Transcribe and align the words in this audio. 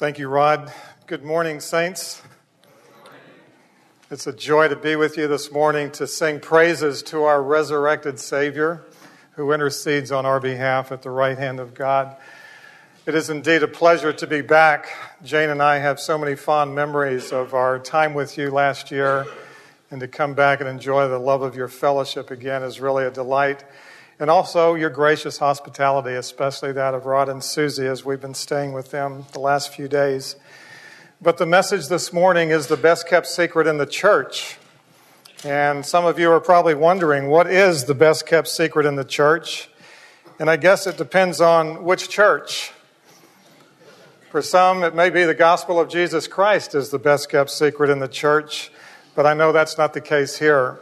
Thank 0.00 0.18
you, 0.18 0.28
Rod. 0.28 0.72
Good 1.06 1.24
morning, 1.24 1.60
saints. 1.60 2.22
It's 4.10 4.26
a 4.26 4.32
joy 4.32 4.68
to 4.68 4.74
be 4.74 4.96
with 4.96 5.18
you 5.18 5.28
this 5.28 5.52
morning 5.52 5.90
to 5.90 6.06
sing 6.06 6.40
praises 6.40 7.02
to 7.02 7.24
our 7.24 7.42
resurrected 7.42 8.18
Savior 8.18 8.82
who 9.32 9.52
intercedes 9.52 10.10
on 10.10 10.24
our 10.24 10.40
behalf 10.40 10.90
at 10.90 11.02
the 11.02 11.10
right 11.10 11.36
hand 11.36 11.60
of 11.60 11.74
God. 11.74 12.16
It 13.04 13.14
is 13.14 13.28
indeed 13.28 13.62
a 13.62 13.68
pleasure 13.68 14.14
to 14.14 14.26
be 14.26 14.40
back. 14.40 14.88
Jane 15.22 15.50
and 15.50 15.62
I 15.62 15.80
have 15.80 16.00
so 16.00 16.16
many 16.16 16.34
fond 16.34 16.74
memories 16.74 17.30
of 17.30 17.52
our 17.52 17.78
time 17.78 18.14
with 18.14 18.38
you 18.38 18.50
last 18.50 18.90
year, 18.90 19.26
and 19.90 20.00
to 20.00 20.08
come 20.08 20.32
back 20.32 20.60
and 20.60 20.68
enjoy 20.70 21.08
the 21.08 21.18
love 21.18 21.42
of 21.42 21.54
your 21.56 21.68
fellowship 21.68 22.30
again 22.30 22.62
is 22.62 22.80
really 22.80 23.04
a 23.04 23.10
delight 23.10 23.64
and 24.20 24.28
also 24.28 24.74
your 24.74 24.90
gracious 24.90 25.38
hospitality, 25.38 26.14
especially 26.14 26.72
that 26.72 26.92
of 26.92 27.06
Rod 27.06 27.30
and 27.30 27.42
Susie 27.42 27.86
as 27.86 28.04
we've 28.04 28.20
been 28.20 28.34
staying 28.34 28.74
with 28.74 28.90
them 28.90 29.24
the 29.32 29.40
last 29.40 29.74
few 29.74 29.88
days. 29.88 30.36
But 31.22 31.38
the 31.38 31.46
message 31.46 31.88
this 31.88 32.12
morning 32.12 32.50
is 32.50 32.66
the 32.66 32.76
best 32.76 33.08
kept 33.08 33.26
secret 33.26 33.66
in 33.66 33.78
the 33.78 33.86
church. 33.86 34.58
And 35.42 35.86
some 35.86 36.04
of 36.04 36.18
you 36.18 36.30
are 36.32 36.40
probably 36.40 36.74
wondering 36.74 37.28
what 37.28 37.50
is 37.50 37.84
the 37.84 37.94
best 37.94 38.26
kept 38.26 38.48
secret 38.48 38.84
in 38.84 38.96
the 38.96 39.04
church? 39.04 39.70
And 40.38 40.50
I 40.50 40.56
guess 40.56 40.86
it 40.86 40.98
depends 40.98 41.40
on 41.40 41.82
which 41.82 42.10
church. 42.10 42.72
For 44.30 44.42
some, 44.42 44.84
it 44.84 44.94
may 44.94 45.08
be 45.08 45.24
the 45.24 45.34
gospel 45.34 45.80
of 45.80 45.88
Jesus 45.88 46.28
Christ 46.28 46.74
is 46.74 46.90
the 46.90 46.98
best 46.98 47.30
kept 47.30 47.48
secret 47.48 47.88
in 47.88 48.00
the 48.00 48.08
church, 48.08 48.70
but 49.14 49.24
I 49.24 49.32
know 49.32 49.50
that's 49.50 49.78
not 49.78 49.94
the 49.94 50.00
case 50.02 50.38
here. 50.38 50.78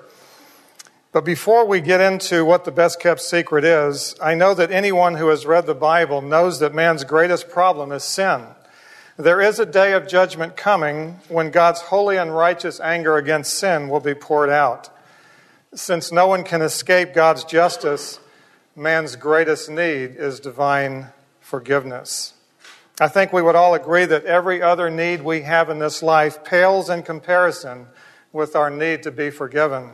But 1.10 1.24
before 1.24 1.66
we 1.66 1.80
get 1.80 2.02
into 2.02 2.44
what 2.44 2.66
the 2.66 2.70
best 2.70 3.00
kept 3.00 3.22
secret 3.22 3.64
is, 3.64 4.14
I 4.20 4.34
know 4.34 4.52
that 4.52 4.70
anyone 4.70 5.14
who 5.14 5.28
has 5.28 5.46
read 5.46 5.64
the 5.64 5.74
Bible 5.74 6.20
knows 6.20 6.60
that 6.60 6.74
man's 6.74 7.02
greatest 7.04 7.48
problem 7.48 7.92
is 7.92 8.04
sin. 8.04 8.44
There 9.16 9.40
is 9.40 9.58
a 9.58 9.64
day 9.64 9.94
of 9.94 10.06
judgment 10.06 10.56
coming 10.56 11.18
when 11.28 11.50
God's 11.50 11.80
holy 11.80 12.18
and 12.18 12.36
righteous 12.36 12.78
anger 12.78 13.16
against 13.16 13.54
sin 13.54 13.88
will 13.88 14.00
be 14.00 14.14
poured 14.14 14.50
out. 14.50 14.90
Since 15.74 16.12
no 16.12 16.26
one 16.26 16.44
can 16.44 16.60
escape 16.60 17.14
God's 17.14 17.42
justice, 17.44 18.20
man's 18.76 19.16
greatest 19.16 19.70
need 19.70 20.14
is 20.14 20.40
divine 20.40 21.06
forgiveness. 21.40 22.34
I 23.00 23.08
think 23.08 23.32
we 23.32 23.42
would 23.42 23.56
all 23.56 23.74
agree 23.74 24.04
that 24.04 24.26
every 24.26 24.60
other 24.60 24.90
need 24.90 25.22
we 25.22 25.40
have 25.42 25.70
in 25.70 25.78
this 25.78 26.02
life 26.02 26.44
pales 26.44 26.90
in 26.90 27.02
comparison 27.02 27.86
with 28.30 28.54
our 28.54 28.70
need 28.70 29.02
to 29.04 29.10
be 29.10 29.30
forgiven. 29.30 29.90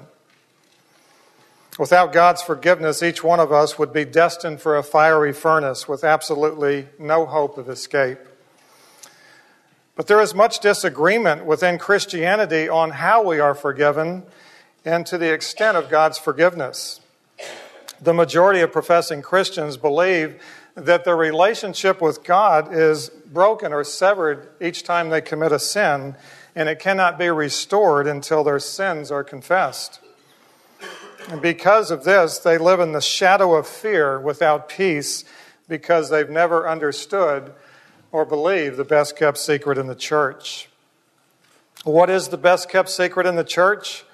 Without 1.76 2.12
God's 2.12 2.40
forgiveness, 2.40 3.02
each 3.02 3.24
one 3.24 3.40
of 3.40 3.50
us 3.50 3.78
would 3.78 3.92
be 3.92 4.04
destined 4.04 4.60
for 4.60 4.76
a 4.76 4.82
fiery 4.82 5.32
furnace 5.32 5.88
with 5.88 6.04
absolutely 6.04 6.88
no 7.00 7.26
hope 7.26 7.58
of 7.58 7.68
escape. 7.68 8.18
But 9.96 10.06
there 10.06 10.20
is 10.20 10.34
much 10.34 10.60
disagreement 10.60 11.44
within 11.44 11.78
Christianity 11.78 12.68
on 12.68 12.90
how 12.90 13.24
we 13.24 13.40
are 13.40 13.56
forgiven 13.56 14.22
and 14.84 15.04
to 15.06 15.18
the 15.18 15.32
extent 15.32 15.76
of 15.76 15.90
God's 15.90 16.18
forgiveness. 16.18 17.00
The 18.00 18.14
majority 18.14 18.60
of 18.60 18.70
professing 18.70 19.22
Christians 19.22 19.76
believe 19.76 20.40
that 20.76 21.04
their 21.04 21.16
relationship 21.16 22.00
with 22.00 22.22
God 22.22 22.72
is 22.72 23.08
broken 23.08 23.72
or 23.72 23.82
severed 23.82 24.48
each 24.60 24.84
time 24.84 25.10
they 25.10 25.20
commit 25.20 25.50
a 25.50 25.58
sin, 25.58 26.14
and 26.54 26.68
it 26.68 26.78
cannot 26.78 27.18
be 27.18 27.30
restored 27.30 28.06
until 28.06 28.44
their 28.44 28.60
sins 28.60 29.10
are 29.10 29.24
confessed. 29.24 30.00
And 31.28 31.40
because 31.40 31.90
of 31.90 32.04
this, 32.04 32.38
they 32.38 32.58
live 32.58 32.80
in 32.80 32.92
the 32.92 33.00
shadow 33.00 33.54
of 33.54 33.66
fear 33.66 34.20
without 34.20 34.68
peace 34.68 35.24
because 35.68 36.10
they've 36.10 36.28
never 36.28 36.68
understood 36.68 37.52
or 38.12 38.24
believed 38.24 38.76
the 38.76 38.84
best 38.84 39.16
kept 39.16 39.38
secret 39.38 39.78
in 39.78 39.86
the 39.86 39.94
church. 39.94 40.68
What 41.84 42.10
is 42.10 42.28
the 42.28 42.36
best 42.36 42.68
kept 42.68 42.90
secret 42.90 43.26
in 43.26 43.36
the 43.36 43.44
church? 43.44 44.04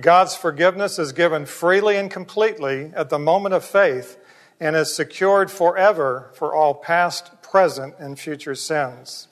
God's 0.00 0.34
forgiveness 0.34 0.98
is 0.98 1.12
given 1.12 1.46
freely 1.46 1.96
and 1.96 2.10
completely 2.10 2.92
at 2.94 3.10
the 3.10 3.18
moment 3.18 3.54
of 3.54 3.64
faith 3.64 4.16
and 4.60 4.76
is 4.76 4.94
secured 4.94 5.50
forever 5.50 6.30
for 6.34 6.54
all 6.54 6.74
past, 6.74 7.42
present, 7.42 7.94
and 7.98 8.18
future 8.18 8.54
sins. 8.54 9.28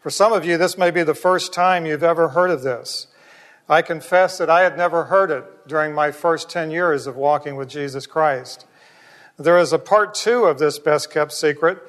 For 0.00 0.10
some 0.10 0.32
of 0.32 0.44
you, 0.44 0.56
this 0.56 0.76
may 0.76 0.90
be 0.90 1.04
the 1.04 1.14
first 1.14 1.52
time 1.52 1.86
you've 1.86 2.02
ever 2.02 2.28
heard 2.30 2.50
of 2.50 2.62
this. 2.62 3.06
I 3.68 3.82
confess 3.82 4.38
that 4.38 4.50
I 4.50 4.62
had 4.62 4.76
never 4.76 5.04
heard 5.04 5.30
it 5.30 5.44
during 5.66 5.94
my 5.94 6.10
first 6.10 6.50
10 6.50 6.70
years 6.70 7.06
of 7.06 7.16
walking 7.16 7.56
with 7.56 7.68
Jesus 7.68 8.06
Christ. 8.06 8.66
There 9.38 9.58
is 9.58 9.72
a 9.72 9.78
part 9.78 10.14
two 10.14 10.44
of 10.44 10.58
this 10.58 10.78
best 10.78 11.10
kept 11.10 11.32
secret, 11.32 11.82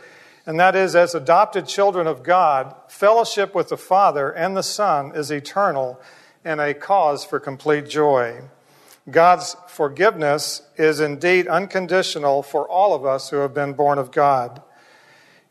and 0.45 0.59
that 0.59 0.75
is 0.75 0.95
as 0.95 1.13
adopted 1.13 1.67
children 1.67 2.07
of 2.07 2.23
God, 2.23 2.75
fellowship 2.88 3.53
with 3.53 3.69
the 3.69 3.78
Father 3.78 4.31
and 4.31 4.56
the 4.56 4.63
Son 4.63 5.12
is 5.16 5.31
eternal 5.31 6.00
and 6.44 6.59
a 6.59 6.73
cause 6.73 7.23
for 7.23 7.39
complete 7.39 7.88
joy. 7.88 8.41
God's 9.09 9.56
forgiveness 9.67 10.62
is 10.78 11.00
indeed 11.00 11.47
unconditional 11.47 12.41
for 12.41 12.67
all 12.67 12.94
of 12.94 13.06
us 13.06 13.29
who 13.29 13.38
have 13.38 13.53
been 13.53 13.73
born 13.73 13.97
of 13.97 14.12
God. 14.12 14.62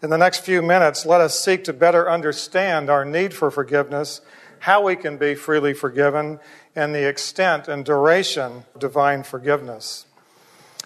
In 0.03 0.11
the 0.11 0.19
next 0.19 0.41
few 0.41 0.63
minutes, 0.63 1.07
let 1.07 1.21
us 1.21 1.39
seek 1.39 1.63
to 1.65 1.73
better 1.73 2.11
understand 2.11 2.91
our 2.91 3.05
need 3.05 3.35
for 3.35 3.51
forgiveness 3.51 4.21
how 4.63 4.81
we 4.81 4.95
can 4.95 5.17
be 5.17 5.35
freely 5.35 5.75
forgiven, 5.75 6.39
and 6.75 6.95
the 6.95 7.09
extent 7.09 7.69
and 7.69 7.85
duration 7.85 8.65
of 8.75 8.81
divine 8.81 9.23
forgiveness. 9.23 10.07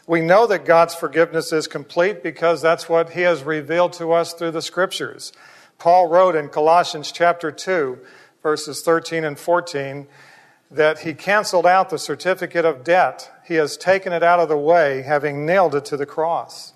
We 0.07 0.21
know 0.21 0.47
that 0.47 0.65
God's 0.65 0.95
forgiveness 0.95 1.53
is 1.53 1.67
complete 1.67 2.23
because 2.23 2.63
that's 2.63 2.89
what 2.89 3.11
He 3.11 3.23
has 3.23 3.43
revealed 3.43 3.93
to 3.95 4.13
us 4.13 4.33
through 4.33 4.53
the 4.53 4.63
Scriptures. 4.63 5.33
Paul 5.79 6.09
wrote 6.09 6.37
in 6.37 6.49
Colossians 6.49 7.11
chapter 7.11 7.51
2, 7.51 7.99
verses 8.43 8.83
13 8.83 9.25
and 9.25 9.39
14, 9.39 10.07
that 10.71 11.01
He 11.01 11.13
canceled 11.13 11.67
out 11.67 11.91
the 11.91 11.99
certificate 11.99 12.65
of 12.65 12.85
debt. 12.85 13.33
He 13.45 13.55
has 13.55 13.77
taken 13.77 14.13
it 14.13 14.23
out 14.23 14.41
of 14.41 14.49
the 14.49 14.57
way, 14.57 15.03
having 15.03 15.45
nailed 15.45 15.75
it 15.75 15.85
to 15.87 15.97
the 15.97 16.07
cross. 16.07 16.73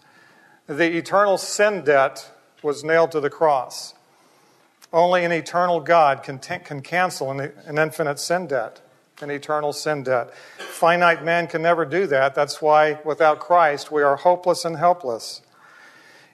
The 0.67 0.97
eternal 0.97 1.39
sin 1.39 1.83
debt 1.85 2.33
was 2.63 2.85
nailed 2.85 3.13
to 3.13 3.21
the 3.21 3.31
cross. 3.31 3.95
Only 4.93 5.25
an 5.25 5.33
eternal 5.33 5.81
God 5.81 6.23
can, 6.23 6.39
t- 6.41 6.59
can 6.59 6.83
cancel 6.83 7.31
an, 7.31 7.53
an 7.65 7.79
infinite 7.79 8.19
sin 8.19 8.49
debt, 8.49 8.81
an 9.23 9.31
eternal 9.31 9.73
sin 9.73 10.03
debt. 10.03 10.35
Finite 10.59 11.25
man 11.25 11.47
can 11.47 11.63
never 11.63 11.85
do 11.85 12.07
that. 12.07 12.35
That's 12.35 12.61
why 12.61 12.99
without 13.05 13.41
Christ 13.41 13.91
we 13.91 14.03
are 14.03 14.17
hopeless 14.17 14.65
and 14.65 14.77
helpless. 14.77 15.43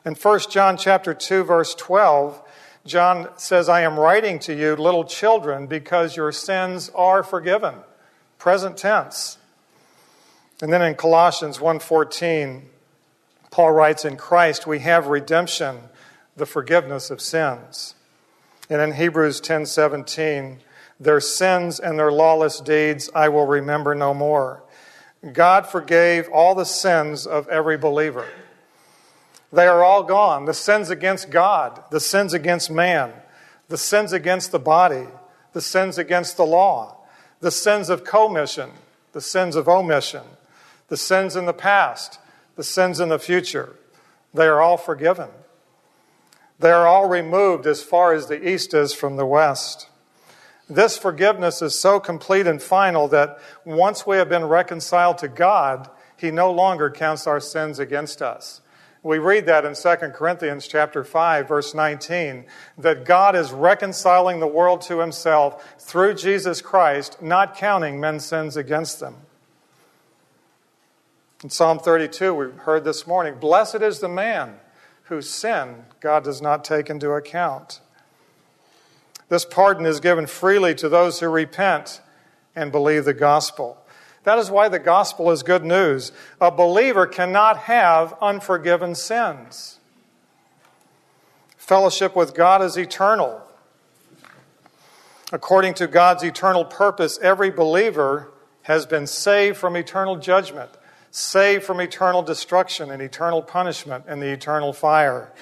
In 0.04 0.14
1 0.14 0.50
John 0.50 0.76
chapter 0.76 1.14
2 1.14 1.44
verse 1.44 1.74
12, 1.74 2.40
John 2.84 3.28
says, 3.36 3.68
"I 3.68 3.80
am 3.80 3.98
writing 3.98 4.38
to 4.40 4.54
you 4.54 4.76
little 4.76 5.04
children 5.04 5.66
because 5.66 6.16
your 6.16 6.30
sins 6.30 6.90
are 6.94 7.22
forgiven." 7.22 7.82
Present 8.38 8.76
tense. 8.76 9.38
And 10.62 10.72
then 10.72 10.82
in 10.82 10.94
Colossians 10.94 11.60
1:14, 11.60 12.70
Paul 13.50 13.72
writes, 13.72 14.04
"In 14.04 14.16
Christ 14.16 14.66
we 14.66 14.78
have 14.80 15.08
redemption, 15.08 15.88
the 16.36 16.46
forgiveness 16.46 17.10
of 17.10 17.20
sins." 17.20 17.94
And 18.70 18.80
in 18.80 18.92
Hebrews 18.92 19.40
10:17, 19.40 20.60
their 20.98 21.20
sins 21.20 21.78
and 21.78 21.98
their 21.98 22.12
lawless 22.12 22.60
deeds 22.60 23.10
I 23.14 23.28
will 23.28 23.46
remember 23.46 23.94
no 23.94 24.14
more. 24.14 24.62
God 25.32 25.66
forgave 25.66 26.28
all 26.28 26.54
the 26.54 26.64
sins 26.64 27.26
of 27.26 27.48
every 27.48 27.76
believer. 27.76 28.26
They 29.52 29.66
are 29.66 29.84
all 29.84 30.02
gone. 30.02 30.44
The 30.44 30.54
sins 30.54 30.90
against 30.90 31.30
God, 31.30 31.82
the 31.90 32.00
sins 32.00 32.34
against 32.34 32.70
man, 32.70 33.12
the 33.68 33.78
sins 33.78 34.12
against 34.12 34.52
the 34.52 34.58
body, 34.58 35.06
the 35.52 35.60
sins 35.60 35.98
against 35.98 36.36
the 36.36 36.46
law, 36.46 36.96
the 37.40 37.50
sins 37.50 37.88
of 37.88 38.04
commission, 38.04 38.70
the 39.12 39.20
sins 39.20 39.56
of 39.56 39.68
omission, 39.68 40.22
the 40.88 40.96
sins 40.96 41.36
in 41.36 41.46
the 41.46 41.52
past, 41.52 42.18
the 42.56 42.64
sins 42.64 43.00
in 43.00 43.08
the 43.08 43.18
future. 43.18 43.76
They 44.34 44.46
are 44.46 44.60
all 44.60 44.76
forgiven. 44.76 45.28
They 46.58 46.70
are 46.70 46.86
all 46.86 47.08
removed 47.08 47.66
as 47.66 47.82
far 47.82 48.12
as 48.12 48.26
the 48.26 48.48
east 48.48 48.74
is 48.74 48.94
from 48.94 49.16
the 49.16 49.26
west. 49.26 49.88
This 50.68 50.98
forgiveness 50.98 51.62
is 51.62 51.78
so 51.78 52.00
complete 52.00 52.46
and 52.46 52.60
final 52.60 53.06
that 53.08 53.38
once 53.64 54.06
we 54.06 54.16
have 54.16 54.28
been 54.28 54.44
reconciled 54.44 55.18
to 55.18 55.28
God, 55.28 55.88
he 56.16 56.30
no 56.30 56.50
longer 56.50 56.90
counts 56.90 57.26
our 57.26 57.40
sins 57.40 57.78
against 57.78 58.20
us. 58.20 58.62
We 59.02 59.18
read 59.18 59.46
that 59.46 59.64
in 59.64 59.74
2 59.74 60.08
Corinthians 60.10 60.66
chapter 60.66 61.04
5 61.04 61.46
verse 61.46 61.74
19 61.74 62.44
that 62.78 63.04
God 63.04 63.36
is 63.36 63.52
reconciling 63.52 64.40
the 64.40 64.48
world 64.48 64.80
to 64.82 64.98
himself 64.98 65.76
through 65.78 66.14
Jesus 66.14 66.60
Christ, 66.60 67.22
not 67.22 67.56
counting 67.56 68.00
men's 68.00 68.24
sins 68.24 68.56
against 68.56 68.98
them. 68.98 69.14
In 71.44 71.50
Psalm 71.50 71.78
32 71.78 72.34
we 72.34 72.50
heard 72.62 72.82
this 72.82 73.06
morning, 73.06 73.36
blessed 73.38 73.76
is 73.76 74.00
the 74.00 74.08
man 74.08 74.56
whose 75.04 75.30
sin 75.30 75.84
God 76.00 76.24
does 76.24 76.42
not 76.42 76.64
take 76.64 76.90
into 76.90 77.12
account. 77.12 77.80
This 79.28 79.44
pardon 79.44 79.86
is 79.86 80.00
given 80.00 80.26
freely 80.26 80.74
to 80.76 80.88
those 80.88 81.20
who 81.20 81.28
repent 81.28 82.00
and 82.54 82.70
believe 82.70 83.04
the 83.04 83.14
gospel. 83.14 83.78
That 84.24 84.38
is 84.38 84.50
why 84.50 84.68
the 84.68 84.78
gospel 84.78 85.30
is 85.30 85.42
good 85.42 85.64
news. 85.64 86.10
A 86.40 86.50
believer 86.50 87.06
cannot 87.06 87.58
have 87.58 88.14
unforgiven 88.20 88.94
sins. 88.94 89.78
Fellowship 91.56 92.14
with 92.14 92.34
God 92.34 92.62
is 92.62 92.76
eternal. 92.76 93.42
According 95.32 95.74
to 95.74 95.86
God's 95.88 96.22
eternal 96.22 96.64
purpose, 96.64 97.18
every 97.20 97.50
believer 97.50 98.32
has 98.62 98.86
been 98.86 99.06
saved 99.06 99.56
from 99.56 99.76
eternal 99.76 100.16
judgment, 100.16 100.70
saved 101.10 101.64
from 101.64 101.80
eternal 101.80 102.22
destruction 102.22 102.90
and 102.90 103.02
eternal 103.02 103.42
punishment 103.42 104.04
and 104.06 104.22
the 104.22 104.30
eternal 104.30 104.72
fire. 104.72 105.32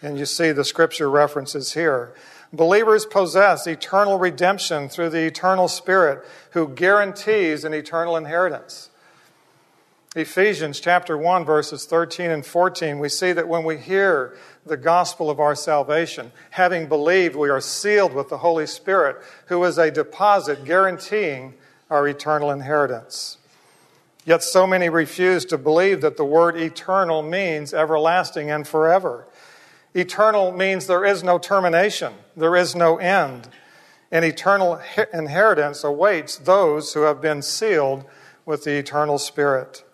And 0.00 0.18
you 0.18 0.26
see 0.26 0.52
the 0.52 0.64
scripture 0.64 1.10
references 1.10 1.74
here. 1.74 2.14
Believers 2.52 3.06
possess 3.06 3.66
eternal 3.66 4.18
redemption 4.18 4.88
through 4.88 5.10
the 5.10 5.24
eternal 5.24 5.68
Spirit 5.68 6.24
who 6.50 6.68
guarantees 6.68 7.64
an 7.64 7.72
eternal 7.72 8.16
inheritance. 8.16 8.90
Ephesians 10.14 10.78
chapter 10.78 11.16
1, 11.16 11.46
verses 11.46 11.86
13 11.86 12.30
and 12.30 12.44
14, 12.44 12.98
we 12.98 13.08
see 13.08 13.32
that 13.32 13.48
when 13.48 13.64
we 13.64 13.78
hear 13.78 14.36
the 14.66 14.76
gospel 14.76 15.30
of 15.30 15.40
our 15.40 15.54
salvation, 15.54 16.30
having 16.50 16.86
believed, 16.86 17.34
we 17.34 17.48
are 17.48 17.62
sealed 17.62 18.12
with 18.12 18.28
the 18.28 18.36
Holy 18.36 18.66
Spirit, 18.66 19.16
who 19.46 19.64
is 19.64 19.78
a 19.78 19.90
deposit 19.90 20.66
guaranteeing 20.66 21.54
our 21.88 22.06
eternal 22.06 22.50
inheritance. 22.50 23.38
Yet 24.26 24.42
so 24.42 24.66
many 24.66 24.90
refuse 24.90 25.46
to 25.46 25.56
believe 25.56 26.02
that 26.02 26.18
the 26.18 26.24
word 26.26 26.56
eternal 26.56 27.22
means 27.22 27.72
everlasting 27.72 28.50
and 28.50 28.68
forever. 28.68 29.26
Eternal 29.94 30.52
means 30.52 30.86
there 30.86 31.04
is 31.04 31.22
no 31.22 31.38
termination, 31.38 32.14
there 32.36 32.56
is 32.56 32.74
no 32.74 32.96
end. 32.96 33.48
An 34.10 34.24
eternal 34.24 34.80
inheritance 35.12 35.84
awaits 35.84 36.36
those 36.36 36.94
who 36.94 37.02
have 37.02 37.20
been 37.20 37.42
sealed 37.42 38.04
with 38.44 38.64
the 38.64 38.72
eternal 38.72 39.18
Spirit. 39.18 39.84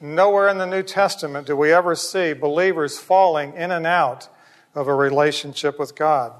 Nowhere 0.00 0.48
in 0.48 0.58
the 0.58 0.66
New 0.66 0.82
Testament 0.82 1.46
do 1.46 1.54
we 1.54 1.72
ever 1.72 1.94
see 1.94 2.32
believers 2.32 2.98
falling 2.98 3.54
in 3.54 3.70
and 3.70 3.86
out 3.86 4.28
of 4.74 4.88
a 4.88 4.94
relationship 4.94 5.78
with 5.78 5.94
God. 5.94 6.32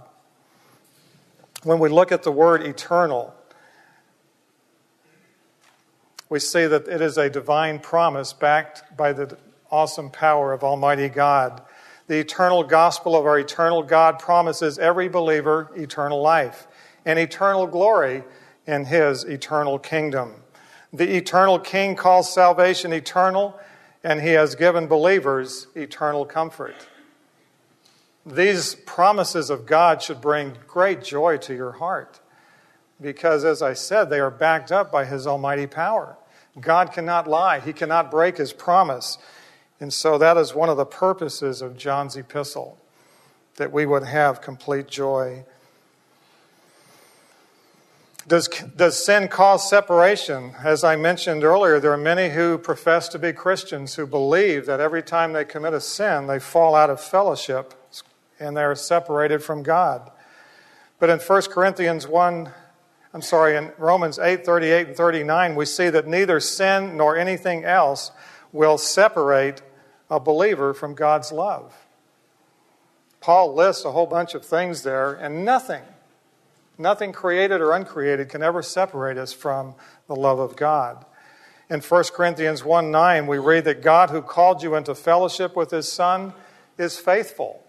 When 1.63 1.79
we 1.79 1.91
look 1.91 2.11
at 2.11 2.23
the 2.23 2.33
word 2.33 2.63
eternal, 2.63 3.35
we 6.31 6.39
see 6.39 6.67
that 6.67 6.89
it 6.89 7.03
is 7.03 7.19
a 7.19 7.29
divine 7.29 7.81
promise 7.81 8.33
backed 8.33 8.97
by 8.97 9.13
the 9.13 9.37
awesome 9.71 10.11
power 10.11 10.53
of 10.53 10.65
Almighty 10.65 11.09
God. 11.09 11.61
The 12.11 12.19
eternal 12.19 12.65
gospel 12.65 13.15
of 13.15 13.25
our 13.25 13.39
eternal 13.39 13.85
God 13.85 14.19
promises 14.19 14.81
every 14.81 15.09
believer 15.09 15.71
eternal 15.77 16.21
life 16.21 16.67
and 17.05 17.21
eternal 17.21 17.69
glory 17.69 18.25
in 18.67 18.87
his 18.87 19.23
eternal 19.23 19.79
kingdom. 19.79 20.35
The 20.93 21.17
eternal 21.17 21.61
King 21.61 21.95
calls 21.95 22.35
salvation 22.35 22.93
eternal, 22.93 23.57
and 24.03 24.21
he 24.21 24.31
has 24.31 24.57
given 24.57 24.89
believers 24.89 25.69
eternal 25.77 26.25
comfort. 26.25 26.75
These 28.27 28.75
promises 28.75 29.49
of 29.49 29.65
God 29.65 30.03
should 30.03 30.21
bring 30.21 30.57
great 30.67 31.05
joy 31.05 31.37
to 31.37 31.55
your 31.55 31.71
heart 31.71 32.19
because, 33.01 33.45
as 33.45 33.63
I 33.63 33.75
said, 33.75 34.11
they 34.11 34.19
are 34.19 34.33
backed 34.33 34.73
up 34.73 34.91
by 34.91 35.05
his 35.05 35.29
almighty 35.29 35.69
power. 35.69 36.17
God 36.61 36.91
cannot 36.91 37.29
lie, 37.29 37.61
he 37.61 37.73
cannot 37.73 38.11
break 38.11 38.37
his 38.37 38.53
promise. 38.53 39.17
And 39.81 39.93
so 39.93 40.19
that 40.19 40.37
is 40.37 40.55
one 40.55 40.69
of 40.69 40.77
the 40.77 40.85
purposes 40.85 41.63
of 41.63 41.77
John's 41.77 42.17
epistle, 42.17 42.79
that 43.57 43.73
we 43.73 43.87
would 43.87 44.05
have 44.05 44.43
complete 44.43 44.87
joy. 44.87 45.45
Does, 48.29 48.47
does 48.77 49.03
sin 49.03 49.29
cause 49.29 49.69
separation? 49.69 50.53
As 50.63 50.85
I 50.85 50.97
mentioned 50.97 51.43
earlier, 51.43 51.81
there 51.81 51.93
are 51.93 51.97
many 51.97 52.29
who 52.29 52.59
profess 52.59 53.09
to 53.09 53.19
be 53.19 53.33
Christians 53.33 53.95
who 53.95 54.07
believe 54.07 54.67
that 54.67 54.81
every 54.81 55.03
time 55.03 55.33
they 55.33 55.47
commit 55.47 55.73
a 55.73 55.81
sin, 55.81 56.27
they 56.27 56.39
fall 56.39 56.75
out 56.75 56.91
of 56.91 57.01
fellowship 57.01 57.75
and 58.39 58.57
they're 58.57 58.75
separated 58.75 59.43
from 59.43 59.63
God. 59.63 60.11
But 60.99 61.09
in 61.09 61.19
1 61.19 61.43
Corinthians 61.51 62.07
1, 62.07 62.51
I'm 63.15 63.23
sorry, 63.23 63.57
in 63.57 63.73
Romans 63.79 64.19
8 64.19 64.45
38 64.45 64.89
and 64.89 64.97
39, 64.97 65.57
we 65.57 65.65
see 65.65 65.89
that 65.89 66.07
neither 66.07 66.39
sin 66.39 66.99
nor 66.99 67.17
anything 67.17 67.65
else 67.65 68.13
will 68.53 68.79
separate 68.79 69.63
a 70.11 70.19
believer 70.19 70.75
from 70.75 70.95
God's 70.95 71.31
love. 71.31 71.73
Paul 73.21 73.55
lists 73.55 73.85
a 73.85 73.93
whole 73.93 74.07
bunch 74.07 74.35
of 74.35 74.45
things 74.45 74.83
there, 74.83 75.13
and 75.13 75.45
nothing, 75.45 75.83
nothing 76.79 77.13
created 77.13 77.61
or 77.61 77.73
uncreated 77.73 78.29
can 78.29 78.43
ever 78.43 78.63
separate 78.63 79.19
us 79.19 79.33
from 79.33 79.75
the 80.09 80.17
love 80.17 80.39
of 80.39 80.57
God. 80.57 81.05
In 81.69 81.81
1 81.81 82.05
Corinthians 82.15 82.65
1 82.65 82.91
9, 82.91 83.27
we 83.27 83.39
read 83.39 83.65
that 83.65 83.83
God, 83.83 84.11
who 84.11 84.23
called 84.23 84.63
you 84.63 84.75
into 84.75 84.95
fellowship 84.95 85.55
with 85.55 85.71
his 85.71 85.91
Son, 85.91 86.33
is 86.77 86.99
faithful. 86.99 87.63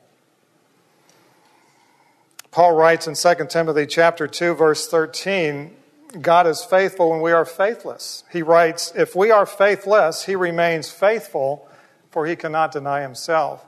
Paul 2.50 2.74
writes 2.74 3.08
in 3.08 3.16
2 3.16 3.46
Timothy 3.48 3.86
chapter 3.86 4.28
2 4.28 4.56
verse 4.56 4.88
13, 4.88 5.72
God 6.20 6.48
is 6.48 6.66
faithful 6.66 7.12
when 7.12 7.22
we 7.22 7.32
are 7.32 7.46
faithless. 7.46 8.26
He 8.32 8.42
writes, 8.42 8.92
if 8.96 9.16
we 9.16 9.32
are 9.32 9.46
faithless, 9.46 10.26
he 10.26 10.36
remains 10.36 10.90
faithful 10.90 11.70
for 12.12 12.26
he 12.26 12.36
cannot 12.36 12.72
deny 12.72 13.02
himself. 13.02 13.66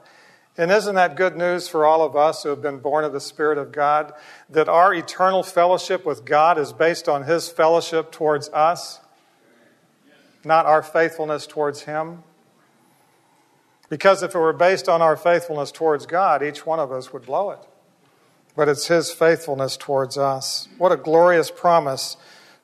And 0.56 0.70
isn't 0.70 0.94
that 0.94 1.16
good 1.16 1.36
news 1.36 1.66
for 1.66 1.84
all 1.84 2.02
of 2.02 2.14
us 2.14 2.44
who 2.44 2.50
have 2.50 2.62
been 2.62 2.78
born 2.78 3.04
of 3.04 3.12
the 3.12 3.20
Spirit 3.20 3.58
of 3.58 3.72
God? 3.72 4.12
That 4.48 4.68
our 4.68 4.94
eternal 4.94 5.42
fellowship 5.42 6.06
with 6.06 6.24
God 6.24 6.58
is 6.58 6.72
based 6.72 7.08
on 7.08 7.24
his 7.24 7.48
fellowship 7.48 8.12
towards 8.12 8.48
us, 8.50 9.00
not 10.44 10.66
our 10.66 10.82
faithfulness 10.82 11.46
towards 11.48 11.82
him? 11.82 12.22
Because 13.88 14.22
if 14.22 14.34
it 14.34 14.38
were 14.38 14.52
based 14.52 14.88
on 14.88 15.02
our 15.02 15.16
faithfulness 15.16 15.72
towards 15.72 16.06
God, 16.06 16.42
each 16.42 16.64
one 16.64 16.78
of 16.78 16.92
us 16.92 17.12
would 17.12 17.26
blow 17.26 17.50
it. 17.50 17.60
But 18.56 18.68
it's 18.68 18.86
his 18.86 19.10
faithfulness 19.10 19.76
towards 19.76 20.16
us. 20.16 20.68
What 20.78 20.92
a 20.92 20.96
glorious 20.96 21.50
promise 21.50 22.16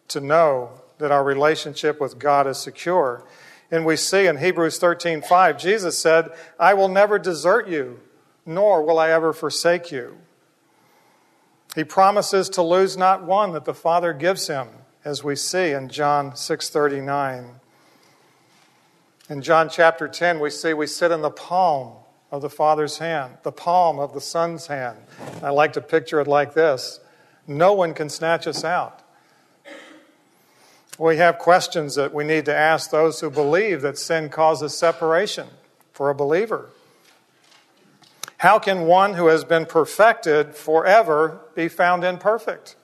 to 0.09 0.21
know 0.21 0.71
that 0.99 1.11
our 1.11 1.25
relationship 1.25 2.01
with 2.01 2.19
God 2.19 2.47
is 2.47 2.59
secure. 2.59 3.25
And 3.71 3.87
we 3.87 3.97
see 3.97 4.27
in 4.27 4.39
Hebrews 4.39 4.79
13 4.79 5.23
5, 5.23 5.59
Jesus 5.59 5.99
said, 5.99 6.31
I 6.59 6.75
will 6.75 6.89
never 6.89 7.19
desert 7.19 7.69
you, 7.69 8.01
nor 8.45 8.83
will 8.83 8.99
I 8.99 9.11
ever 9.11 9.33
forsake 9.33 9.93
you. 9.93 10.19
He 11.75 11.85
promises 11.85 12.49
to 12.51 12.63
lose 12.63 12.97
not 12.97 13.23
one 13.23 13.53
that 13.53 13.65
the 13.65 13.75
Father 13.75 14.13
gives 14.13 14.49
him, 14.49 14.69
as 15.05 15.23
we 15.23 15.37
see 15.37 15.71
in 15.71 15.89
John 15.89 16.33
6:39. 16.33 17.61
In 19.29 19.43
John 19.43 19.69
chapter 19.69 20.09
10, 20.09 20.41
we 20.41 20.51
see 20.51 20.75
we 20.75 20.89
sit 20.89 21.13
in 21.13 21.23
the 21.23 21.31
palm 21.31 21.93
of 22.33 22.43
the 22.43 22.51
Father's 22.51 22.99
hand, 22.99 23.39
the 23.45 23.53
palm 23.53 24.01
of 24.01 24.13
the 24.13 24.21
Son's 24.21 24.67
hand. 24.67 24.99
I 25.43 25.51
like 25.51 25.73
to 25.75 25.81
picture 25.81 26.21
it 26.21 26.27
like 26.27 26.55
this 26.55 26.99
no 27.47 27.73
one 27.73 27.95
can 27.95 28.09
snatch 28.09 28.47
us 28.47 28.65
out 28.65 29.03
we 31.07 31.17
have 31.17 31.39
questions 31.39 31.95
that 31.95 32.13
we 32.13 32.25
need 32.25 32.45
to 32.45 32.55
ask 32.55 32.91
those 32.91 33.21
who 33.21 33.31
believe 33.31 33.81
that 33.81 33.97
sin 33.97 34.29
causes 34.29 34.77
separation 34.77 35.49
for 35.93 36.11
a 36.11 36.15
believer. 36.15 36.69
How 38.37 38.59
can 38.59 38.83
one 38.83 39.15
who 39.15 39.29
has 39.29 39.43
been 39.43 39.65
perfected 39.65 40.55
forever 40.55 41.41
be 41.55 41.69
found 41.69 42.05
imperfect? 42.05 42.77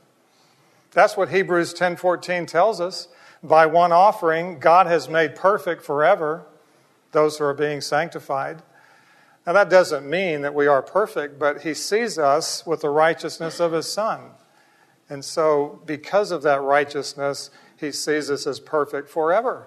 That's 0.92 1.14
what 1.14 1.28
Hebrews 1.28 1.74
10:14 1.74 2.46
tells 2.46 2.80
us. 2.80 3.08
By 3.42 3.66
one 3.66 3.92
offering, 3.92 4.60
God 4.60 4.86
has 4.86 5.10
made 5.10 5.36
perfect 5.36 5.82
forever 5.82 6.46
those 7.12 7.36
who 7.36 7.44
are 7.44 7.54
being 7.54 7.82
sanctified. 7.82 8.62
Now 9.46 9.52
that 9.52 9.68
doesn't 9.68 10.08
mean 10.08 10.40
that 10.40 10.54
we 10.54 10.66
are 10.66 10.80
perfect, 10.80 11.38
but 11.38 11.60
he 11.60 11.74
sees 11.74 12.18
us 12.18 12.64
with 12.64 12.80
the 12.80 12.88
righteousness 12.88 13.60
of 13.60 13.72
his 13.72 13.92
son. 13.92 14.30
And 15.08 15.24
so 15.24 15.80
because 15.84 16.30
of 16.30 16.42
that 16.42 16.62
righteousness, 16.62 17.50
he 17.78 17.92
sees 17.92 18.30
us 18.30 18.46
as 18.46 18.60
perfect 18.60 19.08
forever. 19.08 19.66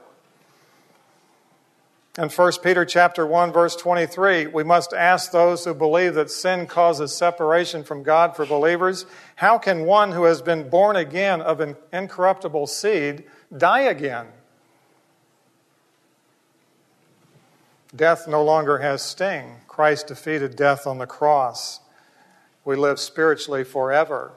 In 2.18 2.28
1 2.28 2.51
Peter 2.63 2.84
chapter 2.86 3.25
1 3.25 3.54
verse 3.54 3.75
23, 3.75 4.48
we 4.48 4.63
must 4.63 4.94
ask 4.94 5.32
those 5.32 5.63
who 5.63 5.74
believe 5.74 6.16
that 6.16 6.30
sin 6.30 6.68
causes 6.68 7.16
separation 7.16 7.84
from 7.84 8.04
God 8.04 8.36
for 8.36 8.46
believers, 8.46 9.06
how 9.36 9.58
can 9.58 9.86
one 9.86 10.12
who 10.12 10.24
has 10.24 10.42
been 10.42 10.70
born 10.70 10.96
again 10.96 11.39
of 11.39 11.62
an 11.62 11.78
incorruptible 11.94 12.68
seed 12.68 13.24
die 13.56 13.82
again? 13.82 14.28
Death 17.96 18.28
no 18.28 18.44
longer 18.44 18.80
has 18.80 19.01
sting. 19.01 19.56
Christ 19.68 20.08
defeated 20.08 20.56
death 20.56 20.86
on 20.86 20.98
the 20.98 21.08
cross. 21.08 21.80
We 22.66 22.75
live 22.75 23.00
spiritually 23.00 23.63
forever 23.63 24.34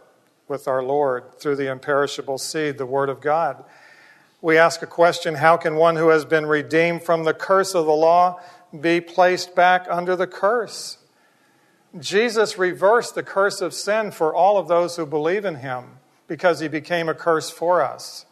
with 0.53 0.69
our 0.69 0.83
Lord 0.83 1.41
through 1.41 1.57
the 1.57 1.73
imperishable 1.73 2.37
seed, 2.37 2.79
the 2.79 2.87
Word 2.87 3.09
of 3.09 3.23
God. 3.23 3.65
We 4.43 4.59
ask 4.59 4.83
a 4.83 4.87
question 4.87 5.35
how 5.35 5.57
can 5.57 5.77
one 5.77 5.97
who 5.97 6.11
has 6.11 6.27
been 6.27 6.47
redeemed 6.47 7.03
from 7.03 7.25
the 7.25 7.33
curse 7.33 7.75
of 7.75 7.87
the 7.87 7.93
law 7.93 8.39
be 8.79 9.01
placed 9.01 9.57
back 9.57 9.87
under 9.91 10.15
the 10.15 10.27
curse? 10.27 10.99
Jesus 11.99 12.59
reversed 12.59 13.15
the 13.15 13.23
curse 13.23 13.63
of 13.63 13.73
sin 13.73 14.11
for 14.11 14.35
all 14.35 14.59
of 14.59 14.69
those 14.69 14.97
who 14.97 15.07
believe 15.07 15.47
in 15.47 15.57
him 15.57 15.85
because 16.29 16.61
he 16.61 16.69
became 16.69 17.09
a 17.09 17.15
curse 17.15 17.51
for 17.51 17.81
us. 17.81 18.27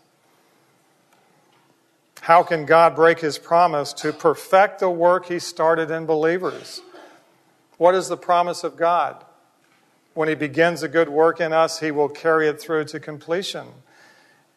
How 2.20 2.42
can 2.42 2.66
God 2.66 2.94
break 2.94 3.20
his 3.20 3.38
promise 3.38 3.94
to 3.94 4.12
perfect 4.12 4.80
the 4.80 4.90
work 4.90 5.26
he 5.26 5.38
started 5.38 5.90
in 5.90 6.04
believers? 6.04 6.82
What 7.78 7.94
is 7.94 8.08
the 8.08 8.16
promise 8.18 8.62
of 8.62 8.76
God? 8.76 9.24
When 10.14 10.28
He 10.28 10.34
begins 10.34 10.82
a 10.82 10.88
good 10.88 11.08
work 11.08 11.40
in 11.40 11.52
us, 11.52 11.80
He 11.80 11.90
will 11.90 12.08
carry 12.08 12.48
it 12.48 12.60
through 12.60 12.86
to 12.86 13.00
completion. 13.00 13.68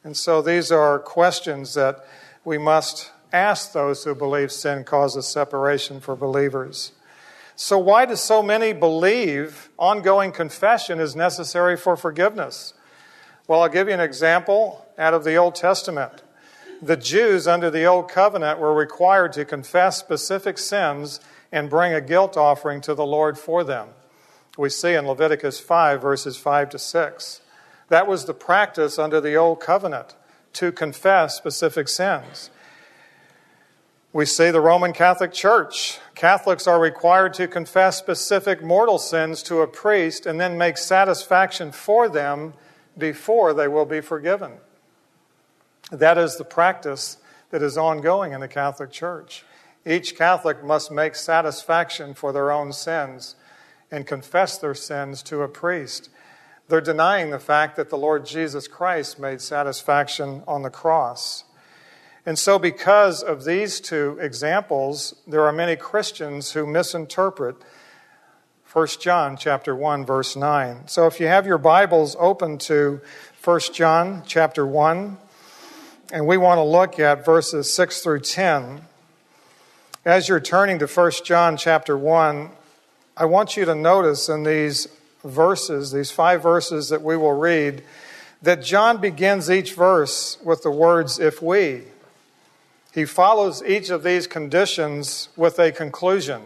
And 0.04 0.18
so 0.18 0.42
these 0.42 0.72
are 0.72 1.00
questions 1.00 1.74
that 1.76 2.06
we 2.44 2.58
must 2.58 3.12
ask 3.32 3.72
those 3.72 4.04
who 4.04 4.14
believe 4.14 4.52
sin 4.52 4.84
causes 4.84 5.28
separation 5.28 6.00
for 6.00 6.16
believers. 6.16 6.92
So, 7.56 7.78
why 7.78 8.06
do 8.06 8.16
so 8.16 8.42
many 8.42 8.74
believe 8.74 9.70
ongoing 9.78 10.32
confession 10.32 11.00
is 11.00 11.16
necessary 11.16 11.78
for 11.78 11.96
forgiveness? 11.96 12.74
Well, 13.48 13.62
I'll 13.62 13.70
give 13.70 13.88
you 13.88 13.94
an 13.94 14.00
example 14.00 14.86
out 14.98 15.14
of 15.14 15.24
the 15.24 15.36
Old 15.36 15.56
Testament. 15.56 16.24
The 16.82 16.98
Jews 16.98 17.48
under 17.48 17.70
the 17.70 17.86
Old 17.86 18.10
Covenant 18.10 18.60
were 18.60 18.74
required 18.74 19.34
to 19.34 19.46
confess 19.46 20.00
specific 20.00 20.58
sins 20.58 21.20
and 21.52 21.70
bring 21.70 21.94
a 21.94 22.02
guilt 22.02 22.36
offering 22.38 22.82
to 22.82 22.96
the 22.96 23.06
Lord 23.06 23.38
for 23.38 23.64
them. 23.64 23.90
We 24.58 24.70
see 24.70 24.94
in 24.94 25.08
Leviticus 25.08 25.60
5, 25.60 26.02
verses 26.02 26.38
5 26.38 26.70
to 26.70 26.80
6. 26.80 27.42
That 27.90 28.08
was 28.08 28.26
the 28.26 28.34
practice 28.34 29.00
under 29.00 29.20
the 29.20 29.36
Old 29.36 29.60
Covenant 29.60 30.16
to 30.54 30.72
confess 30.72 31.36
specific 31.36 31.88
sins. 31.88 32.52
We 34.12 34.26
see 34.26 34.52
the 34.52 34.62
Roman 34.62 34.94
Catholic 34.94 35.34
Church. 35.34 36.00
Catholics 36.14 36.68
are 36.68 36.80
required 36.80 37.34
to 37.36 37.48
confess 37.48 37.98
specific 37.98 38.64
mortal 38.64 39.00
sins 39.00 39.42
to 39.44 39.62
a 39.62 39.68
priest 39.68 40.28
and 40.28 40.40
then 40.40 40.56
make 40.56 40.78
satisfaction 40.78 41.72
for 41.72 42.08
them 42.08 42.54
before 42.96 43.56
they 43.56 43.68
will 43.68 43.86
be 43.86 44.02
forgiven. 44.02 44.54
That 45.92 46.20
is 46.20 46.38
the 46.38 46.44
practice 46.44 47.18
that 47.50 47.64
is 47.64 47.76
ongoing 47.76 48.34
in 48.34 48.40
the 48.40 48.48
Catholic 48.48 48.92
Church. 48.92 49.44
Each 49.84 50.16
Catholic 50.16 50.64
must 50.64 50.92
make 50.92 51.16
satisfaction 51.16 52.14
for 52.14 52.32
their 52.32 52.52
own 52.52 52.72
sins 52.72 53.36
and 53.94 54.08
confess 54.08 54.58
their 54.58 54.74
sins 54.74 55.22
to 55.22 55.44
a 55.44 55.48
priest. 55.48 56.10
They're 56.68 56.82
denying 56.82 57.30
the 57.30 57.38
fact 57.38 57.76
that 57.76 57.92
the 57.92 57.98
Lord 57.98 58.26
Jesus 58.26 58.68
Christ 58.68 59.20
made 59.20 59.40
satisfaction 59.40 60.42
on 60.48 60.64
the 60.64 60.72
cross. 60.72 61.44
And 62.26 62.40
so, 62.40 62.58
because 62.58 63.22
of 63.22 63.46
these 63.46 63.80
two 63.80 64.18
examples, 64.20 65.14
there 65.28 65.44
are 65.46 65.52
many 65.54 65.76
Christians 65.76 66.54
who 66.54 66.66
misinterpret 66.66 67.58
1 68.72 68.88
John 69.00 69.38
chapter 69.38 69.76
1 69.76 70.08
verse 70.08 70.36
9. 70.36 70.88
So 70.88 71.06
if 71.06 71.20
you 71.20 71.28
have 71.28 71.46
your 71.46 71.60
Bibles 71.60 72.16
open 72.20 72.58
to 72.60 73.00
1 73.44 73.60
John 73.74 74.24
chapter 74.26 74.66
1 74.66 75.18
and 76.12 76.26
we 76.26 76.38
want 76.38 76.58
to 76.58 76.64
look 76.64 77.00
at 77.00 77.24
verses 77.24 77.72
6 77.72 78.02
through 78.02 78.22
10. 78.22 78.82
As 80.04 80.28
you're 80.28 80.40
turning 80.40 80.80
to 80.80 80.88
1 80.88 81.12
John 81.24 81.56
chapter 81.56 81.96
1, 81.96 82.50
I 83.16 83.26
want 83.26 83.56
you 83.56 83.66
to 83.66 83.76
notice 83.76 84.28
in 84.28 84.44
these 84.44 84.88
verses, 85.24 85.92
these 85.92 86.10
five 86.10 86.42
verses 86.42 86.90
that 86.90 87.04
we 87.04 87.16
will 87.16 87.34
read, 87.34 87.84
that 88.42 88.64
John 88.64 89.00
begins 89.00 89.52
each 89.52 89.74
verse 89.74 90.38
with 90.44 90.64
the 90.64 90.72
words 90.72 91.20
if 91.20 91.40
we. 91.40 91.84
He 92.92 93.06
follows 93.06 93.62
each 93.64 93.92
of 93.92 94.04
these 94.04 94.26
conditions 94.26 95.30
with 95.36 95.60
a 95.60 95.72
conclusion. 95.72 96.42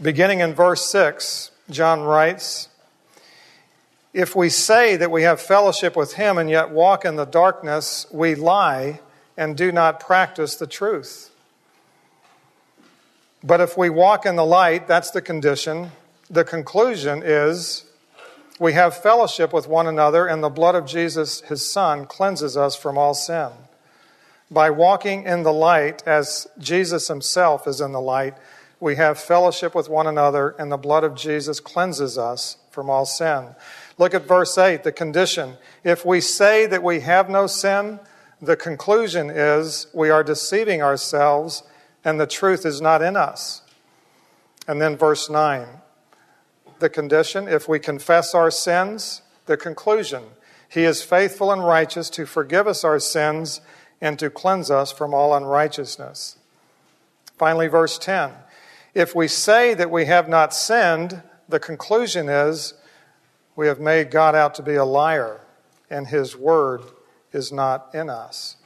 Beginning 0.00 0.40
in 0.40 0.54
verse 0.54 0.88
6, 0.90 1.50
John 1.68 2.00
writes 2.00 2.68
If 4.14 4.34
we 4.34 4.48
say 4.48 4.96
that 4.96 5.10
we 5.10 5.22
have 5.22 5.38
fellowship 5.38 5.96
with 5.96 6.14
him 6.14 6.38
and 6.38 6.48
yet 6.48 6.70
walk 6.70 7.04
in 7.04 7.16
the 7.16 7.26
darkness, 7.26 8.06
we 8.10 8.34
lie 8.34 9.00
and 9.36 9.54
do 9.54 9.70
not 9.70 10.00
practice 10.00 10.56
the 10.56 10.66
truth. 10.66 11.30
But 13.42 13.60
if 13.60 13.76
we 13.78 13.88
walk 13.90 14.26
in 14.26 14.36
the 14.36 14.44
light, 14.44 14.88
that's 14.88 15.10
the 15.10 15.22
condition. 15.22 15.92
The 16.28 16.44
conclusion 16.44 17.22
is 17.24 17.84
we 18.58 18.72
have 18.72 18.96
fellowship 18.96 19.52
with 19.52 19.68
one 19.68 19.86
another, 19.86 20.26
and 20.26 20.42
the 20.42 20.48
blood 20.48 20.74
of 20.74 20.86
Jesus, 20.86 21.40
his 21.42 21.64
Son, 21.64 22.06
cleanses 22.06 22.56
us 22.56 22.74
from 22.74 22.98
all 22.98 23.14
sin. 23.14 23.50
By 24.50 24.70
walking 24.70 25.24
in 25.24 25.42
the 25.42 25.52
light, 25.52 26.02
as 26.06 26.48
Jesus 26.58 27.08
himself 27.08 27.68
is 27.68 27.80
in 27.80 27.92
the 27.92 28.00
light, 28.00 28.34
we 28.80 28.96
have 28.96 29.18
fellowship 29.18 29.74
with 29.74 29.88
one 29.88 30.06
another, 30.06 30.56
and 30.58 30.72
the 30.72 30.76
blood 30.76 31.04
of 31.04 31.14
Jesus 31.14 31.60
cleanses 31.60 32.18
us 32.18 32.56
from 32.70 32.90
all 32.90 33.06
sin. 33.06 33.54
Look 33.98 34.14
at 34.14 34.22
verse 34.22 34.56
8, 34.56 34.84
the 34.84 34.92
condition. 34.92 35.56
If 35.84 36.04
we 36.04 36.20
say 36.20 36.66
that 36.66 36.82
we 36.82 37.00
have 37.00 37.28
no 37.28 37.46
sin, 37.46 38.00
the 38.40 38.56
conclusion 38.56 39.30
is 39.30 39.88
we 39.92 40.10
are 40.10 40.22
deceiving 40.22 40.82
ourselves, 40.82 41.62
and 42.04 42.20
the 42.20 42.26
truth 42.26 42.64
is 42.64 42.80
not 42.80 43.02
in 43.02 43.16
us. 43.16 43.62
And 44.66 44.80
then 44.80 44.96
verse 44.96 45.30
9, 45.30 45.66
the 46.78 46.90
condition. 46.90 47.48
If 47.48 47.68
we 47.68 47.78
confess 47.78 48.34
our 48.34 48.50
sins, 48.50 49.22
the 49.48 49.56
conclusion. 49.56 50.22
He 50.68 50.84
is 50.84 51.02
faithful 51.02 51.50
and 51.50 51.64
righteous 51.64 52.08
to 52.10 52.26
forgive 52.26 52.68
us 52.68 52.84
our 52.84 53.00
sins 53.00 53.60
and 54.00 54.18
to 54.20 54.30
cleanse 54.30 54.70
us 54.70 54.92
from 54.92 55.12
all 55.12 55.34
unrighteousness. 55.34 56.36
Finally, 57.36 57.66
verse 57.66 57.98
10 57.98 58.32
If 58.94 59.14
we 59.16 59.26
say 59.26 59.74
that 59.74 59.90
we 59.90 60.04
have 60.04 60.28
not 60.28 60.54
sinned, 60.54 61.22
the 61.48 61.58
conclusion 61.58 62.28
is 62.28 62.74
we 63.56 63.66
have 63.66 63.80
made 63.80 64.10
God 64.10 64.36
out 64.36 64.54
to 64.56 64.62
be 64.62 64.74
a 64.74 64.84
liar, 64.84 65.40
and 65.90 66.06
his 66.06 66.36
word 66.36 66.82
is 67.32 67.50
not 67.50 67.92
in 67.94 68.08
us. 68.08 68.56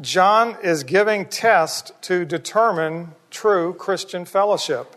John 0.00 0.58
is 0.62 0.84
giving 0.84 1.24
test 1.24 1.92
to 2.02 2.26
determine 2.26 3.12
true 3.30 3.72
Christian 3.72 4.26
fellowship. 4.26 4.94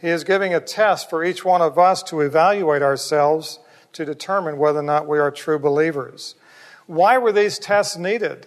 He 0.00 0.08
is 0.08 0.22
giving 0.22 0.54
a 0.54 0.60
test 0.60 1.10
for 1.10 1.24
each 1.24 1.44
one 1.44 1.60
of 1.60 1.78
us 1.78 2.02
to 2.04 2.20
evaluate 2.20 2.80
ourselves 2.80 3.58
to 3.92 4.04
determine 4.04 4.56
whether 4.56 4.78
or 4.78 4.84
not 4.84 5.08
we 5.08 5.18
are 5.18 5.32
true 5.32 5.58
believers. 5.58 6.36
Why 6.86 7.18
were 7.18 7.32
these 7.32 7.58
tests 7.58 7.96
needed? 7.96 8.46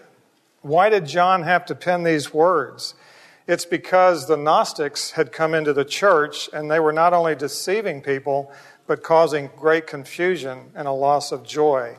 Why 0.62 0.90
did 0.90 1.06
John 1.06 1.44
have 1.44 1.66
to 1.66 1.76
pen 1.76 2.04
these 2.04 2.34
words? 2.34 2.96
It's 3.46 3.66
because 3.66 4.28
the 4.28 4.38
Gnostics 4.38 5.12
had 5.12 5.34
come 5.34 5.54
into 5.54 5.74
the 5.74 5.84
church 5.84 6.50
and 6.54 6.72
they 6.72 6.80
were 6.80 6.94
not 6.94 7.12
only 7.12 7.36
deceiving 7.36 8.02
people, 8.02 8.54
but 8.88 9.04
causing 9.04 9.50
great 9.58 9.86
confusion 9.86 10.72
and 10.76 10.88
a 10.88 10.92
loss 10.92 11.34
of 11.34 11.44
joy. 11.44 11.98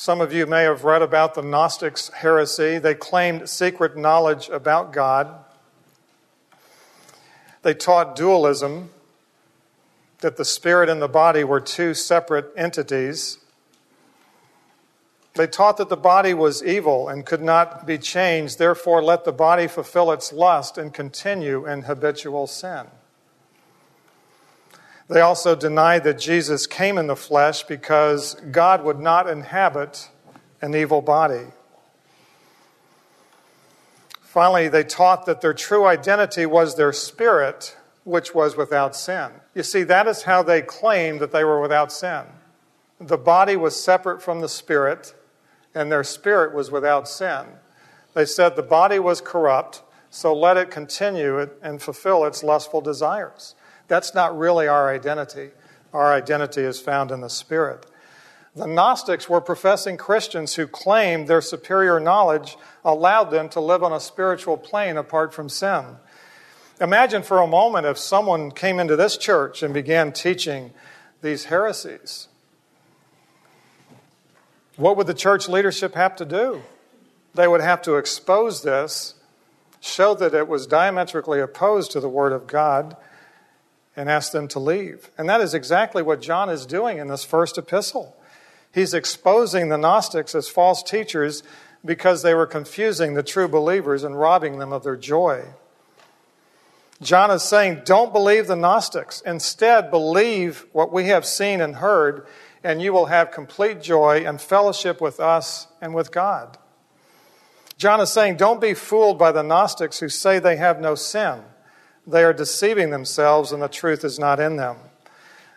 Some 0.00 0.20
of 0.20 0.32
you 0.32 0.46
may 0.46 0.62
have 0.62 0.84
read 0.84 1.02
about 1.02 1.34
the 1.34 1.42
Gnostics' 1.42 2.08
heresy. 2.10 2.78
They 2.78 2.94
claimed 2.94 3.48
secret 3.48 3.96
knowledge 3.96 4.48
about 4.48 4.92
God. 4.92 5.44
They 7.62 7.74
taught 7.74 8.14
dualism, 8.14 8.90
that 10.20 10.36
the 10.36 10.44
spirit 10.44 10.88
and 10.88 11.02
the 11.02 11.08
body 11.08 11.42
were 11.42 11.60
two 11.60 11.94
separate 11.94 12.52
entities. 12.56 13.38
They 15.34 15.48
taught 15.48 15.78
that 15.78 15.88
the 15.88 15.96
body 15.96 16.32
was 16.32 16.62
evil 16.62 17.08
and 17.08 17.26
could 17.26 17.42
not 17.42 17.84
be 17.84 17.98
changed, 17.98 18.60
therefore, 18.60 19.02
let 19.02 19.24
the 19.24 19.32
body 19.32 19.66
fulfill 19.66 20.12
its 20.12 20.32
lust 20.32 20.78
and 20.78 20.94
continue 20.94 21.66
in 21.66 21.82
habitual 21.82 22.46
sin. 22.46 22.86
They 25.08 25.20
also 25.22 25.54
denied 25.54 26.04
that 26.04 26.18
Jesus 26.18 26.66
came 26.66 26.98
in 26.98 27.06
the 27.06 27.16
flesh 27.16 27.62
because 27.62 28.34
God 28.52 28.84
would 28.84 29.00
not 29.00 29.28
inhabit 29.28 30.10
an 30.60 30.74
evil 30.74 31.00
body. 31.00 31.46
Finally, 34.20 34.68
they 34.68 34.84
taught 34.84 35.24
that 35.24 35.40
their 35.40 35.54
true 35.54 35.86
identity 35.86 36.44
was 36.44 36.76
their 36.76 36.92
spirit, 36.92 37.76
which 38.04 38.34
was 38.34 38.56
without 38.56 38.94
sin. 38.94 39.30
You 39.54 39.62
see, 39.62 39.82
that 39.84 40.06
is 40.06 40.24
how 40.24 40.42
they 40.42 40.60
claimed 40.60 41.20
that 41.20 41.32
they 41.32 41.44
were 41.44 41.60
without 41.60 41.90
sin. 41.90 42.24
The 43.00 43.16
body 43.16 43.56
was 43.56 43.82
separate 43.82 44.20
from 44.20 44.40
the 44.40 44.48
spirit, 44.48 45.14
and 45.74 45.90
their 45.90 46.04
spirit 46.04 46.54
was 46.54 46.70
without 46.70 47.08
sin. 47.08 47.46
They 48.12 48.26
said 48.26 48.54
the 48.56 48.62
body 48.62 48.98
was 48.98 49.22
corrupt, 49.22 49.82
so 50.10 50.34
let 50.34 50.58
it 50.58 50.70
continue 50.70 51.48
and 51.62 51.80
fulfill 51.80 52.24
its 52.24 52.42
lustful 52.42 52.82
desires. 52.82 53.54
That's 53.88 54.14
not 54.14 54.38
really 54.38 54.68
our 54.68 54.92
identity. 54.94 55.50
Our 55.92 56.12
identity 56.12 56.62
is 56.62 56.80
found 56.80 57.10
in 57.10 57.20
the 57.22 57.30
spirit. 57.30 57.86
The 58.54 58.66
Gnostics 58.66 59.28
were 59.28 59.40
professing 59.40 59.96
Christians 59.96 60.54
who 60.54 60.66
claimed 60.66 61.28
their 61.28 61.40
superior 61.40 62.00
knowledge 62.00 62.56
allowed 62.84 63.30
them 63.30 63.48
to 63.50 63.60
live 63.60 63.82
on 63.82 63.92
a 63.92 64.00
spiritual 64.00 64.56
plane 64.56 64.96
apart 64.96 65.32
from 65.32 65.48
sin. 65.48 65.96
Imagine 66.80 67.22
for 67.22 67.40
a 67.40 67.46
moment 67.46 67.86
if 67.86 67.98
someone 67.98 68.50
came 68.50 68.78
into 68.78 68.96
this 68.96 69.16
church 69.16 69.62
and 69.62 69.72
began 69.74 70.12
teaching 70.12 70.72
these 71.22 71.46
heresies. 71.46 72.28
What 74.76 74.96
would 74.96 75.08
the 75.08 75.14
church 75.14 75.48
leadership 75.48 75.94
have 75.94 76.14
to 76.16 76.24
do? 76.24 76.62
They 77.34 77.48
would 77.48 77.60
have 77.60 77.82
to 77.82 77.96
expose 77.96 78.62
this, 78.62 79.14
show 79.80 80.14
that 80.14 80.34
it 80.34 80.48
was 80.48 80.66
diametrically 80.66 81.40
opposed 81.40 81.90
to 81.92 82.00
the 82.00 82.08
Word 82.08 82.32
of 82.32 82.46
God, 82.46 82.96
and 83.98 84.08
ask 84.08 84.30
them 84.30 84.46
to 84.46 84.60
leave. 84.60 85.10
And 85.18 85.28
that 85.28 85.40
is 85.40 85.54
exactly 85.54 86.02
what 86.04 86.20
John 86.20 86.48
is 86.48 86.66
doing 86.66 86.98
in 86.98 87.08
this 87.08 87.24
first 87.24 87.58
epistle. 87.58 88.16
He's 88.72 88.94
exposing 88.94 89.68
the 89.68 89.76
Gnostics 89.76 90.36
as 90.36 90.48
false 90.48 90.84
teachers 90.84 91.42
because 91.84 92.22
they 92.22 92.32
were 92.32 92.46
confusing 92.46 93.14
the 93.14 93.24
true 93.24 93.48
believers 93.48 94.04
and 94.04 94.18
robbing 94.18 94.60
them 94.60 94.72
of 94.72 94.84
their 94.84 94.96
joy. 94.96 95.46
John 97.02 97.32
is 97.32 97.42
saying, 97.42 97.82
don't 97.84 98.12
believe 98.12 98.46
the 98.46 98.54
Gnostics. 98.54 99.20
Instead, 99.22 99.90
believe 99.90 100.66
what 100.70 100.92
we 100.92 101.06
have 101.06 101.26
seen 101.26 101.60
and 101.60 101.76
heard, 101.76 102.24
and 102.62 102.80
you 102.80 102.92
will 102.92 103.06
have 103.06 103.32
complete 103.32 103.82
joy 103.82 104.24
and 104.24 104.40
fellowship 104.40 105.00
with 105.00 105.18
us 105.18 105.66
and 105.80 105.92
with 105.92 106.12
God. 106.12 106.56
John 107.76 108.00
is 108.00 108.12
saying, 108.12 108.36
don't 108.36 108.60
be 108.60 108.74
fooled 108.74 109.18
by 109.18 109.32
the 109.32 109.42
Gnostics 109.42 109.98
who 109.98 110.08
say 110.08 110.38
they 110.38 110.56
have 110.56 110.80
no 110.80 110.94
sin. 110.94 111.42
They 112.08 112.24
are 112.24 112.32
deceiving 112.32 112.88
themselves, 112.88 113.52
and 113.52 113.62
the 113.62 113.68
truth 113.68 114.02
is 114.02 114.18
not 114.18 114.40
in 114.40 114.56
them. 114.56 114.76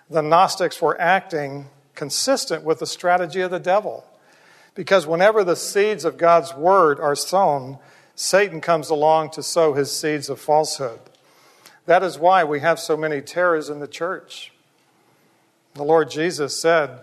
The 0.09 0.21
Gnostics 0.21 0.81
were 0.81 0.99
acting 0.99 1.67
consistent 1.95 2.65
with 2.65 2.79
the 2.79 2.85
strategy 2.85 3.39
of 3.39 3.51
the 3.51 3.59
devil. 3.59 4.05
Because 4.75 5.07
whenever 5.07 5.45
the 5.45 5.55
seeds 5.55 6.03
of 6.03 6.17
God's 6.17 6.53
word 6.53 6.99
are 6.99 7.15
sown, 7.15 7.79
Satan 8.15 8.59
comes 8.59 8.89
along 8.89 9.31
to 9.31 9.43
sow 9.43 9.73
his 9.73 9.97
seeds 9.97 10.29
of 10.29 10.41
falsehood. 10.41 10.99
That 11.85 12.03
is 12.03 12.19
why 12.19 12.43
we 12.43 12.59
have 12.59 12.79
so 12.79 12.97
many 12.97 13.21
terrors 13.21 13.69
in 13.69 13.79
the 13.79 13.87
church. 13.87 14.51
The 15.75 15.83
Lord 15.83 16.11
Jesus 16.11 16.59
said 16.59 16.99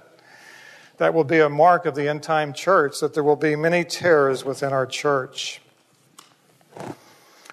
that 0.99 1.14
will 1.14 1.25
be 1.25 1.38
a 1.38 1.49
mark 1.49 1.87
of 1.87 1.95
the 1.95 2.07
end 2.07 2.23
time 2.23 2.52
church, 2.52 3.00
that 3.00 3.14
there 3.14 3.25
will 3.25 3.37
be 3.37 3.57
many 3.57 3.83
terrors 3.83 4.45
within 4.45 4.75
our 4.75 4.87
church. 4.87 5.62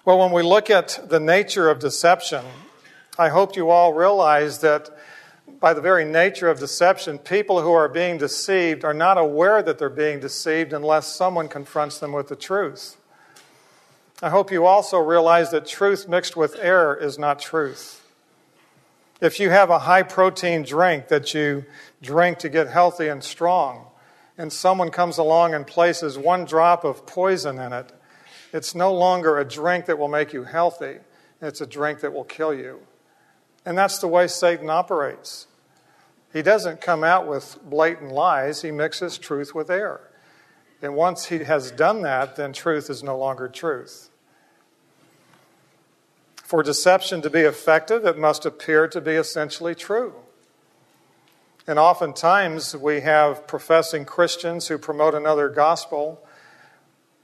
Well, 0.06 0.20
when 0.20 0.32
we 0.32 0.44
look 0.44 0.70
at 0.70 1.00
the 1.10 1.20
nature 1.20 1.68
of 1.68 1.80
deception, 1.80 2.46
I 3.18 3.30
hope 3.30 3.56
you 3.56 3.72
all 3.72 3.92
realize 3.92 4.60
that 4.60 4.96
by 5.60 5.74
the 5.74 5.82
very 5.82 6.06
nature 6.06 6.48
of 6.48 6.60
deception, 6.60 7.18
people 7.18 7.60
who 7.64 7.72
are 7.72 7.90
being 7.90 8.20
deceived 8.20 8.86
are 8.86 8.94
not 8.94 9.18
aware 9.18 9.64
that 9.64 9.80
they're 9.80 9.90
being 9.90 10.20
deceived 10.20 10.74
unless 10.74 11.08
someone 11.08 11.48
confronts 11.48 11.98
them 11.98 12.12
with 12.12 12.28
the 12.28 12.36
truth. 12.36 12.98
I 14.22 14.30
hope 14.30 14.52
you 14.52 14.68
also 14.68 15.00
realize 15.00 15.50
that 15.50 15.66
truth 15.66 16.08
mixed 16.08 16.38
with 16.38 16.56
error 16.60 16.96
is 16.96 17.18
not 17.18 17.40
truth. 17.40 18.08
If 19.22 19.40
you 19.40 19.50
have 19.50 19.72
a 19.72 19.80
high 19.80 20.04
protein 20.04 20.62
drink 20.62 21.08
that 21.08 21.34
you 21.34 21.66
drink 22.04 22.38
to 22.40 22.50
get 22.50 22.68
healthy 22.68 23.08
and 23.08 23.24
strong, 23.24 23.88
and 24.38 24.54
someone 24.54 24.92
comes 24.92 25.18
along 25.18 25.56
and 25.56 25.66
places 25.66 26.16
one 26.16 26.46
drop 26.46 26.84
of 26.84 27.08
poison 27.08 27.58
in 27.58 27.74
it, 27.74 27.92
it's 28.56 28.74
no 28.74 28.94
longer 28.94 29.38
a 29.38 29.44
drink 29.44 29.86
that 29.88 30.00
will 30.00 30.08
make 30.08 30.32
you 30.32 30.46
healthy, 30.46 31.00
it's 31.42 31.60
a 31.60 31.66
drink 31.66 32.00
that 32.00 32.14
will 32.14 32.24
kill 32.24 32.54
you. 32.54 32.80
And 33.66 33.78
that's 33.78 34.00
the 34.00 34.08
way 34.08 34.28
Satan 34.28 34.70
operates. 34.70 35.48
He 36.32 36.42
doesn't 36.42 36.80
come 36.80 37.04
out 37.04 37.28
with 37.28 37.58
blatant 37.64 38.14
lies, 38.14 38.62
he 38.62 38.72
mixes 38.72 39.18
truth 39.18 39.54
with 39.54 39.70
error. 39.70 40.10
And 40.82 40.96
once 40.96 41.26
he 41.26 41.40
has 41.40 41.70
done 41.70 42.02
that, 42.04 42.38
then 42.38 42.54
truth 42.54 42.90
is 42.90 43.04
no 43.04 43.18
longer 43.18 43.50
truth. 43.50 44.10
For 46.38 46.64
deception 46.64 47.22
to 47.24 47.30
be 47.30 47.42
effective, 47.42 48.06
it 48.06 48.18
must 48.18 48.46
appear 48.46 48.88
to 48.88 49.02
be 49.02 49.14
essentially 49.14 49.76
true. 49.76 50.14
And 51.68 51.78
oftentimes 51.78 52.74
we 52.74 53.02
have 53.02 53.48
professing 53.48 54.06
Christians 54.06 54.68
who 54.68 54.78
promote 54.78 55.14
another 55.14 55.50
gospel. 55.50 56.25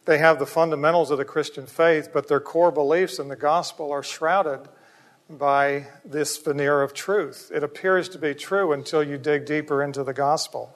They 0.05 0.17
have 0.17 0.39
the 0.39 0.45
fundamentals 0.45 1.11
of 1.11 1.17
the 1.17 1.25
Christian 1.25 1.67
faith, 1.67 2.09
but 2.11 2.27
their 2.27 2.39
core 2.39 2.71
beliefs 2.71 3.19
in 3.19 3.27
the 3.27 3.35
gospel 3.35 3.91
are 3.91 4.03
shrouded 4.03 4.67
by 5.29 5.87
this 6.03 6.37
veneer 6.37 6.81
of 6.81 6.93
truth. 6.93 7.51
It 7.53 7.63
appears 7.63 8.09
to 8.09 8.17
be 8.17 8.33
true 8.33 8.73
until 8.73 9.03
you 9.03 9.17
dig 9.17 9.45
deeper 9.45 9.83
into 9.83 10.03
the 10.03 10.13
gospel. 10.13 10.75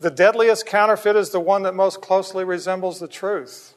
The 0.00 0.10
deadliest 0.10 0.64
counterfeit 0.64 1.16
is 1.16 1.30
the 1.30 1.40
one 1.40 1.62
that 1.64 1.74
most 1.74 2.00
closely 2.00 2.42
resembles 2.42 3.00
the 3.00 3.08
truth. 3.08 3.74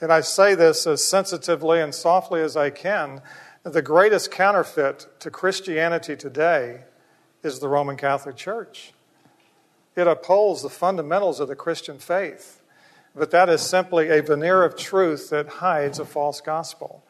And 0.00 0.12
I 0.12 0.20
say 0.20 0.54
this 0.54 0.86
as 0.86 1.04
sensitively 1.04 1.80
and 1.80 1.94
softly 1.94 2.40
as 2.40 2.56
I 2.56 2.70
can. 2.70 3.22
The 3.64 3.82
greatest 3.82 4.30
counterfeit 4.30 5.06
to 5.20 5.30
Christianity 5.30 6.16
today 6.16 6.84
is 7.42 7.58
the 7.58 7.68
Roman 7.68 7.96
Catholic 7.96 8.36
Church. 8.36 8.92
It 9.94 10.06
upholds 10.06 10.62
the 10.62 10.70
fundamentals 10.70 11.40
of 11.40 11.48
the 11.48 11.56
Christian 11.56 11.98
faith. 11.98 12.62
But 13.14 13.30
that 13.30 13.48
is 13.48 13.60
simply 13.60 14.08
a 14.08 14.22
veneer 14.22 14.62
of 14.62 14.76
truth 14.76 15.30
that 15.30 15.48
hides 15.48 15.98
a 15.98 16.04
false 16.04 16.40
gospel. 16.40 17.04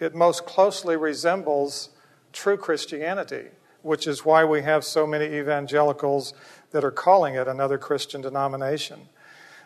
It 0.00 0.14
most 0.14 0.46
closely 0.46 0.96
resembles 0.96 1.90
true 2.32 2.56
Christianity, 2.56 3.46
which 3.82 4.06
is 4.06 4.24
why 4.24 4.44
we 4.44 4.62
have 4.62 4.84
so 4.84 5.06
many 5.06 5.26
evangelicals 5.36 6.32
that 6.70 6.84
are 6.84 6.90
calling 6.90 7.34
it 7.34 7.48
another 7.48 7.78
Christian 7.78 8.20
denomination. 8.20 9.08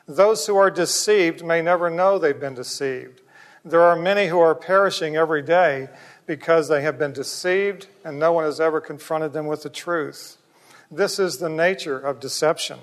Those 0.07 0.47
who 0.47 0.57
are 0.57 0.71
deceived 0.71 1.45
may 1.45 1.63
never 1.63 1.89
know 1.89 2.19
they've 2.19 2.39
been 2.39 2.55
deceived. 2.55 3.23
There 3.65 3.83
are 3.83 3.97
many 3.97 4.27
who 4.27 4.41
are 4.41 4.55
perishing 4.55 5.17
every 5.17 5.43
day 5.43 5.89
because 6.27 6.69
they 6.69 6.83
have 6.83 6.99
been 6.99 7.13
deceived 7.13 7.87
and 8.05 8.19
no 8.19 8.33
one 8.33 8.45
has 8.45 8.61
ever 8.61 8.81
confronted 8.81 9.33
them 9.33 9.47
with 9.47 9.63
the 9.63 9.71
truth. 9.71 10.37
This 10.93 11.21
is 11.21 11.37
the 11.37 11.49
nature 11.49 11.97
of 11.97 12.19
deception. 12.19 12.81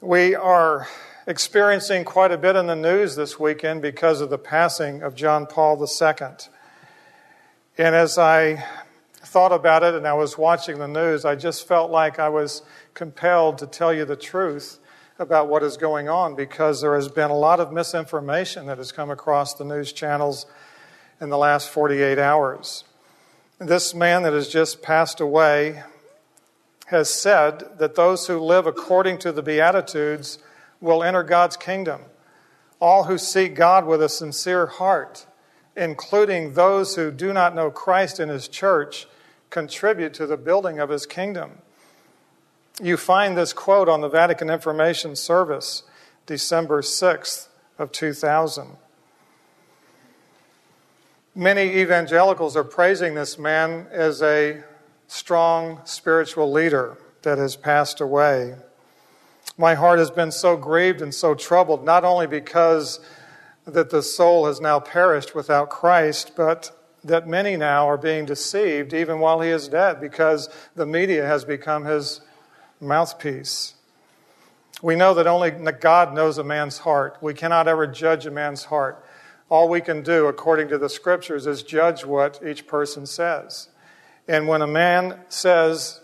We 0.00 0.34
are 0.34 0.88
experiencing 1.28 2.04
quite 2.04 2.32
a 2.32 2.36
bit 2.36 2.56
in 2.56 2.66
the 2.66 2.74
news 2.74 3.14
this 3.14 3.38
weekend 3.38 3.82
because 3.82 4.20
of 4.20 4.28
the 4.28 4.36
passing 4.36 5.04
of 5.04 5.14
John 5.14 5.46
Paul 5.46 5.80
II. 5.80 6.26
And 7.78 7.94
as 7.94 8.18
I 8.18 8.66
thought 9.18 9.52
about 9.52 9.84
it 9.84 9.94
and 9.94 10.04
I 10.04 10.14
was 10.14 10.36
watching 10.36 10.80
the 10.80 10.88
news, 10.88 11.24
I 11.24 11.36
just 11.36 11.68
felt 11.68 11.92
like 11.92 12.18
I 12.18 12.30
was 12.30 12.62
compelled 12.94 13.58
to 13.58 13.68
tell 13.68 13.94
you 13.94 14.04
the 14.04 14.16
truth 14.16 14.80
about 15.20 15.48
what 15.48 15.62
is 15.62 15.76
going 15.76 16.08
on 16.08 16.34
because 16.34 16.80
there 16.80 16.96
has 16.96 17.06
been 17.06 17.30
a 17.30 17.38
lot 17.38 17.60
of 17.60 17.72
misinformation 17.72 18.66
that 18.66 18.78
has 18.78 18.90
come 18.90 19.10
across 19.10 19.54
the 19.54 19.64
news 19.64 19.92
channels 19.92 20.46
in 21.20 21.28
the 21.28 21.38
last 21.38 21.68
48 21.68 22.18
hours. 22.18 22.82
This 23.60 23.94
man 23.94 24.24
that 24.24 24.32
has 24.32 24.48
just 24.48 24.82
passed 24.82 25.20
away 25.20 25.84
has 26.92 27.10
said 27.10 27.78
that 27.78 27.96
those 27.96 28.26
who 28.26 28.38
live 28.38 28.66
according 28.66 29.18
to 29.18 29.32
the 29.32 29.42
Beatitudes 29.42 30.38
will 30.80 31.02
enter 31.02 31.22
God's 31.22 31.56
kingdom. 31.56 32.02
All 32.80 33.04
who 33.04 33.18
seek 33.18 33.54
God 33.54 33.86
with 33.86 34.02
a 34.02 34.08
sincere 34.08 34.66
heart, 34.66 35.26
including 35.76 36.54
those 36.54 36.96
who 36.96 37.10
do 37.10 37.32
not 37.32 37.54
know 37.54 37.70
Christ 37.70 38.20
in 38.20 38.28
His 38.28 38.48
church, 38.48 39.06
contribute 39.50 40.14
to 40.14 40.26
the 40.26 40.36
building 40.36 40.78
of 40.78 40.88
His 40.88 41.06
kingdom. 41.06 41.58
You 42.80 42.96
find 42.96 43.36
this 43.36 43.52
quote 43.52 43.88
on 43.88 44.00
the 44.00 44.08
Vatican 44.08 44.50
Information 44.50 45.14
Service, 45.16 45.82
December 46.26 46.82
6th 46.82 47.48
of 47.78 47.92
2000. 47.92 48.76
Many 51.34 51.62
evangelicals 51.80 52.56
are 52.56 52.64
praising 52.64 53.14
this 53.14 53.38
man 53.38 53.86
as 53.90 54.20
a 54.22 54.64
strong 55.12 55.78
spiritual 55.84 56.50
leader 56.50 56.96
that 57.20 57.36
has 57.36 57.54
passed 57.54 58.00
away. 58.00 58.54
My 59.58 59.74
heart 59.74 59.98
has 59.98 60.10
been 60.10 60.32
so 60.32 60.56
grieved 60.56 61.02
and 61.02 61.14
so 61.14 61.34
troubled, 61.34 61.84
not 61.84 62.02
only 62.02 62.26
because 62.26 62.98
that 63.66 63.90
the 63.90 64.02
soul 64.02 64.46
has 64.46 64.58
now 64.58 64.80
perished 64.80 65.34
without 65.34 65.68
Christ, 65.68 66.32
but 66.34 66.74
that 67.04 67.28
many 67.28 67.56
now 67.56 67.86
are 67.90 67.98
being 67.98 68.24
deceived 68.24 68.94
even 68.94 69.18
while 69.18 69.42
he 69.42 69.50
is 69.50 69.68
dead 69.68 70.00
because 70.00 70.48
the 70.76 70.86
media 70.86 71.26
has 71.26 71.44
become 71.44 71.84
his 71.84 72.22
mouthpiece. 72.80 73.74
We 74.80 74.96
know 74.96 75.12
that 75.12 75.26
only 75.26 75.50
God 75.50 76.14
knows 76.14 76.38
a 76.38 76.44
man's 76.44 76.78
heart. 76.78 77.18
We 77.20 77.34
cannot 77.34 77.68
ever 77.68 77.86
judge 77.86 78.24
a 78.24 78.30
man's 78.30 78.64
heart. 78.64 79.04
All 79.50 79.68
we 79.68 79.82
can 79.82 80.02
do, 80.02 80.26
according 80.26 80.68
to 80.68 80.78
the 80.78 80.88
scriptures, 80.88 81.46
is 81.46 81.62
judge 81.62 82.06
what 82.06 82.40
each 82.42 82.66
person 82.66 83.04
says. 83.04 83.68
And 84.28 84.46
when 84.46 84.62
a 84.62 84.66
man 84.66 85.20
says 85.28 86.00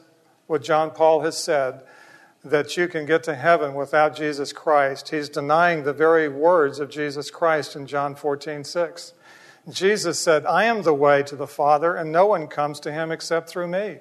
what 0.46 0.62
John 0.62 0.90
Paul 0.90 1.20
has 1.20 1.36
said, 1.36 1.82
that 2.44 2.76
you 2.76 2.88
can 2.88 3.04
get 3.04 3.22
to 3.24 3.34
heaven 3.34 3.74
without 3.74 4.16
Jesus 4.16 4.52
Christ, 4.52 5.10
he's 5.10 5.28
denying 5.28 5.82
the 5.82 5.92
very 5.92 6.28
words 6.28 6.78
of 6.78 6.90
Jesus 6.90 7.30
Christ 7.30 7.76
in 7.76 7.86
John 7.86 8.14
14, 8.14 8.64
6. 8.64 9.12
Jesus 9.68 10.18
said, 10.18 10.46
I 10.46 10.64
am 10.64 10.82
the 10.82 10.94
way 10.94 11.22
to 11.24 11.36
the 11.36 11.46
Father, 11.46 11.94
and 11.94 12.10
no 12.10 12.26
one 12.26 12.46
comes 12.46 12.80
to 12.80 12.92
him 12.92 13.10
except 13.10 13.50
through 13.50 13.68
me. 13.68 13.98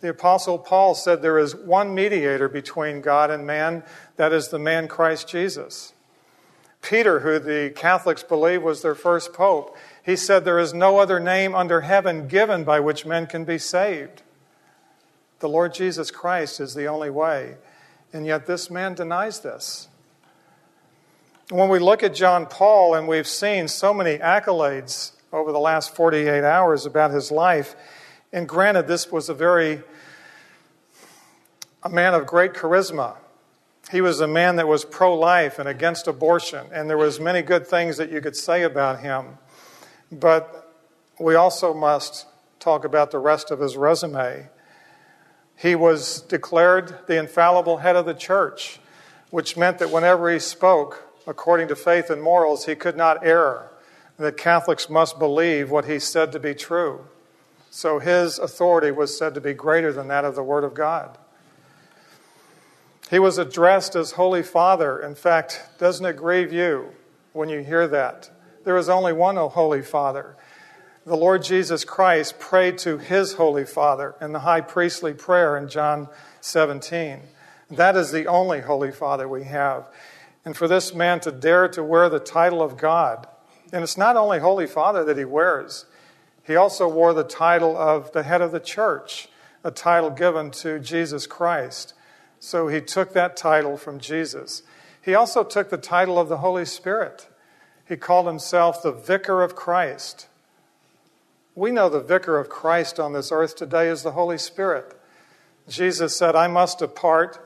The 0.00 0.10
Apostle 0.10 0.58
Paul 0.58 0.94
said 0.94 1.20
there 1.20 1.38
is 1.38 1.56
one 1.56 1.94
mediator 1.94 2.48
between 2.48 3.00
God 3.00 3.30
and 3.30 3.46
man, 3.46 3.82
that 4.16 4.32
is 4.32 4.48
the 4.48 4.58
man 4.58 4.86
Christ 4.86 5.28
Jesus. 5.28 5.92
Peter, 6.80 7.20
who 7.20 7.40
the 7.40 7.72
Catholics 7.74 8.22
believe 8.22 8.62
was 8.62 8.82
their 8.82 8.94
first 8.94 9.32
pope, 9.32 9.76
he 10.04 10.16
said, 10.16 10.44
There 10.44 10.58
is 10.58 10.72
no 10.72 10.98
other 10.98 11.20
name 11.20 11.54
under 11.54 11.82
heaven 11.82 12.28
given 12.28 12.64
by 12.64 12.80
which 12.80 13.06
men 13.06 13.26
can 13.26 13.44
be 13.44 13.58
saved. 13.58 14.22
The 15.40 15.48
Lord 15.48 15.74
Jesus 15.74 16.10
Christ 16.10 16.60
is 16.60 16.74
the 16.74 16.86
only 16.86 17.10
way. 17.10 17.56
And 18.12 18.26
yet 18.26 18.46
this 18.46 18.70
man 18.70 18.94
denies 18.94 19.40
this. 19.40 19.88
When 21.50 21.68
we 21.68 21.78
look 21.78 22.02
at 22.02 22.14
John 22.14 22.46
Paul, 22.46 22.94
and 22.94 23.08
we've 23.08 23.26
seen 23.26 23.68
so 23.68 23.94
many 23.94 24.18
accolades 24.18 25.12
over 25.32 25.52
the 25.52 25.58
last 25.58 25.94
48 25.94 26.44
hours 26.44 26.84
about 26.84 27.10
his 27.10 27.30
life, 27.30 27.74
and 28.32 28.46
granted, 28.48 28.86
this 28.86 29.10
was 29.10 29.28
a 29.28 29.34
very, 29.34 29.82
a 31.82 31.88
man 31.88 32.12
of 32.12 32.26
great 32.26 32.52
charisma. 32.52 33.16
He 33.90 34.02
was 34.02 34.20
a 34.20 34.28
man 34.28 34.56
that 34.56 34.68
was 34.68 34.84
pro 34.84 35.14
life 35.14 35.58
and 35.58 35.66
against 35.66 36.06
abortion, 36.06 36.66
and 36.70 36.90
there 36.90 36.98
was 36.98 37.18
many 37.18 37.40
good 37.40 37.66
things 37.66 37.96
that 37.96 38.12
you 38.12 38.20
could 38.20 38.36
say 38.36 38.62
about 38.62 39.00
him. 39.00 39.38
But 40.10 40.72
we 41.20 41.34
also 41.34 41.74
must 41.74 42.26
talk 42.60 42.84
about 42.84 43.10
the 43.10 43.18
rest 43.18 43.50
of 43.50 43.60
his 43.60 43.76
resume. 43.76 44.48
He 45.56 45.74
was 45.74 46.20
declared 46.22 47.06
the 47.06 47.18
infallible 47.18 47.78
head 47.78 47.96
of 47.96 48.06
the 48.06 48.14
church, 48.14 48.78
which 49.30 49.56
meant 49.56 49.78
that 49.78 49.90
whenever 49.90 50.30
he 50.30 50.38
spoke, 50.38 51.04
according 51.26 51.68
to 51.68 51.76
faith 51.76 52.10
and 52.10 52.22
morals, 52.22 52.66
he 52.66 52.74
could 52.74 52.96
not 52.96 53.24
err, 53.24 53.70
that 54.18 54.36
Catholics 54.36 54.88
must 54.88 55.18
believe 55.18 55.70
what 55.70 55.84
he 55.84 55.98
said 55.98 56.32
to 56.32 56.40
be 56.40 56.54
true. 56.54 57.06
So 57.70 57.98
his 57.98 58.38
authority 58.38 58.90
was 58.90 59.16
said 59.16 59.34
to 59.34 59.40
be 59.40 59.52
greater 59.52 59.92
than 59.92 60.08
that 60.08 60.24
of 60.24 60.34
the 60.34 60.42
Word 60.42 60.64
of 60.64 60.74
God. 60.74 61.18
He 63.10 63.18
was 63.18 63.38
addressed 63.38 63.94
as 63.96 64.12
Holy 64.12 64.42
Father. 64.42 65.00
In 65.00 65.14
fact, 65.14 65.62
doesn't 65.78 66.04
it 66.04 66.16
grieve 66.16 66.52
you 66.52 66.92
when 67.32 67.48
you 67.48 67.60
hear 67.60 67.86
that? 67.88 68.30
There 68.68 68.76
is 68.76 68.90
only 68.90 69.14
one 69.14 69.36
Holy 69.36 69.80
Father. 69.80 70.36
The 71.06 71.16
Lord 71.16 71.42
Jesus 71.42 71.86
Christ 71.86 72.38
prayed 72.38 72.76
to 72.80 72.98
his 72.98 73.32
Holy 73.32 73.64
Father 73.64 74.14
in 74.20 74.32
the 74.32 74.40
high 74.40 74.60
priestly 74.60 75.14
prayer 75.14 75.56
in 75.56 75.70
John 75.70 76.06
17. 76.42 77.20
That 77.70 77.96
is 77.96 78.12
the 78.12 78.26
only 78.26 78.60
Holy 78.60 78.92
Father 78.92 79.26
we 79.26 79.44
have. 79.44 79.88
And 80.44 80.54
for 80.54 80.68
this 80.68 80.92
man 80.92 81.20
to 81.20 81.32
dare 81.32 81.66
to 81.68 81.82
wear 81.82 82.10
the 82.10 82.18
title 82.18 82.60
of 82.60 82.76
God, 82.76 83.26
and 83.72 83.82
it's 83.82 83.96
not 83.96 84.16
only 84.16 84.38
Holy 84.38 84.66
Father 84.66 85.02
that 85.02 85.16
he 85.16 85.24
wears, 85.24 85.86
he 86.46 86.54
also 86.54 86.86
wore 86.86 87.14
the 87.14 87.24
title 87.24 87.74
of 87.74 88.12
the 88.12 88.24
head 88.24 88.42
of 88.42 88.52
the 88.52 88.60
church, 88.60 89.30
a 89.64 89.70
title 89.70 90.10
given 90.10 90.50
to 90.50 90.78
Jesus 90.78 91.26
Christ. 91.26 91.94
So 92.38 92.68
he 92.68 92.82
took 92.82 93.14
that 93.14 93.34
title 93.34 93.78
from 93.78 93.98
Jesus. 93.98 94.62
He 95.00 95.14
also 95.14 95.42
took 95.42 95.70
the 95.70 95.78
title 95.78 96.18
of 96.18 96.28
the 96.28 96.36
Holy 96.36 96.66
Spirit. 96.66 97.28
He 97.88 97.96
called 97.96 98.26
himself 98.26 98.82
the 98.82 98.92
Vicar 98.92 99.42
of 99.42 99.56
Christ. 99.56 100.28
We 101.54 101.70
know 101.70 101.88
the 101.88 102.00
Vicar 102.00 102.38
of 102.38 102.50
Christ 102.50 103.00
on 103.00 103.14
this 103.14 103.32
earth 103.32 103.56
today 103.56 103.88
is 103.88 104.02
the 104.02 104.12
Holy 104.12 104.36
Spirit. 104.36 104.94
Jesus 105.66 106.14
said, 106.14 106.36
I 106.36 106.48
must 106.48 106.80
depart, 106.80 107.40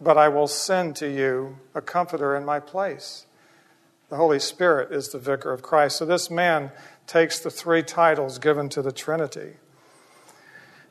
but 0.00 0.16
I 0.16 0.28
will 0.28 0.46
send 0.46 0.94
to 0.96 1.10
you 1.10 1.58
a 1.74 1.80
comforter 1.80 2.36
in 2.36 2.44
my 2.44 2.60
place. 2.60 3.26
The 4.08 4.16
Holy 4.16 4.38
Spirit 4.38 4.92
is 4.92 5.08
the 5.08 5.18
Vicar 5.18 5.52
of 5.52 5.62
Christ. 5.62 5.96
So 5.96 6.06
this 6.06 6.30
man 6.30 6.70
takes 7.06 7.40
the 7.40 7.50
three 7.50 7.82
titles 7.82 8.38
given 8.38 8.68
to 8.70 8.82
the 8.82 8.92
Trinity. 8.92 9.54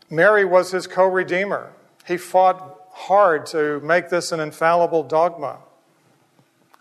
Mary 0.09 0.43
was 0.43 0.71
his 0.71 0.85
co 0.85 1.05
redeemer. 1.05 1.71
He 2.05 2.17
fought 2.17 2.79
hard 2.91 3.45
to 3.47 3.79
make 3.79 4.09
this 4.09 4.33
an 4.33 4.41
infallible 4.41 5.03
dogma. 5.03 5.59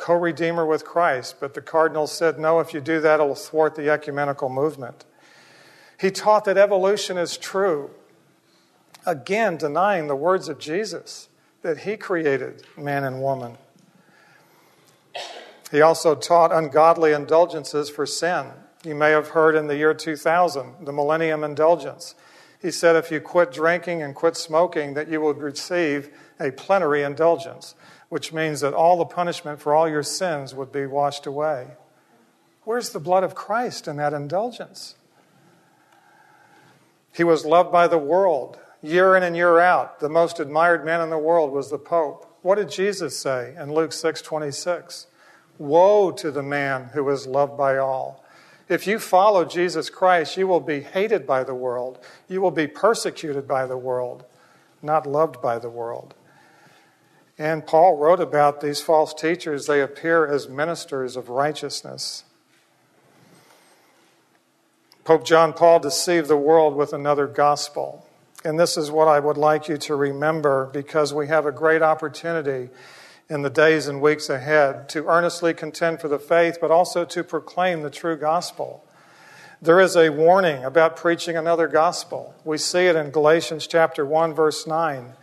Co 0.00 0.14
redeemer 0.14 0.64
with 0.64 0.86
Christ, 0.86 1.36
but 1.40 1.52
the 1.52 1.60
cardinal 1.60 2.06
said, 2.06 2.38
no, 2.38 2.58
if 2.58 2.72
you 2.72 2.80
do 2.80 3.00
that, 3.02 3.20
it'll 3.20 3.34
thwart 3.34 3.74
the 3.74 3.90
ecumenical 3.90 4.48
movement. 4.48 5.04
He 6.00 6.10
taught 6.10 6.46
that 6.46 6.56
evolution 6.56 7.18
is 7.18 7.36
true, 7.36 7.90
again, 9.04 9.58
denying 9.58 10.06
the 10.06 10.16
words 10.16 10.48
of 10.48 10.58
Jesus 10.58 11.28
that 11.60 11.80
he 11.80 11.98
created 11.98 12.62
man 12.78 13.04
and 13.04 13.20
woman. 13.20 13.58
He 15.70 15.82
also 15.82 16.14
taught 16.14 16.50
ungodly 16.50 17.12
indulgences 17.12 17.90
for 17.90 18.06
sin. 18.06 18.46
You 18.82 18.94
may 18.94 19.10
have 19.10 19.28
heard 19.28 19.54
in 19.54 19.66
the 19.66 19.76
year 19.76 19.92
2000, 19.92 20.86
the 20.86 20.94
Millennium 20.94 21.44
Indulgence. 21.44 22.14
He 22.62 22.70
said, 22.70 22.96
if 22.96 23.10
you 23.10 23.20
quit 23.20 23.52
drinking 23.52 24.02
and 24.02 24.14
quit 24.14 24.38
smoking, 24.38 24.94
that 24.94 25.08
you 25.08 25.20
will 25.20 25.34
receive 25.34 26.08
a 26.40 26.50
plenary 26.52 27.02
indulgence, 27.02 27.74
which 28.10 28.32
means 28.32 28.60
that 28.60 28.74
all 28.74 28.98
the 28.98 29.04
punishment 29.06 29.60
for 29.60 29.74
all 29.74 29.88
your 29.88 30.02
sins 30.02 30.54
would 30.54 30.70
be 30.70 30.84
washed 30.84 31.26
away. 31.26 31.68
Where's 32.64 32.90
the 32.90 33.00
blood 33.00 33.24
of 33.24 33.34
Christ 33.34 33.88
in 33.88 33.96
that 33.96 34.12
indulgence? 34.12 34.96
He 37.12 37.24
was 37.24 37.46
loved 37.46 37.72
by 37.72 37.88
the 37.88 37.98
world 37.98 38.58
year 38.82 39.16
in 39.16 39.22
and 39.22 39.36
year 39.36 39.58
out. 39.58 40.00
The 40.00 40.08
most 40.08 40.40
admired 40.40 40.84
man 40.84 41.00
in 41.00 41.10
the 41.10 41.18
world 41.18 41.52
was 41.52 41.70
the 41.70 41.78
Pope. 41.78 42.26
What 42.42 42.56
did 42.56 42.70
Jesus 42.70 43.16
say 43.16 43.54
in 43.58 43.72
Luke 43.72 43.92
6 43.92 44.22
26? 44.22 45.06
Woe 45.58 46.10
to 46.12 46.30
the 46.30 46.42
man 46.42 46.90
who 46.94 47.08
is 47.10 47.26
loved 47.26 47.56
by 47.56 47.76
all. 47.76 48.24
If 48.68 48.86
you 48.86 48.98
follow 48.98 49.44
Jesus 49.44 49.90
Christ, 49.90 50.36
you 50.36 50.46
will 50.46 50.60
be 50.60 50.80
hated 50.80 51.26
by 51.26 51.44
the 51.44 51.54
world. 51.54 51.98
You 52.28 52.40
will 52.40 52.50
be 52.50 52.66
persecuted 52.66 53.46
by 53.46 53.66
the 53.66 53.76
world, 53.76 54.24
not 54.80 55.06
loved 55.06 55.42
by 55.42 55.58
the 55.58 55.68
world. 55.68 56.14
And 57.40 57.66
Paul 57.66 57.96
wrote 57.96 58.20
about 58.20 58.60
these 58.60 58.82
false 58.82 59.14
teachers. 59.14 59.64
They 59.64 59.80
appear 59.80 60.26
as 60.26 60.46
ministers 60.46 61.16
of 61.16 61.30
righteousness. 61.30 62.24
Pope 65.04 65.24
John 65.24 65.54
Paul 65.54 65.80
deceived 65.80 66.28
the 66.28 66.36
world 66.36 66.76
with 66.76 66.92
another 66.92 67.26
gospel. 67.26 68.06
And 68.44 68.60
this 68.60 68.76
is 68.76 68.90
what 68.90 69.08
I 69.08 69.20
would 69.20 69.38
like 69.38 69.68
you 69.68 69.78
to 69.78 69.94
remember 69.94 70.66
because 70.66 71.14
we 71.14 71.28
have 71.28 71.46
a 71.46 71.50
great 71.50 71.80
opportunity 71.80 72.68
in 73.30 73.40
the 73.40 73.48
days 73.48 73.88
and 73.88 74.02
weeks 74.02 74.28
ahead 74.28 74.90
to 74.90 75.06
earnestly 75.06 75.54
contend 75.54 76.02
for 76.02 76.08
the 76.08 76.18
faith, 76.18 76.58
but 76.60 76.70
also 76.70 77.06
to 77.06 77.24
proclaim 77.24 77.80
the 77.80 77.88
true 77.88 78.18
gospel. 78.18 78.84
There 79.62 79.80
is 79.80 79.96
a 79.96 80.10
warning 80.10 80.62
about 80.62 80.94
preaching 80.94 81.38
another 81.38 81.68
gospel. 81.68 82.34
We 82.44 82.58
see 82.58 82.80
it 82.80 82.96
in 82.96 83.10
Galatians 83.10 83.66
chapter 83.66 84.04
1 84.04 84.34
verse 84.34 84.66
9. 84.66 85.14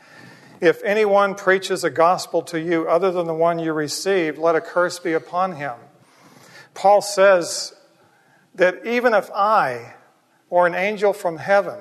If 0.59 0.83
anyone 0.83 1.35
preaches 1.35 1.83
a 1.83 1.89
gospel 1.89 2.41
to 2.43 2.59
you 2.59 2.87
other 2.87 3.11
than 3.11 3.27
the 3.27 3.33
one 3.33 3.59
you 3.59 3.73
received, 3.73 4.37
let 4.37 4.55
a 4.55 4.61
curse 4.61 4.97
be 4.97 5.13
upon 5.13 5.53
him. 5.55 5.75
Paul 6.73 7.01
says 7.01 7.75
that 8.55 8.85
even 8.85 9.13
if 9.13 9.29
I 9.31 9.93
or 10.49 10.65
an 10.65 10.73
angel 10.73 11.13
from 11.13 11.37
heaven 11.37 11.79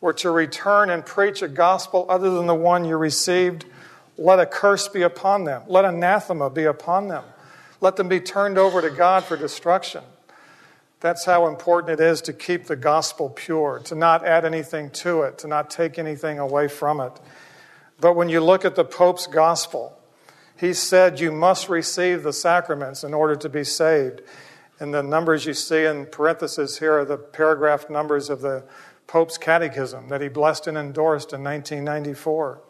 were 0.00 0.14
to 0.14 0.30
return 0.30 0.88
and 0.90 1.04
preach 1.04 1.42
a 1.42 1.48
gospel 1.48 2.06
other 2.08 2.30
than 2.30 2.46
the 2.46 2.54
one 2.54 2.84
you 2.84 2.96
received, 2.96 3.66
let 4.16 4.40
a 4.40 4.46
curse 4.46 4.88
be 4.88 5.02
upon 5.02 5.44
them. 5.44 5.62
Let 5.66 5.84
anathema 5.84 6.50
be 6.50 6.64
upon 6.64 7.08
them. 7.08 7.24
Let 7.80 7.96
them 7.96 8.08
be 8.08 8.20
turned 8.20 8.58
over 8.58 8.80
to 8.80 8.90
God 8.90 9.24
for 9.24 9.36
destruction. 9.36 10.02
That's 11.00 11.24
how 11.24 11.48
important 11.48 12.00
it 12.00 12.02
is 12.02 12.22
to 12.22 12.32
keep 12.32 12.66
the 12.66 12.76
gospel 12.76 13.28
pure, 13.28 13.80
to 13.84 13.94
not 13.94 14.24
add 14.24 14.44
anything 14.44 14.90
to 14.90 15.22
it, 15.22 15.38
to 15.38 15.48
not 15.48 15.68
take 15.68 15.98
anything 15.98 16.38
away 16.38 16.68
from 16.68 17.00
it. 17.00 17.12
But 18.02 18.16
when 18.16 18.28
you 18.28 18.40
look 18.40 18.64
at 18.64 18.74
the 18.74 18.84
Pope's 18.84 19.28
gospel, 19.28 19.96
he 20.58 20.74
said 20.74 21.20
you 21.20 21.30
must 21.30 21.68
receive 21.68 22.24
the 22.24 22.32
sacraments 22.32 23.04
in 23.04 23.14
order 23.14 23.36
to 23.36 23.48
be 23.48 23.62
saved. 23.62 24.22
And 24.80 24.92
the 24.92 25.04
numbers 25.04 25.46
you 25.46 25.54
see 25.54 25.84
in 25.84 26.06
parentheses 26.06 26.80
here 26.80 26.98
are 26.98 27.04
the 27.04 27.16
paragraph 27.16 27.88
numbers 27.88 28.28
of 28.28 28.40
the 28.40 28.64
Pope's 29.06 29.38
catechism 29.38 30.08
that 30.08 30.20
he 30.20 30.26
blessed 30.26 30.66
and 30.66 30.76
endorsed 30.76 31.32
in 31.32 31.44
1994. 31.44 32.60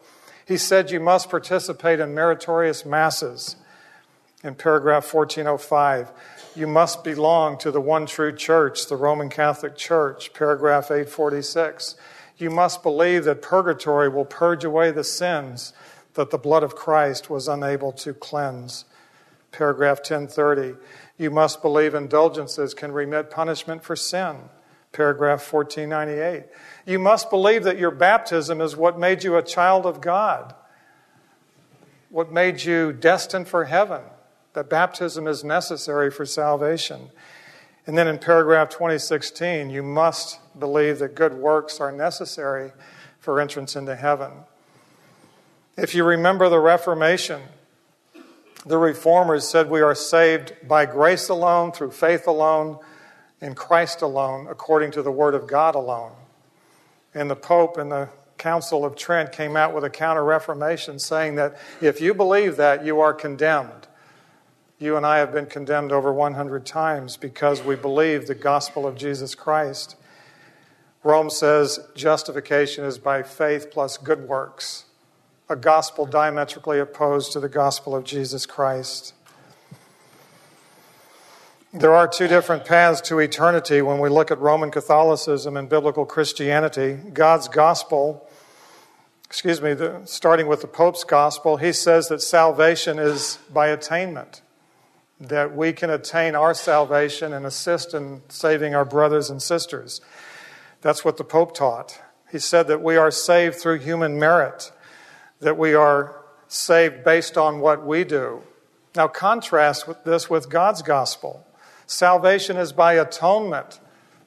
He 0.45 0.55
said 0.55 0.91
you 0.91 0.99
must 0.99 1.31
participate 1.31 1.99
in 1.99 2.13
meritorious 2.13 2.85
masses. 2.85 3.55
In 4.43 4.53
paragraph 4.53 5.11
1405, 5.11 6.11
you 6.55 6.67
must 6.67 7.03
belong 7.03 7.57
to 7.57 7.71
the 7.71 7.81
one 7.81 8.05
true 8.05 8.35
church, 8.35 8.87
the 8.87 8.97
Roman 8.97 9.29
Catholic 9.29 9.75
Church. 9.75 10.31
Paragraph 10.33 10.91
846, 10.91 11.95
you 12.37 12.49
must 12.49 12.83
believe 12.83 13.25
that 13.25 13.41
purgatory 13.41 14.09
will 14.09 14.25
purge 14.25 14.63
away 14.63 14.91
the 14.91 15.03
sins 15.03 15.73
that 16.13 16.29
the 16.29 16.37
blood 16.37 16.63
of 16.63 16.75
Christ 16.75 17.29
was 17.29 17.47
unable 17.47 17.91
to 17.93 18.13
cleanse. 18.13 18.85
Paragraph 19.51 19.99
1030, 19.99 20.75
you 21.17 21.29
must 21.29 21.61
believe 21.61 21.93
indulgences 21.93 22.73
can 22.73 22.91
remit 22.91 23.29
punishment 23.29 23.83
for 23.83 23.95
sin. 23.95 24.37
Paragraph 24.91 25.51
1498. 25.51 26.45
You 26.85 26.99
must 26.99 27.29
believe 27.29 27.63
that 27.63 27.79
your 27.79 27.91
baptism 27.91 28.61
is 28.61 28.75
what 28.75 28.99
made 28.99 29.23
you 29.23 29.37
a 29.37 29.43
child 29.43 29.85
of 29.85 30.01
God, 30.01 30.53
what 32.09 32.31
made 32.31 32.63
you 32.63 32.93
destined 32.93 33.47
for 33.47 33.65
heaven, 33.65 34.01
that 34.53 34.69
baptism 34.69 35.27
is 35.27 35.43
necessary 35.43 36.11
for 36.11 36.25
salvation. 36.25 37.09
And 37.87 37.97
then 37.97 38.07
in 38.07 38.19
paragraph 38.19 38.69
2016, 38.69 39.71
you 39.71 39.81
must 39.81 40.39
believe 40.57 40.99
that 40.99 41.15
good 41.15 41.33
works 41.33 41.79
are 41.79 41.91
necessary 41.91 42.71
for 43.19 43.39
entrance 43.39 43.75
into 43.75 43.95
heaven. 43.95 44.31
If 45.77 45.95
you 45.95 46.03
remember 46.03 46.49
the 46.49 46.59
Reformation, 46.59 47.41
the 48.65 48.77
reformers 48.77 49.47
said 49.47 49.69
we 49.69 49.81
are 49.81 49.95
saved 49.95 50.53
by 50.67 50.85
grace 50.85 51.29
alone, 51.29 51.71
through 51.71 51.91
faith 51.91 52.27
alone 52.27 52.79
in 53.41 53.55
Christ 53.55 54.01
alone, 54.01 54.47
according 54.49 54.91
to 54.91 55.01
the 55.01 55.11
Word 55.11 55.35
of 55.35 55.47
God 55.47 55.75
alone. 55.75 56.13
And 57.13 57.29
the 57.29 57.35
Pope 57.35 57.77
and 57.77 57.91
the 57.91 58.09
Council 58.37 58.85
of 58.85 58.95
Trent 58.95 59.31
came 59.31 59.55
out 59.55 59.73
with 59.73 59.83
a 59.83 59.89
counter 59.89 60.23
reformation 60.23 60.99
saying 60.99 61.35
that 61.35 61.57
if 61.81 62.01
you 62.01 62.13
believe 62.13 62.57
that, 62.57 62.85
you 62.85 62.99
are 62.99 63.13
condemned. 63.13 63.87
You 64.79 64.97
and 64.97 65.05
I 65.05 65.17
have 65.17 65.31
been 65.31 65.45
condemned 65.45 65.91
over 65.91 66.11
100 66.11 66.65
times 66.65 67.15
because 67.17 67.63
we 67.63 67.75
believe 67.75 68.27
the 68.27 68.35
gospel 68.35 68.85
of 68.85 68.95
Jesus 68.95 69.35
Christ. 69.35 69.95
Rome 71.03 71.29
says 71.29 71.79
justification 71.95 72.85
is 72.85 72.97
by 72.97 73.23
faith 73.23 73.71
plus 73.71 73.97
good 73.97 74.27
works. 74.27 74.85
a 75.49 75.55
gospel 75.55 76.05
diametrically 76.05 76.79
opposed 76.79 77.31
to 77.33 77.39
the 77.39 77.49
gospel 77.49 77.95
of 77.95 78.03
Jesus 78.03 78.45
Christ. 78.45 79.13
There 81.73 81.93
are 81.93 82.07
two 82.07 82.27
different 82.27 82.65
paths 82.65 83.01
to 83.01 83.19
eternity 83.19 83.81
when 83.81 83.99
we 83.99 84.09
look 84.09 84.31
at 84.31 84.39
Roman 84.39 84.71
Catholicism 84.71 85.57
and 85.57 85.67
biblical 85.67 86.05
Christianity. 86.05 86.93
God's 87.13 87.47
gospel, 87.47 88.27
excuse 89.25 89.61
me, 89.61 89.73
the, 89.73 90.01
starting 90.05 90.47
with 90.47 90.61
the 90.61 90.67
Pope's 90.67 91.03
gospel, 91.03 91.57
he 91.57 91.71
says 91.71 92.07
that 92.09 92.21
salvation 92.21 92.99
is 92.99 93.39
by 93.51 93.67
attainment, 93.67 94.41
that 95.19 95.55
we 95.55 95.73
can 95.73 95.89
attain 95.89 96.35
our 96.35 96.53
salvation 96.53 97.33
and 97.33 97.45
assist 97.45 97.93
in 97.93 98.21
saving 98.29 98.75
our 98.75 98.85
brothers 98.85 99.29
and 99.29 99.41
sisters. 99.41 99.99
That's 100.83 101.03
what 101.03 101.17
the 101.17 101.23
Pope 101.23 101.55
taught. 101.55 101.99
He 102.29 102.39
said 102.39 102.67
that 102.67 102.81
we 102.81 102.97
are 102.97 103.09
saved 103.09 103.55
through 103.55 103.79
human 103.79 104.19
merit, 104.19 104.71
that 105.39 105.57
we 105.57 105.73
are 105.73 106.21
saved 106.47 107.03
based 107.03 107.37
on 107.37 107.61
what 107.61 107.85
we 107.85 108.03
do. 108.03 108.43
Now, 108.95 109.07
contrast 109.07 109.87
with 109.87 110.03
this 110.03 110.29
with 110.29 110.49
God's 110.49 110.81
gospel. 110.81 111.47
Salvation 111.87 112.57
is 112.57 112.73
by 112.73 112.93
atonement, 112.93 113.79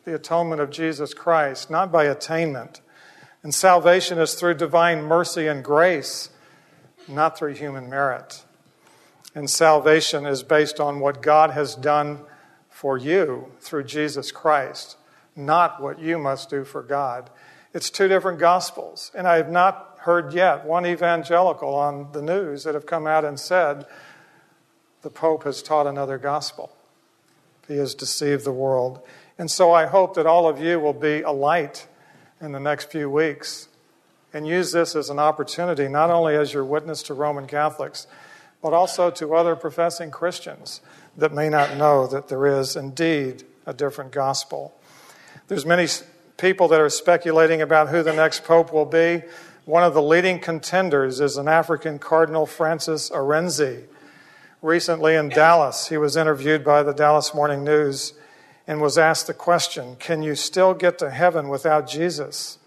the 0.05 0.15
atonement 0.15 0.61
of 0.61 0.71
Jesus 0.71 1.15
Christ, 1.15 1.71
not 1.71 1.93
by 1.93 2.05
attainment. 2.05 2.81
And 3.43 3.55
salvation 3.55 4.19
is 4.19 4.35
through 4.35 4.55
divine 4.55 5.03
mercy 5.03 5.47
and 5.47 5.63
grace, 5.63 6.31
not 7.07 7.39
through 7.39 7.55
human 7.55 7.89
merit. 7.91 8.45
And 9.35 9.51
salvation 9.51 10.25
is 10.25 10.43
based 10.43 10.81
on 10.81 11.01
what 11.01 11.21
God 11.21 11.51
has 11.51 11.75
done 11.75 12.21
for 12.71 12.97
you 12.97 13.53
through 13.61 13.85
Jesus 13.85 14.33
Christ, 14.33 14.97
not 15.37 15.81
what 15.81 16.01
you 16.01 16.19
must 16.19 16.51
do 16.51 16.65
for 16.65 16.83
God. 16.83 17.31
It's 17.75 17.91
two 17.91 18.09
different 18.09 18.39
gospels. 18.39 19.11
And 19.15 19.29
I 19.29 19.37
have 19.37 19.51
not 19.51 19.99
heard 20.01 20.33
yet 20.33 20.65
one 20.65 20.87
evangelical 20.87 21.75
on 21.75 22.13
the 22.13 22.23
news 22.23 22.65
that 22.65 22.75
have 22.75 22.87
come 22.87 23.07
out 23.07 23.25
and 23.25 23.39
said 23.39 23.87
the 25.03 25.11
Pope 25.11 25.45
has 25.45 25.63
taught 25.63 25.87
another 25.87 26.19
gospel. 26.19 26.75
He 27.69 27.77
has 27.77 27.95
deceived 27.95 28.45
the 28.45 28.53
world. 28.53 29.01
And 29.39 29.51
so 29.51 29.73
I 29.73 29.87
hope 29.87 30.15
that 30.15 30.27
all 30.27 30.49
of 30.49 30.61
you 30.61 30.81
will 30.81 30.93
be 30.93 31.23
a 31.23 31.31
light 31.31 31.87
in 32.41 32.53
the 32.53 32.61
next 32.61 32.91
few 32.91 33.11
weeks 33.11 33.69
and 34.33 34.47
use 34.47 34.73
this 34.73 34.95
as 34.97 35.11
an 35.11 35.19
opportunity, 35.19 35.89
not 35.89 36.11
only 36.11 36.35
as 36.37 36.53
your 36.53 36.65
witness 36.65 37.03
to 37.05 37.15
Roman 37.15 37.47
Catholics, 37.47 38.07
but 38.63 38.73
also 38.73 39.11
to 39.11 39.35
other 39.35 39.57
professing 39.57 40.11
Christians 40.11 40.81
that 41.17 41.33
may 41.33 41.49
not 41.49 41.77
know 41.77 42.07
that 42.07 42.29
there 42.29 42.47
is 42.47 42.77
indeed 42.77 43.45
a 43.65 43.73
different 43.73 44.13
gospel. 44.13 44.79
There's 45.49 45.65
many 45.65 45.87
people 46.39 46.67
that 46.69 46.81
are 46.81 46.89
speculating 46.89 47.63
about 47.63 47.89
who 47.89 48.03
the 48.03 48.13
next 48.13 48.43
pope 48.43 48.73
will 48.73 48.85
be. 48.85 49.23
One 49.65 49.85
of 49.85 49.95
the 49.95 50.03
leading 50.03 50.41
contenders 50.41 51.21
is 51.21 51.37
an 51.37 51.47
African 51.47 52.01
Cardinal 52.01 52.47
Francis 52.47 53.11
Arinze 53.11 53.85
recently 54.61 55.15
in 55.15 55.29
Dallas. 55.29 55.87
He 55.87 55.99
was 55.99 56.17
interviewed 56.17 56.65
by 56.65 56.83
the 56.83 56.93
Dallas 56.93 57.33
Morning 57.33 57.63
News 57.63 58.15
and 58.67 58.81
was 58.81 58.99
asked 58.99 59.29
the 59.29 59.35
question 59.35 59.95
Can 60.01 60.21
you 60.21 60.35
still 60.35 60.75
get 60.75 60.99
to 60.99 61.11
heaven 61.11 61.49
without 61.49 61.89
Jesus? 61.89 62.59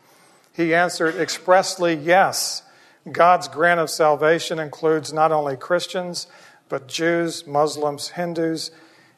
He 0.53 0.73
answered 0.73 1.15
expressly 1.15 1.95
yes. 1.95 2.63
God's 3.11 3.49
grant 3.49 3.81
of 3.81 3.89
salvation 3.89 4.57
includes 4.57 5.11
not 5.11 5.33
only 5.33 5.57
Christians, 5.57 6.27
but 6.69 6.87
Jews, 6.87 7.45
Muslims, 7.45 8.09
Hindus, 8.09 8.71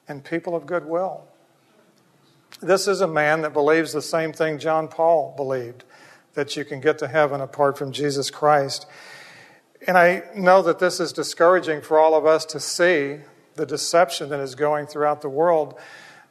and 0.07 0.23
people 0.23 0.55
of 0.55 0.65
goodwill. 0.65 1.27
This 2.59 2.87
is 2.87 3.01
a 3.01 3.07
man 3.07 3.41
that 3.41 3.53
believes 3.53 3.93
the 3.93 4.01
same 4.01 4.33
thing 4.33 4.59
John 4.59 4.87
Paul 4.87 5.33
believed 5.37 5.83
that 6.33 6.55
you 6.55 6.65
can 6.65 6.79
get 6.79 6.97
to 6.99 7.07
heaven 7.07 7.41
apart 7.41 7.77
from 7.77 7.91
Jesus 7.91 8.29
Christ. 8.29 8.85
And 9.87 9.97
I 9.97 10.23
know 10.35 10.61
that 10.61 10.79
this 10.79 10.99
is 10.99 11.11
discouraging 11.11 11.81
for 11.81 11.99
all 11.99 12.15
of 12.15 12.25
us 12.25 12.45
to 12.45 12.59
see 12.59 13.17
the 13.55 13.65
deception 13.65 14.29
that 14.29 14.39
is 14.39 14.55
going 14.55 14.85
throughout 14.85 15.21
the 15.21 15.29
world, 15.29 15.79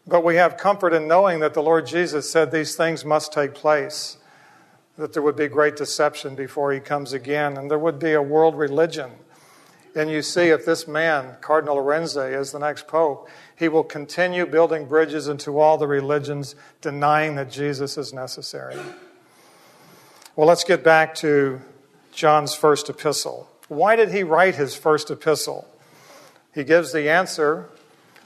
but 0.06 0.24
we 0.24 0.36
have 0.36 0.56
comfort 0.56 0.92
in 0.92 1.08
knowing 1.08 1.40
that 1.40 1.54
the 1.54 1.62
Lord 1.62 1.86
Jesus 1.86 2.30
said 2.30 2.50
these 2.50 2.76
things 2.76 3.04
must 3.04 3.32
take 3.32 3.54
place, 3.54 4.16
that 4.96 5.12
there 5.12 5.22
would 5.22 5.36
be 5.36 5.48
great 5.48 5.76
deception 5.76 6.34
before 6.34 6.72
he 6.72 6.80
comes 6.80 7.12
again, 7.12 7.56
and 7.56 7.70
there 7.70 7.78
would 7.78 7.98
be 7.98 8.12
a 8.12 8.22
world 8.22 8.56
religion. 8.56 9.10
And 9.94 10.08
you 10.10 10.22
see, 10.22 10.48
if 10.48 10.64
this 10.64 10.86
man, 10.86 11.36
Cardinal 11.40 11.76
Arinze, 11.76 12.38
is 12.38 12.52
the 12.52 12.58
next 12.58 12.86
pope, 12.86 13.28
he 13.56 13.68
will 13.68 13.82
continue 13.82 14.46
building 14.46 14.86
bridges 14.86 15.26
into 15.26 15.58
all 15.58 15.78
the 15.78 15.88
religions, 15.88 16.54
denying 16.80 17.34
that 17.34 17.50
Jesus 17.50 17.98
is 17.98 18.12
necessary. 18.12 18.76
Well, 20.36 20.46
let's 20.46 20.64
get 20.64 20.84
back 20.84 21.14
to 21.16 21.60
John's 22.12 22.54
first 22.54 22.88
epistle. 22.88 23.48
Why 23.68 23.96
did 23.96 24.12
he 24.12 24.22
write 24.22 24.54
his 24.54 24.76
first 24.76 25.10
epistle? 25.10 25.66
He 26.54 26.64
gives 26.64 26.92
the 26.92 27.10
answer 27.10 27.68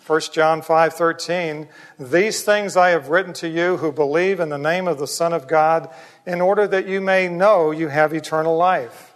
1 0.07 0.21
John 0.33 0.61
5:13 0.61 1.67
These 1.99 2.43
things 2.43 2.77
I 2.77 2.91
have 2.91 3.09
written 3.09 3.33
to 3.35 3.49
you 3.49 3.79
who 3.79 3.91
believe 3.91 4.39
in 4.39 4.51
the 4.51 4.59
name 4.59 4.87
of 4.87 4.99
the 4.99 5.07
Son 5.07 5.33
of 5.33 5.49
God 5.49 5.89
in 6.27 6.43
order 6.43 6.67
that 6.67 6.87
you 6.87 7.01
may 7.01 7.27
know 7.27 7.71
you 7.71 7.89
have 7.89 8.13
eternal 8.13 8.55
life. 8.55 9.14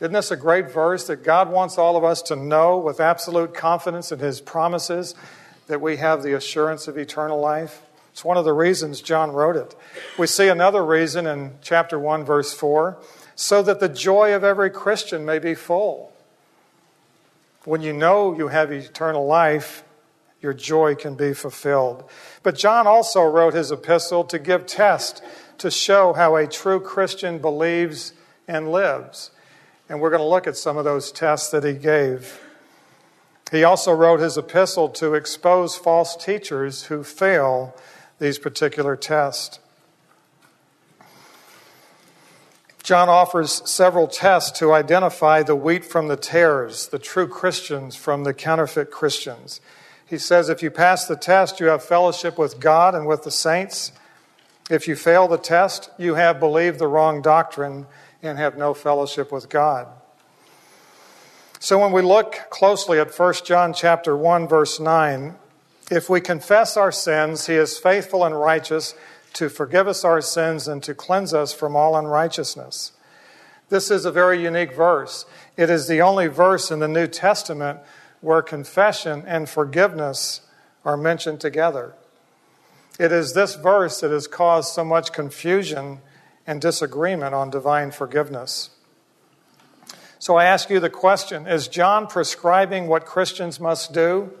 Isn't 0.00 0.12
this 0.12 0.30
a 0.30 0.36
great 0.36 0.70
verse 0.70 1.08
that 1.08 1.24
God 1.24 1.50
wants 1.50 1.76
all 1.76 1.96
of 1.96 2.04
us 2.04 2.22
to 2.22 2.36
know 2.36 2.78
with 2.78 3.00
absolute 3.00 3.52
confidence 3.52 4.12
in 4.12 4.20
his 4.20 4.40
promises 4.40 5.16
that 5.66 5.80
we 5.80 5.96
have 5.96 6.22
the 6.22 6.36
assurance 6.36 6.86
of 6.86 6.96
eternal 6.96 7.40
life? 7.40 7.82
It's 8.12 8.24
one 8.24 8.36
of 8.36 8.44
the 8.44 8.52
reasons 8.52 9.00
John 9.00 9.32
wrote 9.32 9.56
it. 9.56 9.74
We 10.16 10.28
see 10.28 10.48
another 10.48 10.84
reason 10.84 11.26
in 11.26 11.52
chapter 11.62 11.98
1 11.98 12.24
verse 12.24 12.54
4 12.54 12.96
so 13.34 13.60
that 13.62 13.80
the 13.80 13.88
joy 13.88 14.34
of 14.34 14.44
every 14.44 14.70
Christian 14.70 15.24
may 15.24 15.40
be 15.40 15.54
full. 15.54 16.12
When 17.64 17.82
you 17.82 17.92
know 17.92 18.36
you 18.36 18.48
have 18.48 18.72
eternal 18.72 19.26
life, 19.26 19.82
your 20.40 20.52
joy 20.52 20.94
can 20.94 21.16
be 21.16 21.34
fulfilled. 21.34 22.08
But 22.44 22.56
John 22.56 22.86
also 22.86 23.22
wrote 23.24 23.54
his 23.54 23.72
epistle 23.72 24.22
to 24.24 24.38
give 24.38 24.66
test 24.66 25.22
to 25.58 25.70
show 25.72 26.12
how 26.12 26.36
a 26.36 26.46
true 26.46 26.78
Christian 26.78 27.38
believes 27.38 28.12
and 28.46 28.70
lives. 28.70 29.32
And 29.88 30.00
we're 30.00 30.10
going 30.10 30.20
to 30.20 30.26
look 30.26 30.46
at 30.46 30.56
some 30.56 30.76
of 30.76 30.84
those 30.84 31.10
tests 31.10 31.50
that 31.50 31.64
he 31.64 31.72
gave. 31.72 32.40
He 33.50 33.64
also 33.64 33.92
wrote 33.92 34.20
his 34.20 34.36
epistle 34.36 34.90
to 34.90 35.14
expose 35.14 35.76
false 35.76 36.14
teachers 36.16 36.84
who 36.84 37.02
fail 37.02 37.74
these 38.18 38.38
particular 38.38 38.96
tests. 38.96 39.58
John 42.82 43.08
offers 43.08 43.68
several 43.68 44.08
tests 44.08 44.58
to 44.60 44.72
identify 44.72 45.42
the 45.42 45.56
wheat 45.56 45.84
from 45.84 46.08
the 46.08 46.16
tares, 46.16 46.88
the 46.88 46.98
true 46.98 47.28
Christians 47.28 47.96
from 47.96 48.24
the 48.24 48.32
counterfeit 48.32 48.90
Christians. 48.90 49.60
He 50.06 50.16
says 50.16 50.48
if 50.48 50.62
you 50.62 50.70
pass 50.70 51.06
the 51.06 51.16
test, 51.16 51.60
you 51.60 51.66
have 51.66 51.84
fellowship 51.84 52.38
with 52.38 52.60
God 52.60 52.94
and 52.94 53.06
with 53.06 53.24
the 53.24 53.30
saints. 53.30 53.92
If 54.70 54.88
you 54.88 54.96
fail 54.96 55.28
the 55.28 55.36
test, 55.36 55.90
you 55.98 56.14
have 56.14 56.40
believed 56.40 56.78
the 56.78 56.86
wrong 56.86 57.20
doctrine 57.20 57.86
and 58.22 58.38
have 58.38 58.56
no 58.56 58.74
fellowship 58.74 59.30
with 59.30 59.48
God. 59.48 59.86
So 61.60 61.78
when 61.78 61.92
we 61.92 62.02
look 62.02 62.36
closely 62.50 62.98
at 62.98 63.16
1 63.16 63.34
John 63.44 63.72
chapter 63.72 64.16
1 64.16 64.46
verse 64.46 64.78
9, 64.78 65.34
if 65.90 66.08
we 66.08 66.20
confess 66.20 66.76
our 66.76 66.92
sins, 66.92 67.46
he 67.46 67.54
is 67.54 67.78
faithful 67.78 68.24
and 68.24 68.38
righteous 68.38 68.94
to 69.34 69.48
forgive 69.48 69.88
us 69.88 70.04
our 70.04 70.20
sins 70.20 70.68
and 70.68 70.82
to 70.82 70.94
cleanse 70.94 71.32
us 71.32 71.52
from 71.52 71.74
all 71.74 71.96
unrighteousness. 71.96 72.92
This 73.68 73.90
is 73.90 74.04
a 74.04 74.12
very 74.12 74.42
unique 74.42 74.74
verse. 74.74 75.26
It 75.56 75.70
is 75.70 75.88
the 75.88 76.00
only 76.00 76.26
verse 76.26 76.70
in 76.70 76.78
the 76.78 76.88
New 76.88 77.06
Testament 77.06 77.80
where 78.20 78.42
confession 78.42 79.24
and 79.26 79.48
forgiveness 79.48 80.40
are 80.84 80.96
mentioned 80.96 81.40
together. 81.40 81.94
It 82.98 83.12
is 83.12 83.34
this 83.34 83.54
verse 83.54 84.00
that 84.00 84.10
has 84.10 84.26
caused 84.26 84.72
so 84.72 84.84
much 84.84 85.12
confusion 85.12 86.00
and 86.48 86.62
disagreement 86.62 87.34
on 87.34 87.50
divine 87.50 87.90
forgiveness. 87.90 88.70
So 90.18 90.36
I 90.36 90.46
ask 90.46 90.70
you 90.70 90.80
the 90.80 90.90
question 90.90 91.46
Is 91.46 91.68
John 91.68 92.08
prescribing 92.08 92.88
what 92.88 93.04
Christians 93.04 93.60
must 93.60 93.92
do 93.92 94.32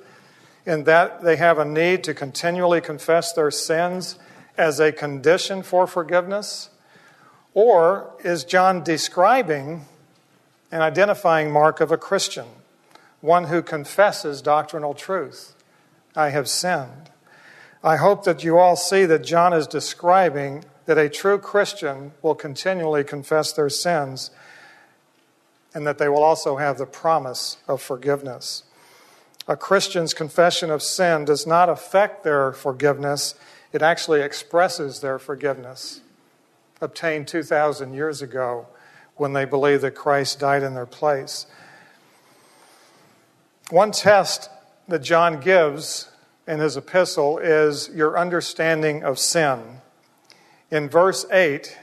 in 0.64 0.84
that 0.84 1.22
they 1.22 1.36
have 1.36 1.58
a 1.58 1.66
need 1.66 2.02
to 2.04 2.14
continually 2.14 2.80
confess 2.80 3.32
their 3.32 3.50
sins 3.50 4.18
as 4.56 4.80
a 4.80 4.90
condition 4.90 5.62
for 5.62 5.86
forgiveness? 5.86 6.70
Or 7.52 8.10
is 8.24 8.42
John 8.42 8.82
describing 8.82 9.84
an 10.72 10.80
identifying 10.80 11.50
mark 11.50 11.80
of 11.80 11.92
a 11.92 11.98
Christian, 11.98 12.46
one 13.20 13.44
who 13.44 13.60
confesses 13.60 14.40
doctrinal 14.40 14.94
truth? 14.94 15.54
I 16.16 16.30
have 16.30 16.48
sinned. 16.48 17.10
I 17.84 17.96
hope 17.96 18.24
that 18.24 18.42
you 18.42 18.56
all 18.56 18.76
see 18.76 19.04
that 19.04 19.24
John 19.24 19.52
is 19.52 19.66
describing 19.66 20.64
that 20.88 20.96
a 20.96 21.06
true 21.10 21.38
Christian 21.38 22.12
will 22.22 22.34
continually 22.34 23.04
confess 23.04 23.52
their 23.52 23.68
sins 23.68 24.30
and 25.74 25.86
that 25.86 25.98
they 25.98 26.08
will 26.08 26.22
also 26.22 26.56
have 26.56 26.78
the 26.78 26.86
promise 26.86 27.58
of 27.68 27.82
forgiveness. 27.82 28.62
A 29.46 29.54
Christian's 29.54 30.14
confession 30.14 30.70
of 30.70 30.82
sin 30.82 31.26
does 31.26 31.46
not 31.46 31.68
affect 31.68 32.24
their 32.24 32.54
forgiveness, 32.54 33.34
it 33.70 33.82
actually 33.82 34.22
expresses 34.22 35.00
their 35.00 35.18
forgiveness 35.18 36.00
obtained 36.80 37.28
2,000 37.28 37.92
years 37.92 38.22
ago 38.22 38.66
when 39.16 39.34
they 39.34 39.44
believe 39.44 39.82
that 39.82 39.94
Christ 39.94 40.40
died 40.40 40.62
in 40.62 40.72
their 40.72 40.86
place. 40.86 41.44
One 43.68 43.90
test 43.90 44.48
that 44.86 45.00
John 45.00 45.38
gives 45.38 46.08
in 46.46 46.60
his 46.60 46.78
epistle 46.78 47.36
is 47.36 47.90
your 47.92 48.18
understanding 48.18 49.04
of 49.04 49.18
sin. 49.18 49.82
In 50.70 50.88
verse 50.88 51.24
8, 51.30 51.78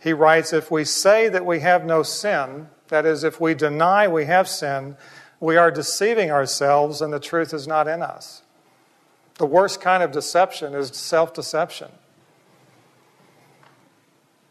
he 0.00 0.12
writes, 0.12 0.52
If 0.52 0.70
we 0.70 0.84
say 0.84 1.28
that 1.28 1.44
we 1.44 1.60
have 1.60 1.84
no 1.84 2.02
sin, 2.02 2.68
that 2.88 3.06
is, 3.06 3.24
if 3.24 3.40
we 3.40 3.54
deny 3.54 4.08
we 4.08 4.24
have 4.26 4.48
sin, 4.48 4.96
we 5.40 5.56
are 5.56 5.70
deceiving 5.70 6.30
ourselves 6.30 7.02
and 7.02 7.12
the 7.12 7.20
truth 7.20 7.52
is 7.52 7.66
not 7.66 7.88
in 7.88 8.02
us. 8.02 8.42
The 9.38 9.46
worst 9.46 9.80
kind 9.80 10.02
of 10.02 10.12
deception 10.12 10.74
is 10.74 10.88
self 10.88 11.34
deception. 11.34 11.90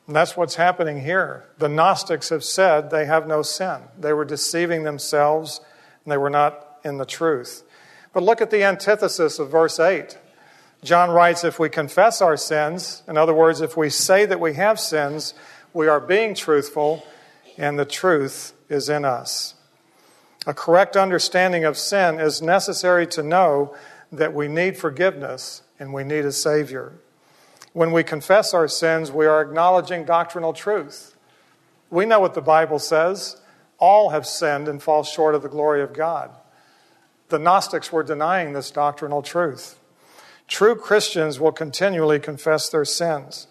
And 0.08 0.16
that's 0.16 0.36
what's 0.36 0.56
happening 0.56 1.02
here. 1.02 1.46
The 1.58 1.70
Gnostics 1.70 2.30
have 2.30 2.44
said 2.44 2.90
they 2.90 3.06
have 3.06 3.28
no 3.28 3.42
sin. 3.42 3.80
They 3.98 4.12
were 4.12 4.26
deceiving 4.26 4.84
themselves 4.84 5.62
and 6.04 6.12
they 6.12 6.18
were 6.18 6.30
not 6.30 6.80
in 6.84 6.98
the 6.98 7.06
truth. 7.06 7.64
But 8.12 8.24
look 8.24 8.42
at 8.42 8.52
the 8.52 8.64
antithesis 8.64 9.40
of 9.40 9.50
verse 9.50 9.80
8. 9.80 10.18
John 10.84 11.12
writes, 11.12 11.44
If 11.44 11.60
we 11.60 11.70
confess 11.70 12.22
our 12.22 12.38
sins, 12.38 13.04
in 13.08 13.18
other 13.18 13.34
words, 13.34 13.62
if 13.62 13.78
we 13.78 13.90
say 13.90 14.26
that 14.26 14.40
we 14.40 14.56
have 14.56 14.80
sins, 14.80 15.34
we 15.74 15.88
are 15.88 16.00
being 16.00 16.34
truthful 16.34 17.06
and 17.58 17.78
the 17.78 17.86
truth 17.86 18.54
is 18.70 18.90
in 18.90 19.06
us. 19.06 19.56
A 20.48 20.54
correct 20.54 20.98
understanding 20.98 21.66
of 21.66 21.78
sin 21.78 22.20
is 22.20 22.42
necessary 22.42 23.06
to 23.08 23.22
know 23.22 23.76
that 24.12 24.34
we 24.34 24.48
need 24.48 24.76
forgiveness 24.76 25.62
and 25.80 25.94
we 25.94 26.04
need 26.04 26.26
a 26.26 26.32
Savior. 26.32 26.94
When 27.74 27.92
we 27.92 28.04
confess 28.04 28.54
our 28.54 28.68
sins, 28.68 29.12
we 29.12 29.28
are 29.28 29.42
acknowledging 29.42 30.04
doctrinal 30.04 30.52
truth. 30.52 31.16
We 31.90 32.06
know 32.06 32.20
what 32.20 32.34
the 32.34 32.42
Bible 32.42 32.80
says 32.80 33.38
all 33.78 34.10
have 34.10 34.28
sinned 34.28 34.68
and 34.68 34.82
fall 34.82 35.04
short 35.04 35.36
of 35.36 35.42
the 35.42 35.50
glory 35.50 35.82
of 35.82 35.94
God. 35.94 36.32
The 37.30 37.40
Gnostics 37.40 37.92
were 37.92 38.04
denying 38.04 38.54
this 38.54 38.72
doctrinal 38.72 39.22
truth. 39.22 39.80
True 40.52 40.76
Christians 40.76 41.40
will 41.40 41.54
continually 41.54 42.20
confess 42.20 42.68
their 42.68 42.84
sins. 42.84 43.48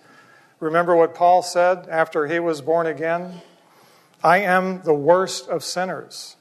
Remember 0.60 0.94
what 0.94 1.14
Paul 1.14 1.42
said 1.42 1.88
after 1.88 2.26
he 2.26 2.38
was 2.38 2.60
born 2.60 2.86
again? 2.86 3.40
I 4.22 4.40
am 4.40 4.82
the 4.82 4.92
worst 4.92 5.48
of 5.48 5.64
sinners. 5.64 6.36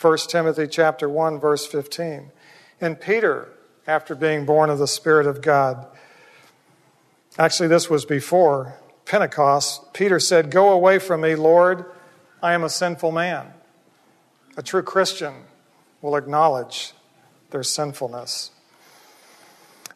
1 0.00 0.16
Timothy 0.28 0.68
chapter 0.68 1.06
1 1.06 1.38
verse 1.38 1.66
15. 1.66 2.32
And 2.80 2.98
Peter 2.98 3.50
after 3.86 4.14
being 4.14 4.46
born 4.46 4.70
of 4.70 4.78
the 4.78 4.88
spirit 4.88 5.26
of 5.26 5.42
God. 5.42 5.86
Actually 7.38 7.68
this 7.68 7.90
was 7.90 8.06
before 8.06 8.76
Pentecost. 9.04 9.92
Peter 9.92 10.18
said, 10.18 10.50
"Go 10.50 10.70
away 10.72 10.98
from 10.98 11.20
me, 11.20 11.34
Lord, 11.34 11.84
I 12.42 12.54
am 12.54 12.64
a 12.64 12.70
sinful 12.70 13.12
man." 13.12 13.52
A 14.56 14.62
true 14.62 14.82
Christian 14.82 15.44
will 16.00 16.16
acknowledge 16.16 16.94
their 17.50 17.62
sinfulness. 17.62 18.50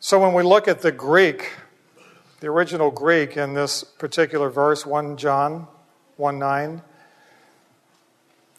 So 0.00 0.20
when 0.20 0.32
we 0.32 0.44
look 0.44 0.68
at 0.68 0.80
the 0.80 0.92
Greek, 0.92 1.54
the 2.38 2.46
original 2.46 2.92
Greek 2.92 3.37
in 3.37 3.54
this 3.54 3.82
particular 3.82 4.48
verse, 4.48 4.87
1 4.87 5.16
John 5.16 5.66
1 6.16 6.38
9, 6.38 6.82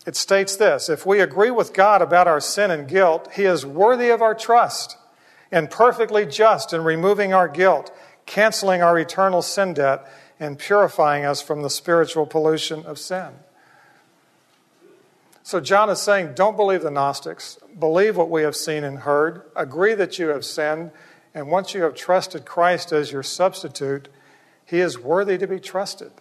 it 0.06 0.17
states 0.17 0.58
this 0.58 0.89
If 0.89 1.06
we 1.06 1.21
agree 1.21 1.52
with 1.52 1.73
God 1.73 2.02
about 2.02 2.28
our 2.28 2.41
sin 2.41 2.71
and 2.71 2.89
guilt, 2.89 3.30
He 3.34 3.45
is 3.45 3.65
worthy 3.65 4.10
of 4.10 4.21
our 4.21 4.36
trust 4.36 4.97
and 5.49 5.71
perfectly 5.71 6.25
just 6.25 6.73
in 6.73 6.84
removing 6.84 7.34
our 7.34 7.47
guilt, 7.47 7.95
canceling 8.25 8.82
our 8.82 8.99
eternal 8.99 9.41
sin 9.41 9.73
debt, 9.73 10.06
and 10.41 10.60
purifying 10.60 11.23
us 11.23 11.41
from 11.41 11.63
the 11.63 11.69
spiritual 11.69 12.25
pollution 12.25 12.86
of 12.86 12.99
sin. 12.99 13.30
So, 15.41 15.62
John 15.62 15.89
is 15.89 15.99
saying, 15.99 16.34
don't 16.36 16.58
believe 16.58 16.84
the 16.84 16.91
Gnostics. 16.91 17.58
Believe 17.80 18.17
what 18.17 18.30
we 18.30 18.43
have 18.43 18.56
seen 18.56 18.84
and 18.84 18.99
heard. 18.99 19.41
Agree 19.56 19.95
that 19.95 20.19
you 20.19 20.28
have 20.28 20.45
sinned. 20.45 20.91
And 21.34 21.48
once 21.48 21.74
you 21.74 21.84
have 21.84 21.96
trusted 21.96 22.46
Christ 22.46 22.92
as 22.92 23.12
your 23.12 23.24
substitute, 23.24 24.10
he 24.65 24.80
is 24.80 25.00
worthy 25.00 25.38
to 25.38 25.48
be 25.48 25.60
trusted 25.60 26.12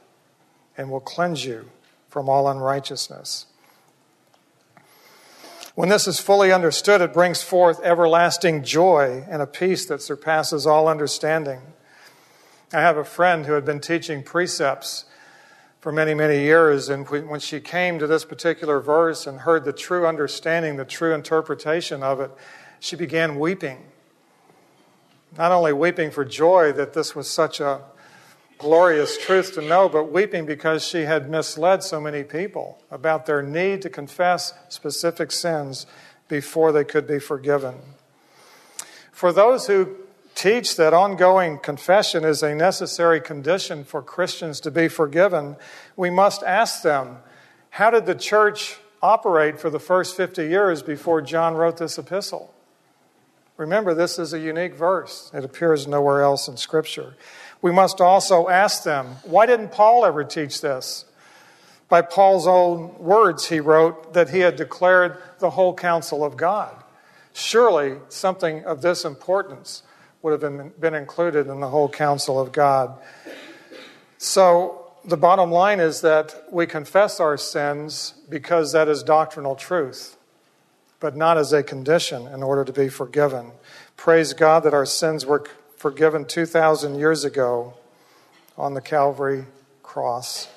and 0.76 0.90
will 0.90 1.00
cleanse 1.00 1.44
you 1.44 1.70
from 2.08 2.28
all 2.28 2.48
unrighteousness. 2.48 3.46
When 5.74 5.88
this 5.88 6.08
is 6.08 6.18
fully 6.18 6.52
understood, 6.52 7.00
it 7.00 7.12
brings 7.12 7.42
forth 7.42 7.80
everlasting 7.84 8.64
joy 8.64 9.24
and 9.28 9.40
a 9.40 9.46
peace 9.46 9.86
that 9.86 10.02
surpasses 10.02 10.66
all 10.66 10.88
understanding. 10.88 11.60
I 12.72 12.80
have 12.80 12.96
a 12.96 13.04
friend 13.04 13.46
who 13.46 13.52
had 13.52 13.64
been 13.64 13.80
teaching 13.80 14.22
precepts 14.22 15.04
for 15.80 15.92
many, 15.92 16.12
many 16.12 16.40
years, 16.40 16.88
and 16.88 17.08
when 17.08 17.38
she 17.38 17.60
came 17.60 18.00
to 18.00 18.06
this 18.06 18.24
particular 18.24 18.80
verse 18.80 19.26
and 19.26 19.40
heard 19.40 19.64
the 19.64 19.72
true 19.72 20.06
understanding, 20.06 20.76
the 20.76 20.84
true 20.84 21.14
interpretation 21.14 22.02
of 22.02 22.20
it, 22.20 22.32
she 22.80 22.96
began 22.96 23.38
weeping. 23.38 23.84
Not 25.36 25.52
only 25.52 25.72
weeping 25.72 26.10
for 26.10 26.24
joy 26.24 26.72
that 26.72 26.94
this 26.94 27.14
was 27.14 27.30
such 27.30 27.60
a 27.60 27.82
glorious 28.58 29.16
truth 29.16 29.54
to 29.54 29.62
know, 29.62 29.88
but 29.88 30.12
weeping 30.12 30.46
because 30.46 30.84
she 30.84 31.02
had 31.02 31.30
misled 31.30 31.82
so 31.82 32.00
many 32.00 32.24
people 32.24 32.82
about 32.90 33.26
their 33.26 33.42
need 33.42 33.82
to 33.82 33.90
confess 33.90 34.52
specific 34.68 35.30
sins 35.30 35.86
before 36.28 36.72
they 36.72 36.84
could 36.84 37.06
be 37.06 37.18
forgiven. 37.18 37.76
For 39.12 39.32
those 39.32 39.66
who 39.66 39.96
teach 40.34 40.76
that 40.76 40.94
ongoing 40.94 41.58
confession 41.58 42.24
is 42.24 42.42
a 42.42 42.54
necessary 42.54 43.20
condition 43.20 43.84
for 43.84 44.02
Christians 44.02 44.60
to 44.60 44.70
be 44.70 44.88
forgiven, 44.88 45.56
we 45.96 46.10
must 46.10 46.42
ask 46.42 46.82
them 46.82 47.18
how 47.70 47.90
did 47.90 48.06
the 48.06 48.14
church 48.14 48.78
operate 49.02 49.60
for 49.60 49.70
the 49.70 49.80
first 49.80 50.16
50 50.16 50.46
years 50.46 50.82
before 50.82 51.22
John 51.22 51.54
wrote 51.54 51.76
this 51.76 51.98
epistle? 51.98 52.54
Remember, 53.58 53.92
this 53.92 54.18
is 54.18 54.32
a 54.32 54.38
unique 54.38 54.74
verse, 54.74 55.30
it 55.34 55.44
appears 55.44 55.86
nowhere 55.86 56.22
else 56.22 56.48
in 56.48 56.56
Scripture 56.56 57.14
we 57.60 57.72
must 57.72 58.00
also 58.00 58.48
ask 58.48 58.84
them, 58.84 59.16
why 59.24 59.46
didn't 59.46 59.72
Paul 59.72 60.04
ever 60.04 60.24
teach 60.24 60.60
this? 60.60 61.04
By 61.88 62.02
Paul's 62.02 62.46
own 62.46 62.96
words, 62.98 63.46
he 63.48 63.60
wrote 63.60 64.12
that 64.12 64.30
he 64.30 64.40
had 64.40 64.56
declared 64.56 65.16
the 65.38 65.50
whole 65.50 65.74
counsel 65.74 66.24
of 66.24 66.36
God. 66.36 66.74
Surely 67.32 67.98
something 68.08 68.64
of 68.64 68.82
this 68.82 69.04
importance 69.04 69.82
would 70.22 70.32
have 70.32 70.40
been, 70.40 70.72
been 70.78 70.94
included 70.94 71.46
in 71.46 71.60
the 71.60 71.68
whole 71.68 71.88
counsel 71.88 72.38
of 72.38 72.52
God. 72.52 72.98
So 74.18 74.92
the 75.04 75.16
bottom 75.16 75.50
line 75.50 75.80
is 75.80 76.00
that 76.02 76.44
we 76.52 76.66
confess 76.66 77.20
our 77.20 77.36
sins 77.36 78.14
because 78.28 78.72
that 78.72 78.88
is 78.88 79.02
doctrinal 79.02 79.56
truth, 79.56 80.16
but 81.00 81.16
not 81.16 81.38
as 81.38 81.52
a 81.52 81.62
condition 81.62 82.26
in 82.28 82.42
order 82.42 82.64
to 82.64 82.72
be 82.72 82.88
forgiven. 82.88 83.52
Praise 83.96 84.32
God 84.32 84.64
that 84.64 84.74
our 84.74 84.86
sins 84.86 85.24
were 85.24 85.44
forgiven 85.76 86.24
2,000 86.24 86.98
years 86.98 87.24
ago 87.24 87.74
on 88.56 88.74
the 88.74 88.80
Calvary 88.80 89.46
cross. 89.82 90.48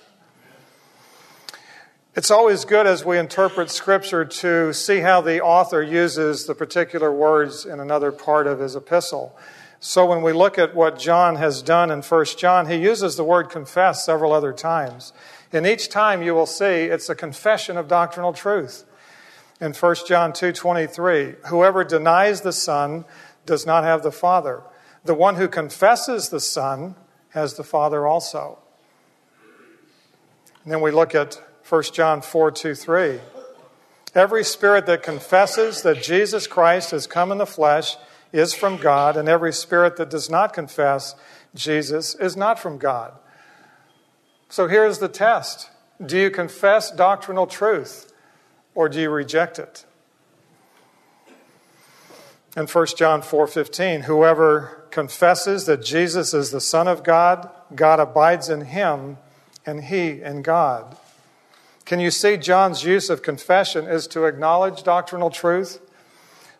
It's 2.13 2.29
always 2.29 2.65
good 2.65 2.87
as 2.87 3.05
we 3.05 3.17
interpret 3.17 3.69
Scripture 3.69 4.25
to 4.25 4.73
see 4.73 4.99
how 4.99 5.21
the 5.21 5.41
author 5.41 5.81
uses 5.81 6.45
the 6.45 6.53
particular 6.53 7.09
words 7.09 7.65
in 7.65 7.79
another 7.79 8.11
part 8.11 8.47
of 8.47 8.59
his 8.59 8.75
epistle. 8.75 9.37
So 9.79 10.05
when 10.05 10.21
we 10.21 10.33
look 10.33 10.59
at 10.59 10.75
what 10.75 10.99
John 10.99 11.37
has 11.37 11.61
done 11.61 11.89
in 11.89 12.01
1 12.01 12.25
John, 12.37 12.67
he 12.67 12.75
uses 12.75 13.15
the 13.15 13.23
word 13.23 13.49
confess 13.49 14.05
several 14.05 14.33
other 14.33 14.51
times. 14.51 15.13
And 15.53 15.65
each 15.65 15.89
time 15.89 16.21
you 16.21 16.33
will 16.33 16.45
see 16.45 16.85
it's 16.85 17.09
a 17.09 17.15
confession 17.15 17.77
of 17.77 17.87
doctrinal 17.87 18.33
truth. 18.33 18.83
In 19.61 19.73
1 19.73 20.07
John 20.07 20.33
2:23, 20.33 21.35
whoever 21.45 21.83
denies 21.83 22.41
the 22.41 22.51
Son 22.51 23.05
does 23.45 23.65
not 23.65 23.83
have 23.83 24.01
the 24.01 24.11
Father. 24.11 24.63
The 25.05 25.13
one 25.13 25.35
who 25.35 25.47
confesses 25.47 26.29
the 26.29 26.39
Son 26.39 26.95
has 27.29 27.53
the 27.53 27.63
Father 27.63 28.07
also. 28.07 28.57
And 30.63 30.73
then 30.73 30.81
we 30.81 30.91
look 30.91 31.13
at 31.13 31.39
1 31.67 31.93
John 31.93 32.21
4 32.21 32.51
2 32.51 32.73
3. 32.73 33.21
Every 34.13 34.43
spirit 34.43 34.87
that 34.87 35.03
confesses 35.03 35.83
that 35.83 36.01
Jesus 36.01 36.47
Christ 36.47 36.91
has 36.91 37.07
come 37.07 37.31
in 37.31 37.37
the 37.37 37.45
flesh 37.45 37.97
is 38.33 38.53
from 38.53 38.77
God, 38.77 39.15
and 39.15 39.29
every 39.29 39.53
spirit 39.53 39.95
that 39.97 40.09
does 40.09 40.29
not 40.29 40.53
confess 40.53 41.15
Jesus 41.53 42.15
is 42.15 42.35
not 42.35 42.59
from 42.59 42.77
God. 42.77 43.13
So 44.49 44.67
here's 44.67 44.97
the 44.97 45.07
test 45.07 45.69
Do 46.03 46.17
you 46.17 46.31
confess 46.31 46.91
doctrinal 46.91 47.47
truth, 47.47 48.10
or 48.75 48.89
do 48.89 48.99
you 48.99 49.09
reject 49.09 49.59
it? 49.59 49.85
In 52.55 52.67
1 52.67 52.97
John 52.97 53.21
4:15, 53.21 54.01
whoever 54.03 54.83
confesses 54.91 55.65
that 55.65 55.81
Jesus 55.81 56.33
is 56.33 56.51
the 56.51 56.59
Son 56.59 56.87
of 56.87 57.03
God, 57.03 57.49
God 57.73 57.99
abides 57.99 58.49
in 58.49 58.61
him 58.61 59.17
and 59.65 59.85
he 59.85 60.21
in 60.21 60.41
God. 60.41 60.97
Can 61.85 61.99
you 61.99 62.11
see 62.11 62.37
John's 62.37 62.83
use 62.83 63.09
of 63.09 63.21
confession 63.21 63.87
is 63.87 64.05
to 64.07 64.25
acknowledge 64.25 64.83
doctrinal 64.83 65.29
truth? 65.29 65.79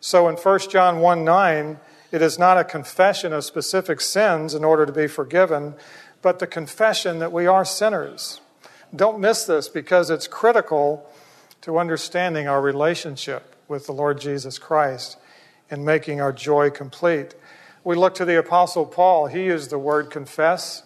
So 0.00 0.28
in 0.28 0.36
1 0.36 0.70
John 0.70 1.00
1 1.00 1.24
9, 1.24 1.78
it 2.10 2.22
is 2.22 2.38
not 2.38 2.58
a 2.58 2.64
confession 2.64 3.32
of 3.32 3.44
specific 3.44 4.00
sins 4.00 4.54
in 4.54 4.64
order 4.64 4.84
to 4.84 4.92
be 4.92 5.06
forgiven, 5.06 5.74
but 6.20 6.38
the 6.38 6.46
confession 6.46 7.18
that 7.18 7.32
we 7.32 7.46
are 7.46 7.64
sinners. 7.64 8.40
Don't 8.94 9.18
miss 9.18 9.44
this 9.44 9.68
because 9.68 10.10
it's 10.10 10.26
critical 10.26 11.08
to 11.62 11.78
understanding 11.78 12.48
our 12.48 12.60
relationship 12.60 13.56
with 13.68 13.86
the 13.86 13.92
Lord 13.92 14.20
Jesus 14.20 14.58
Christ 14.58 15.16
and 15.70 15.84
making 15.84 16.20
our 16.20 16.32
joy 16.32 16.70
complete. 16.70 17.34
We 17.84 17.96
look 17.96 18.14
to 18.16 18.24
the 18.24 18.38
Apostle 18.38 18.84
Paul. 18.84 19.28
He 19.28 19.44
used 19.44 19.70
the 19.70 19.78
word 19.78 20.10
confess 20.10 20.82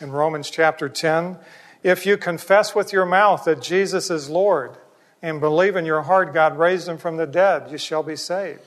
in 0.00 0.10
Romans 0.10 0.50
chapter 0.50 0.88
10. 0.88 1.36
If 1.82 2.06
you 2.06 2.16
confess 2.16 2.74
with 2.74 2.92
your 2.92 3.06
mouth 3.06 3.44
that 3.44 3.62
Jesus 3.62 4.10
is 4.10 4.28
Lord 4.28 4.76
and 5.22 5.40
believe 5.40 5.76
in 5.76 5.84
your 5.84 6.02
heart 6.02 6.32
God 6.32 6.58
raised 6.58 6.88
him 6.88 6.98
from 6.98 7.18
the 7.18 7.26
dead, 7.26 7.70
you 7.70 7.78
shall 7.78 8.02
be 8.02 8.16
saved. 8.16 8.60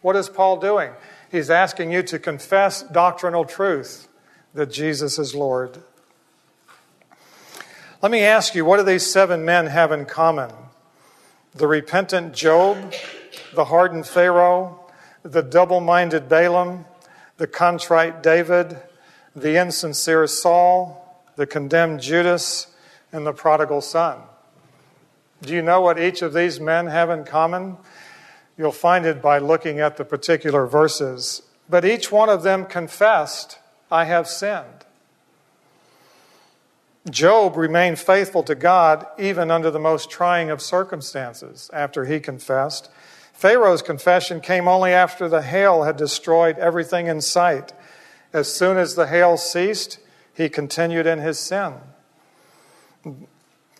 What 0.00 0.16
is 0.16 0.28
Paul 0.28 0.58
doing? 0.58 0.92
He's 1.30 1.50
asking 1.50 1.90
you 1.90 2.02
to 2.04 2.18
confess 2.18 2.82
doctrinal 2.82 3.44
truth 3.44 4.06
that 4.54 4.70
Jesus 4.70 5.18
is 5.18 5.34
Lord. 5.34 5.82
Let 8.00 8.12
me 8.12 8.20
ask 8.20 8.54
you, 8.54 8.64
what 8.64 8.76
do 8.76 8.84
these 8.84 9.10
seven 9.10 9.44
men 9.44 9.66
have 9.66 9.90
in 9.90 10.04
common? 10.04 10.50
The 11.54 11.68
repentant 11.68 12.34
Job, 12.34 12.92
the 13.54 13.66
hardened 13.66 14.06
Pharaoh, 14.06 14.80
the 15.22 15.42
double 15.42 15.80
minded 15.80 16.28
Balaam, 16.28 16.84
the 17.36 17.46
contrite 17.46 18.22
David, 18.22 18.76
the 19.36 19.60
insincere 19.60 20.26
Saul, 20.26 21.22
the 21.36 21.46
condemned 21.46 22.00
Judas, 22.00 22.74
and 23.12 23.24
the 23.24 23.32
prodigal 23.32 23.80
son. 23.80 24.18
Do 25.42 25.54
you 25.54 25.62
know 25.62 25.80
what 25.80 26.00
each 26.00 26.22
of 26.22 26.32
these 26.32 26.58
men 26.58 26.88
have 26.88 27.10
in 27.10 27.24
common? 27.24 27.76
You'll 28.58 28.72
find 28.72 29.06
it 29.06 29.22
by 29.22 29.38
looking 29.38 29.78
at 29.78 29.96
the 29.96 30.04
particular 30.04 30.66
verses. 30.66 31.42
But 31.68 31.84
each 31.84 32.10
one 32.10 32.28
of 32.28 32.42
them 32.42 32.66
confessed, 32.66 33.58
I 33.90 34.04
have 34.06 34.26
sinned. 34.26 34.84
Job 37.10 37.56
remained 37.56 37.98
faithful 37.98 38.42
to 38.44 38.54
God 38.54 39.06
even 39.18 39.50
under 39.50 39.70
the 39.70 39.78
most 39.78 40.10
trying 40.10 40.50
of 40.50 40.62
circumstances 40.62 41.70
after 41.72 42.06
he 42.06 42.18
confessed. 42.18 42.90
Pharaoh's 43.34 43.82
confession 43.82 44.40
came 44.40 44.66
only 44.66 44.92
after 44.92 45.28
the 45.28 45.42
hail 45.42 45.82
had 45.82 45.96
destroyed 45.96 46.58
everything 46.58 47.06
in 47.06 47.20
sight. 47.20 47.72
As 48.32 48.50
soon 48.50 48.78
as 48.78 48.94
the 48.94 49.08
hail 49.08 49.36
ceased, 49.36 49.98
he 50.32 50.48
continued 50.48 51.06
in 51.06 51.18
his 51.18 51.38
sin. 51.38 51.74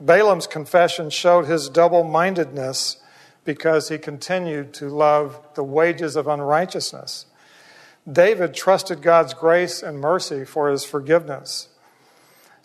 Balaam's 0.01 0.47
confession 0.47 1.09
showed 1.09 1.47
his 1.47 1.69
double 1.69 2.05
mindedness 2.05 2.99
because 3.45 3.89
he 3.89 3.97
continued 3.97 4.75
to 4.75 4.89
love 4.89 5.41
the 5.55 5.65
wages 5.65 6.17
of 6.17 6.27
unrighteousness. 6.27 7.27
David 8.11 8.53
trusted 8.55 9.01
God's 9.01 9.33
grace 9.33 9.83
and 9.83 9.99
mercy 9.99 10.45
for 10.45 10.69
his 10.69 10.85
forgiveness. 10.85 11.69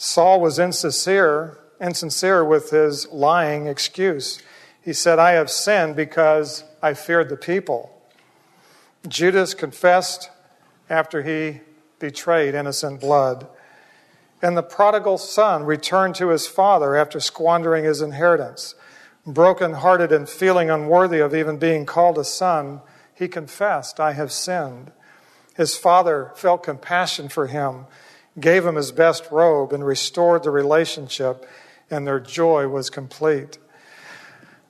Saul 0.01 0.39
was 0.39 0.59
insincere, 0.59 1.57
insincere 1.81 2.41
with 2.45 2.69
his 2.69 3.05
lying 3.11 3.67
excuse. 3.67 4.41
He 4.81 4.93
said, 4.93 5.19
I 5.19 5.33
have 5.33 5.51
sinned 5.51 5.97
because 5.97 6.63
I 6.81 6.93
feared 6.93 7.27
the 7.27 7.35
people. 7.35 8.01
Judas 9.09 9.53
confessed 9.53 10.29
after 10.89 11.21
he 11.21 11.59
betrayed 11.99 12.55
innocent 12.55 13.01
blood. 13.01 13.45
And 14.41 14.55
the 14.55 14.63
prodigal 14.63 15.17
son 15.17 15.65
returned 15.65 16.15
to 16.15 16.29
his 16.29 16.47
father 16.47 16.95
after 16.95 17.19
squandering 17.19 17.83
his 17.83 18.01
inheritance. 18.01 18.75
Broken 19.27 19.73
hearted 19.73 20.13
and 20.13 20.29
feeling 20.29 20.69
unworthy 20.69 21.19
of 21.19 21.35
even 21.35 21.57
being 21.57 21.85
called 21.85 22.17
a 22.17 22.23
son, 22.23 22.79
he 23.13 23.27
confessed, 23.27 23.99
I 23.99 24.13
have 24.13 24.31
sinned. 24.31 24.93
His 25.57 25.75
father 25.75 26.31
felt 26.37 26.63
compassion 26.63 27.27
for 27.27 27.47
him, 27.47 27.85
gave 28.39 28.65
him 28.65 28.75
his 28.75 28.91
best 28.91 29.29
robe, 29.31 29.73
and 29.73 29.85
restored 29.85 30.43
the 30.43 30.51
relationship, 30.51 31.45
and 31.89 32.05
their 32.05 32.19
joy 32.19 32.67
was 32.67 32.89
complete. 32.89 33.57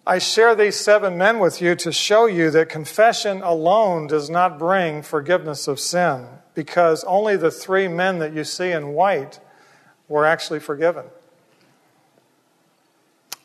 I 0.07 0.17
share 0.17 0.55
these 0.55 0.75
seven 0.75 1.17
men 1.17 1.39
with 1.39 1.61
you 1.61 1.75
to 1.75 1.91
show 1.91 2.25
you 2.25 2.49
that 2.51 2.69
confession 2.69 3.41
alone 3.43 4.07
does 4.07 4.29
not 4.29 4.57
bring 4.57 5.03
forgiveness 5.03 5.67
of 5.67 5.79
sin, 5.79 6.27
because 6.55 7.03
only 7.03 7.37
the 7.37 7.51
three 7.51 7.87
men 7.87 8.19
that 8.19 8.33
you 8.33 8.43
see 8.43 8.71
in 8.71 8.93
white 8.93 9.39
were 10.07 10.25
actually 10.25 10.59
forgiven. 10.59 11.05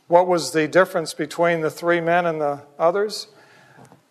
What 0.09 0.27
was 0.27 0.53
the 0.53 0.69
difference 0.69 1.13
between 1.15 1.61
the 1.61 1.71
three 1.71 2.01
men 2.01 2.27
and 2.27 2.41
the 2.41 2.63
others? 2.79 3.29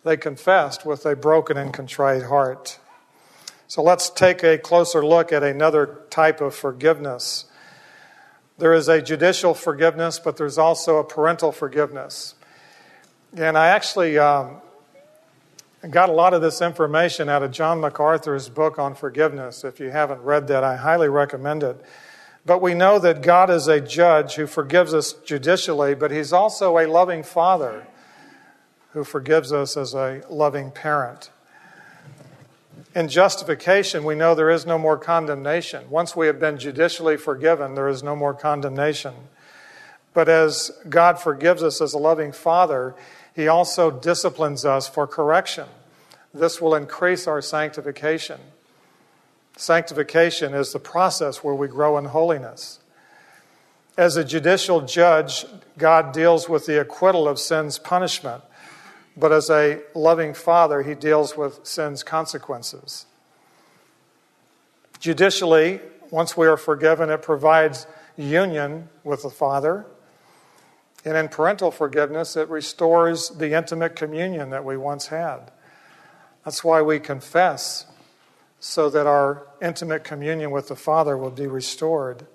They 0.04 0.16
confessed 0.16 0.84
with 0.84 1.06
a 1.06 1.16
broken 1.16 1.56
and 1.56 1.72
contrite 1.72 2.24
heart. 2.24 2.78
So 3.66 3.82
let's 3.82 4.10
take 4.10 4.42
a 4.42 4.58
closer 4.58 5.04
look 5.04 5.32
at 5.32 5.42
another 5.42 6.00
type 6.10 6.40
of 6.40 6.54
forgiveness. 6.54 7.46
There 8.58 8.74
is 8.74 8.88
a 8.88 9.00
judicial 9.00 9.54
forgiveness, 9.54 10.18
but 10.18 10.36
there's 10.36 10.58
also 10.58 10.98
a 10.98 11.04
parental 11.04 11.50
forgiveness. 11.50 12.34
And 13.36 13.58
I 13.58 13.68
actually 13.68 14.18
um, 14.18 14.60
got 15.90 16.08
a 16.08 16.12
lot 16.12 16.34
of 16.34 16.42
this 16.42 16.62
information 16.62 17.28
out 17.28 17.42
of 17.42 17.50
John 17.50 17.80
MacArthur's 17.80 18.48
book 18.48 18.78
on 18.78 18.94
forgiveness. 18.94 19.64
If 19.64 19.80
you 19.80 19.90
haven't 19.90 20.20
read 20.22 20.46
that, 20.48 20.62
I 20.62 20.76
highly 20.76 21.08
recommend 21.08 21.62
it. 21.62 21.82
But 22.46 22.60
we 22.60 22.74
know 22.74 22.98
that 22.98 23.22
God 23.22 23.50
is 23.50 23.68
a 23.68 23.80
judge 23.80 24.34
who 24.34 24.46
forgives 24.46 24.92
us 24.92 25.14
judicially, 25.14 25.94
but 25.94 26.10
He's 26.10 26.32
also 26.32 26.78
a 26.78 26.86
loving 26.86 27.22
Father 27.22 27.86
who 28.92 29.02
forgives 29.02 29.52
us 29.52 29.76
as 29.76 29.94
a 29.94 30.22
loving 30.28 30.70
parent. 30.70 31.30
In 32.94 33.08
justification, 33.08 34.04
we 34.04 34.14
know 34.14 34.36
there 34.36 34.50
is 34.50 34.64
no 34.64 34.78
more 34.78 34.96
condemnation. 34.96 35.90
Once 35.90 36.14
we 36.14 36.28
have 36.28 36.38
been 36.38 36.58
judicially 36.58 37.16
forgiven, 37.16 37.74
there 37.74 37.88
is 37.88 38.04
no 38.04 38.14
more 38.14 38.34
condemnation. 38.34 39.14
But 40.12 40.28
as 40.28 40.70
God 40.88 41.18
forgives 41.18 41.62
us 41.64 41.80
as 41.80 41.92
a 41.92 41.98
loving 41.98 42.30
Father, 42.30 42.94
He 43.34 43.48
also 43.48 43.90
disciplines 43.90 44.64
us 44.64 44.88
for 44.88 45.08
correction. 45.08 45.66
This 46.32 46.60
will 46.60 46.76
increase 46.76 47.26
our 47.26 47.42
sanctification. 47.42 48.38
Sanctification 49.56 50.54
is 50.54 50.72
the 50.72 50.78
process 50.78 51.42
where 51.42 51.54
we 51.54 51.66
grow 51.66 51.98
in 51.98 52.06
holiness. 52.06 52.78
As 53.96 54.16
a 54.16 54.24
judicial 54.24 54.80
judge, 54.80 55.46
God 55.78 56.12
deals 56.12 56.48
with 56.48 56.66
the 56.66 56.80
acquittal 56.80 57.26
of 57.26 57.40
sin's 57.40 57.78
punishment. 57.78 58.42
But 59.16 59.32
as 59.32 59.48
a 59.48 59.80
loving 59.94 60.34
father, 60.34 60.82
he 60.82 60.94
deals 60.94 61.36
with 61.36 61.60
sin's 61.62 62.02
consequences. 62.02 63.06
Judicially, 64.98 65.80
once 66.10 66.36
we 66.36 66.46
are 66.46 66.56
forgiven, 66.56 67.10
it 67.10 67.22
provides 67.22 67.86
union 68.16 68.88
with 69.02 69.22
the 69.22 69.30
Father. 69.30 69.86
And 71.04 71.16
in 71.16 71.28
parental 71.28 71.70
forgiveness, 71.70 72.36
it 72.36 72.48
restores 72.48 73.28
the 73.28 73.52
intimate 73.52 73.94
communion 73.96 74.50
that 74.50 74.64
we 74.64 74.76
once 74.76 75.08
had. 75.08 75.50
That's 76.44 76.64
why 76.64 76.82
we 76.82 76.98
confess, 76.98 77.86
so 78.60 78.88
that 78.90 79.06
our 79.06 79.46
intimate 79.60 80.04
communion 80.04 80.50
with 80.50 80.68
the 80.68 80.76
Father 80.76 81.16
will 81.16 81.30
be 81.30 81.46
restored. 81.46 82.26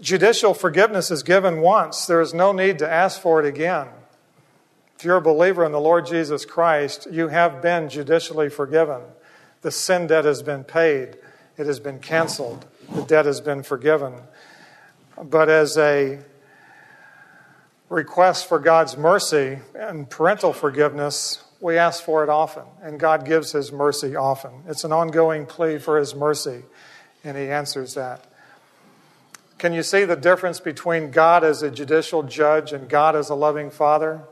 Judicial 0.00 0.54
forgiveness 0.54 1.10
is 1.10 1.22
given 1.22 1.60
once, 1.60 2.06
there 2.06 2.20
is 2.20 2.32
no 2.32 2.52
need 2.52 2.78
to 2.78 2.90
ask 2.90 3.20
for 3.20 3.40
it 3.40 3.46
again. 3.46 3.88
If 5.00 5.06
you're 5.06 5.16
a 5.16 5.22
believer 5.22 5.64
in 5.64 5.72
the 5.72 5.80
Lord 5.80 6.04
Jesus 6.04 6.44
Christ, 6.44 7.08
you 7.10 7.28
have 7.28 7.62
been 7.62 7.88
judicially 7.88 8.50
forgiven. 8.50 9.00
The 9.62 9.70
sin 9.70 10.06
debt 10.08 10.26
has 10.26 10.42
been 10.42 10.62
paid, 10.62 11.16
it 11.56 11.64
has 11.64 11.80
been 11.80 12.00
canceled, 12.00 12.66
the 12.92 13.04
debt 13.04 13.24
has 13.24 13.40
been 13.40 13.62
forgiven. 13.62 14.12
But 15.16 15.48
as 15.48 15.78
a 15.78 16.18
request 17.88 18.46
for 18.46 18.58
God's 18.58 18.98
mercy 18.98 19.60
and 19.74 20.10
parental 20.10 20.52
forgiveness, 20.52 21.44
we 21.62 21.78
ask 21.78 22.04
for 22.04 22.22
it 22.22 22.28
often, 22.28 22.64
and 22.82 23.00
God 23.00 23.24
gives 23.24 23.52
His 23.52 23.72
mercy 23.72 24.16
often. 24.16 24.52
It's 24.68 24.84
an 24.84 24.92
ongoing 24.92 25.46
plea 25.46 25.78
for 25.78 25.96
His 25.96 26.14
mercy, 26.14 26.64
and 27.24 27.38
He 27.38 27.48
answers 27.48 27.94
that. 27.94 28.26
Can 29.56 29.72
you 29.72 29.82
see 29.82 30.04
the 30.04 30.14
difference 30.14 30.60
between 30.60 31.10
God 31.10 31.42
as 31.42 31.62
a 31.62 31.70
judicial 31.70 32.22
judge 32.22 32.74
and 32.74 32.86
God 32.86 33.16
as 33.16 33.30
a 33.30 33.34
loving 33.34 33.70
father? 33.70 34.24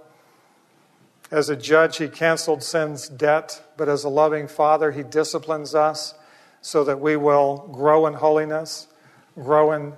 As 1.31 1.51
a 1.51 1.57
judge, 1.57 1.99
he 1.99 2.09
canceled 2.09 2.63
sin's 2.63 3.07
debt, 3.07 3.63
but 3.77 3.89
as 3.89 4.03
a 4.05 4.09
loving 4.09 4.49
father, 4.49 4.93
he 4.93 5.03
disciplines 5.03 5.75
us 5.75 6.15
so 6.63 6.85
that 6.85 7.01
we 7.01 7.17
will 7.17 7.69
grow 7.71 8.07
in 8.07 8.15
holiness, 8.15 8.87
grow 9.35 9.73
in 9.73 9.93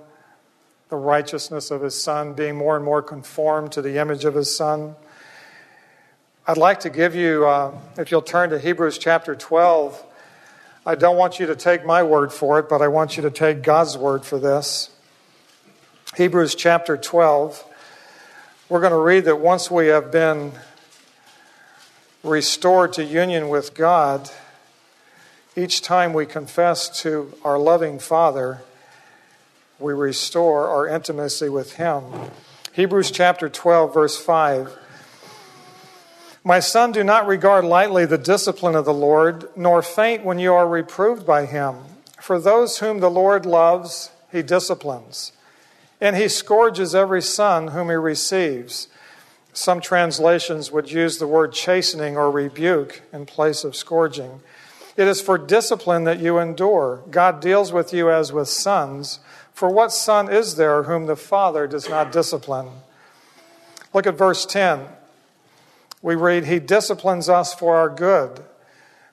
the 0.89 0.97
righteousness 0.97 1.71
of 1.71 1.81
his 1.81 1.99
son, 1.99 2.33
being 2.33 2.55
more 2.55 2.75
and 2.75 2.83
more 2.83 3.01
conformed 3.01 3.71
to 3.71 3.81
the 3.81 3.97
image 3.97 4.25
of 4.25 4.35
his 4.35 4.53
son. 4.53 4.95
I'd 6.45 6.57
like 6.57 6.81
to 6.81 6.89
give 6.89 7.15
you, 7.15 7.47
uh, 7.47 7.73
if 7.97 8.11
you'll 8.11 8.21
turn 8.21 8.49
to 8.49 8.59
Hebrews 8.59 8.97
chapter 8.97 9.33
12, 9.33 10.03
I 10.85 10.95
don't 10.95 11.15
want 11.15 11.39
you 11.39 11.45
to 11.45 11.55
take 11.55 11.85
my 11.85 12.03
word 12.03 12.33
for 12.33 12.59
it, 12.59 12.67
but 12.67 12.81
I 12.81 12.89
want 12.89 13.15
you 13.15 13.23
to 13.23 13.31
take 13.31 13.61
God's 13.61 13.97
word 13.97 14.25
for 14.25 14.37
this. 14.37 14.89
Hebrews 16.17 16.55
chapter 16.55 16.97
12, 16.97 17.63
we're 18.67 18.81
going 18.81 18.91
to 18.91 18.97
read 18.97 19.25
that 19.25 19.39
once 19.39 19.71
we 19.71 19.87
have 19.87 20.11
been 20.11 20.51
restored 22.23 22.93
to 22.93 23.03
union 23.03 23.49
with 23.49 23.73
God, 23.73 24.29
each 25.55 25.81
time 25.81 26.13
we 26.13 26.25
confess 26.25 27.01
to 27.01 27.33
our 27.43 27.57
loving 27.57 27.99
Father, 27.99 28.61
we 29.79 29.93
restore 29.93 30.67
our 30.67 30.87
intimacy 30.87 31.49
with 31.49 31.73
Him. 31.73 32.03
Hebrews 32.73 33.11
chapter 33.11 33.49
12, 33.49 33.93
verse 33.93 34.17
5. 34.23 34.77
My 36.43 36.59
son, 36.59 36.91
do 36.91 37.03
not 37.03 37.27
regard 37.27 37.65
lightly 37.65 38.05
the 38.05 38.17
discipline 38.17 38.75
of 38.75 38.85
the 38.85 38.93
Lord, 38.93 39.49
nor 39.55 39.81
faint 39.81 40.23
when 40.23 40.39
you 40.39 40.53
are 40.53 40.67
reproved 40.67 41.25
by 41.25 41.45
him. 41.45 41.75
For 42.19 42.39
those 42.39 42.79
whom 42.79 42.99
the 42.99 43.11
Lord 43.11 43.45
loves, 43.45 44.09
he 44.31 44.41
disciplines, 44.41 45.33
and 45.99 46.15
he 46.15 46.27
scourges 46.27 46.95
every 46.95 47.21
son 47.21 47.69
whom 47.69 47.89
he 47.89 47.95
receives. 47.95 48.87
Some 49.53 49.81
translations 49.81 50.71
would 50.71 50.91
use 50.91 51.17
the 51.17 51.27
word 51.27 51.53
chastening 51.53 52.15
or 52.15 52.31
rebuke 52.31 53.01
in 53.11 53.25
place 53.25 53.63
of 53.63 53.75
scourging. 53.75 54.41
It 54.95 55.07
is 55.07 55.21
for 55.21 55.37
discipline 55.37 56.03
that 56.05 56.19
you 56.19 56.37
endure. 56.37 57.03
God 57.09 57.41
deals 57.41 57.71
with 57.71 57.93
you 57.93 58.09
as 58.09 58.31
with 58.31 58.47
sons. 58.47 59.19
For 59.53 59.69
what 59.69 59.91
son 59.91 60.31
is 60.31 60.55
there 60.55 60.83
whom 60.83 61.05
the 61.05 61.15
Father 61.15 61.67
does 61.67 61.89
not 61.89 62.11
discipline? 62.11 62.69
Look 63.93 64.07
at 64.07 64.17
verse 64.17 64.45
10. 64.45 64.87
We 66.01 66.15
read, 66.15 66.45
He 66.45 66.59
disciplines 66.59 67.29
us 67.29 67.53
for 67.53 67.75
our 67.75 67.89
good. 67.89 68.43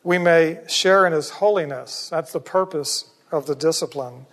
We 0.03 0.19
may 0.19 0.61
share 0.69 1.07
in 1.07 1.13
His 1.13 1.31
holiness. 1.31 2.09
That's 2.09 2.33
the 2.33 2.41
purpose 2.41 3.11
of 3.31 3.47
the 3.47 3.57
discipline. 3.57 4.27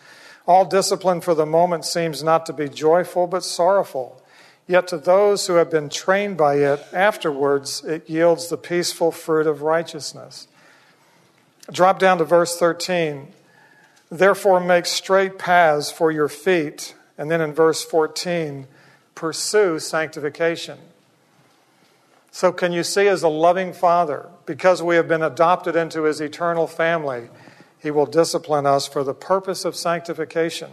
All 0.48 0.66
discipline 0.66 1.22
for 1.22 1.34
the 1.34 1.46
moment 1.46 1.86
seems 1.86 2.24
not 2.24 2.46
to 2.46 2.54
be 2.54 2.70
joyful, 2.70 3.28
but 3.28 3.44
sorrowful. 3.44 4.22
Yet 4.68 4.88
to 4.88 4.98
those 4.98 5.46
who 5.46 5.56
have 5.56 5.70
been 5.70 5.90
trained 5.90 6.38
by 6.38 6.56
it, 6.56 6.86
afterwards 6.92 7.84
it 7.84 8.10
yields 8.10 8.48
the 8.48 8.58
peaceful 8.58 9.12
fruit 9.12 9.46
of 9.46 9.62
righteousness. 9.62 10.48
Drop 11.72 12.00
down 12.00 12.18
to 12.18 12.26
verse 12.26 12.58
13. 12.58 13.28
Therefore, 14.10 14.60
make 14.60 14.86
straight 14.86 15.38
paths 15.38 15.92
for 15.92 16.12
your 16.12 16.28
feet. 16.28 16.96
And 17.18 17.30
then 17.30 17.42
in 17.42 17.54
verse 17.54 17.84
14, 17.84 18.68
pursue 19.14 19.80
sanctification. 19.80 20.80
So, 22.32 22.52
can 22.52 22.74
you 22.74 22.84
see, 22.84 23.08
as 23.08 23.24
a 23.24 23.30
loving 23.30 23.72
father, 23.72 24.28
because 24.46 24.84
we 24.84 24.96
have 24.96 25.08
been 25.08 25.22
adopted 25.22 25.76
into 25.76 26.04
his 26.04 26.20
eternal 26.20 26.68
family, 26.68 27.30
he 27.80 27.92
will 27.92 28.06
discipline 28.06 28.66
us 28.66 28.88
for 28.88 29.04
the 29.04 29.14
purpose 29.14 29.64
of 29.64 29.76
sanctification 29.76 30.72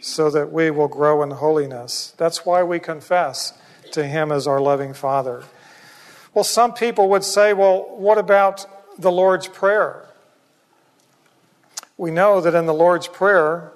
so 0.00 0.30
that 0.30 0.52
we 0.52 0.70
will 0.70 0.88
grow 0.88 1.22
in 1.22 1.30
holiness. 1.30 2.14
That's 2.16 2.44
why 2.44 2.62
we 2.62 2.78
confess 2.78 3.52
to 3.92 4.06
him 4.06 4.32
as 4.32 4.46
our 4.46 4.60
loving 4.60 4.94
father. 4.94 5.44
Well, 6.32 6.44
some 6.44 6.72
people 6.72 7.08
would 7.10 7.24
say, 7.24 7.52
well, 7.52 7.82
what 7.96 8.18
about 8.18 8.66
the 8.98 9.10
Lord's 9.10 9.48
Prayer? 9.48 10.06
We 11.96 12.10
know 12.10 12.40
that 12.40 12.54
in 12.54 12.66
the 12.66 12.74
Lord's 12.74 13.08
Prayer, 13.08 13.72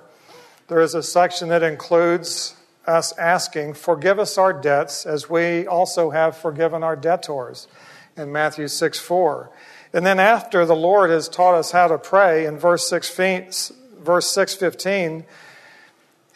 there 0.68 0.81
is 0.81 0.95
a 0.95 1.03
section 1.03 1.49
that 1.51 1.62
includes 1.62 2.57
us 2.87 3.16
asking, 3.18 3.75
Forgive 3.75 4.18
us 4.18 4.39
our 4.39 4.53
debts 4.53 5.05
as 5.05 5.29
we 5.29 5.66
also 5.66 6.11
have 6.11 6.37
forgiven 6.37 6.83
our 6.83 6.97
debtors 6.97 7.68
in 8.16 8.33
Matthew 8.33 8.68
6 8.68 8.99
4. 8.99 9.51
And 9.93 10.05
then 10.05 10.18
after 10.18 10.64
the 10.66 10.77
Lord 10.77 11.11
has 11.11 11.29
taught 11.29 11.55
us 11.55 11.72
how 11.72 11.89
to 11.89 11.99
pray 11.99 12.47
in 12.47 12.59
verse 12.59 12.89
6, 12.89 13.72
verse 13.99 14.31
615, 14.31 15.25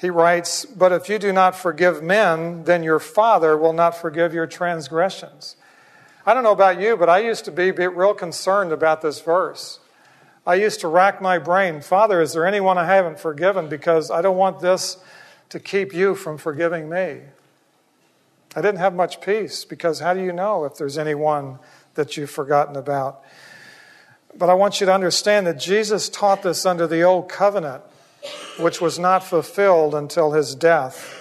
he 0.00 0.10
writes, 0.10 0.64
But 0.64 0.92
if 0.92 1.08
you 1.08 1.18
do 1.18 1.32
not 1.32 1.56
forgive 1.56 2.02
men, 2.02 2.64
then 2.64 2.82
your 2.82 3.00
Father 3.00 3.56
will 3.56 3.72
not 3.72 3.96
forgive 3.96 4.32
your 4.32 4.46
transgressions. 4.46 5.56
I 6.24 6.34
don't 6.34 6.42
know 6.42 6.52
about 6.52 6.80
you, 6.80 6.96
but 6.96 7.08
I 7.08 7.18
used 7.18 7.44
to 7.46 7.52
be 7.52 7.70
real 7.70 8.14
concerned 8.14 8.72
about 8.72 9.02
this 9.02 9.20
verse. 9.20 9.80
I 10.46 10.54
used 10.54 10.80
to 10.80 10.88
rack 10.88 11.20
my 11.20 11.38
brain, 11.38 11.80
Father, 11.80 12.22
is 12.22 12.32
there 12.32 12.46
anyone 12.46 12.78
I 12.78 12.86
haven't 12.86 13.18
forgiven? 13.18 13.68
Because 13.68 14.10
I 14.10 14.22
don't 14.22 14.36
want 14.36 14.60
this 14.60 14.98
to 15.50 15.60
keep 15.60 15.92
you 15.92 16.14
from 16.14 16.38
forgiving 16.38 16.88
me. 16.88 17.20
I 18.56 18.60
didn't 18.60 18.78
have 18.78 18.94
much 18.94 19.20
peace 19.20 19.64
because 19.64 20.00
how 20.00 20.14
do 20.14 20.22
you 20.22 20.32
know 20.32 20.64
if 20.64 20.76
there's 20.76 20.96
anyone 20.96 21.58
that 21.94 22.16
you've 22.16 22.30
forgotten 22.30 22.76
about? 22.76 23.22
But 24.36 24.48
I 24.48 24.54
want 24.54 24.80
you 24.80 24.86
to 24.86 24.94
understand 24.94 25.46
that 25.46 25.58
Jesus 25.58 26.08
taught 26.08 26.42
this 26.42 26.64
under 26.64 26.86
the 26.86 27.02
old 27.02 27.28
covenant, 27.28 27.82
which 28.58 28.80
was 28.80 28.98
not 28.98 29.24
fulfilled 29.24 29.94
until 29.94 30.32
his 30.32 30.54
death. 30.54 31.14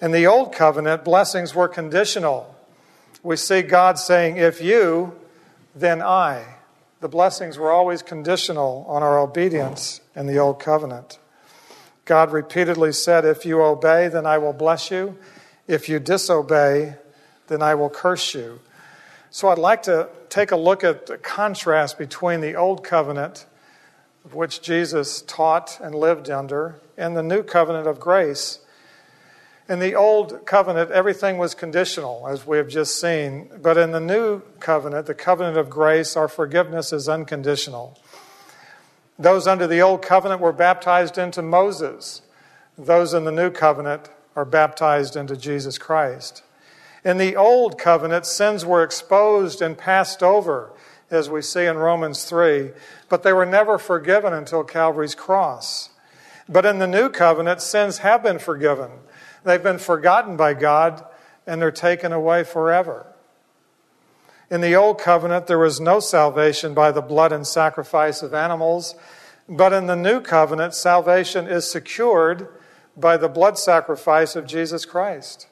In 0.00 0.10
the 0.10 0.26
old 0.26 0.52
covenant, 0.52 1.04
blessings 1.04 1.54
were 1.54 1.68
conditional. 1.68 2.54
We 3.22 3.36
see 3.36 3.62
God 3.62 3.98
saying, 3.98 4.36
If 4.36 4.60
you, 4.60 5.14
then 5.74 6.02
I. 6.02 6.56
The 7.00 7.08
blessings 7.08 7.58
were 7.58 7.70
always 7.70 8.02
conditional 8.02 8.84
on 8.88 9.02
our 9.02 9.18
obedience 9.18 10.00
in 10.14 10.26
the 10.26 10.38
old 10.38 10.58
covenant. 10.58 11.18
God 12.04 12.32
repeatedly 12.32 12.92
said, 12.92 13.24
If 13.24 13.46
you 13.46 13.62
obey, 13.62 14.08
then 14.08 14.26
I 14.26 14.38
will 14.38 14.52
bless 14.52 14.90
you. 14.90 15.16
If 15.66 15.88
you 15.88 15.98
disobey, 15.98 16.96
then 17.46 17.62
I 17.62 17.74
will 17.74 17.90
curse 17.90 18.34
you. 18.34 18.60
So 19.30 19.48
I'd 19.48 19.58
like 19.58 19.82
to 19.84 20.08
take 20.28 20.50
a 20.50 20.56
look 20.56 20.84
at 20.84 21.06
the 21.06 21.18
contrast 21.18 21.98
between 21.98 22.40
the 22.40 22.54
Old 22.54 22.84
Covenant, 22.84 23.46
of 24.24 24.34
which 24.34 24.62
Jesus 24.62 25.22
taught 25.22 25.78
and 25.80 25.94
lived 25.94 26.30
under, 26.30 26.80
and 26.96 27.16
the 27.16 27.22
New 27.22 27.42
Covenant 27.42 27.86
of 27.86 28.00
grace. 28.00 28.60
In 29.68 29.80
the 29.80 29.94
Old 29.94 30.46
Covenant, 30.46 30.90
everything 30.90 31.38
was 31.38 31.54
conditional, 31.54 32.26
as 32.28 32.46
we 32.46 32.56
have 32.56 32.68
just 32.68 33.00
seen. 33.00 33.50
But 33.62 33.76
in 33.76 33.92
the 33.92 34.00
New 34.00 34.40
Covenant, 34.60 35.06
the 35.06 35.14
covenant 35.14 35.56
of 35.56 35.70
grace, 35.70 36.16
our 36.16 36.28
forgiveness 36.28 36.92
is 36.92 37.08
unconditional. 37.08 37.98
Those 39.18 39.46
under 39.46 39.66
the 39.66 39.80
old 39.80 40.02
covenant 40.02 40.40
were 40.40 40.52
baptized 40.52 41.18
into 41.18 41.40
Moses. 41.40 42.22
Those 42.76 43.14
in 43.14 43.24
the 43.24 43.30
new 43.30 43.50
covenant 43.50 44.10
are 44.34 44.44
baptized 44.44 45.14
into 45.14 45.36
Jesus 45.36 45.78
Christ. 45.78 46.42
In 47.04 47.18
the 47.18 47.36
old 47.36 47.78
covenant, 47.78 48.26
sins 48.26 48.66
were 48.66 48.82
exposed 48.82 49.62
and 49.62 49.78
passed 49.78 50.22
over, 50.22 50.72
as 51.14 51.30
we 51.30 51.42
see 51.42 51.64
in 51.64 51.78
Romans 51.78 52.24
3, 52.24 52.72
but 53.08 53.22
they 53.22 53.32
were 53.32 53.46
never 53.46 53.78
forgiven 53.78 54.32
until 54.32 54.64
Calvary's 54.64 55.14
cross. 55.14 55.90
But 56.48 56.66
in 56.66 56.78
the 56.78 56.86
new 56.86 57.08
covenant, 57.08 57.62
sins 57.62 57.98
have 57.98 58.22
been 58.22 58.38
forgiven. 58.38 58.90
They've 59.44 59.62
been 59.62 59.78
forgotten 59.78 60.36
by 60.36 60.54
God, 60.54 61.04
and 61.46 61.60
they're 61.60 61.70
taken 61.70 62.12
away 62.12 62.44
forever. 62.44 63.06
In 64.50 64.60
the 64.60 64.76
Old 64.76 64.98
Covenant, 64.98 65.46
there 65.46 65.58
was 65.58 65.80
no 65.80 66.00
salvation 66.00 66.74
by 66.74 66.92
the 66.92 67.00
blood 67.00 67.32
and 67.32 67.46
sacrifice 67.46 68.22
of 68.22 68.34
animals, 68.34 68.94
but 69.48 69.72
in 69.72 69.86
the 69.86 69.96
New 69.96 70.20
Covenant, 70.20 70.74
salvation 70.74 71.46
is 71.46 71.70
secured 71.70 72.48
by 72.96 73.16
the 73.16 73.28
blood 73.28 73.58
sacrifice 73.58 74.36
of 74.36 74.46
Jesus 74.46 74.84
Christ. 74.84 75.48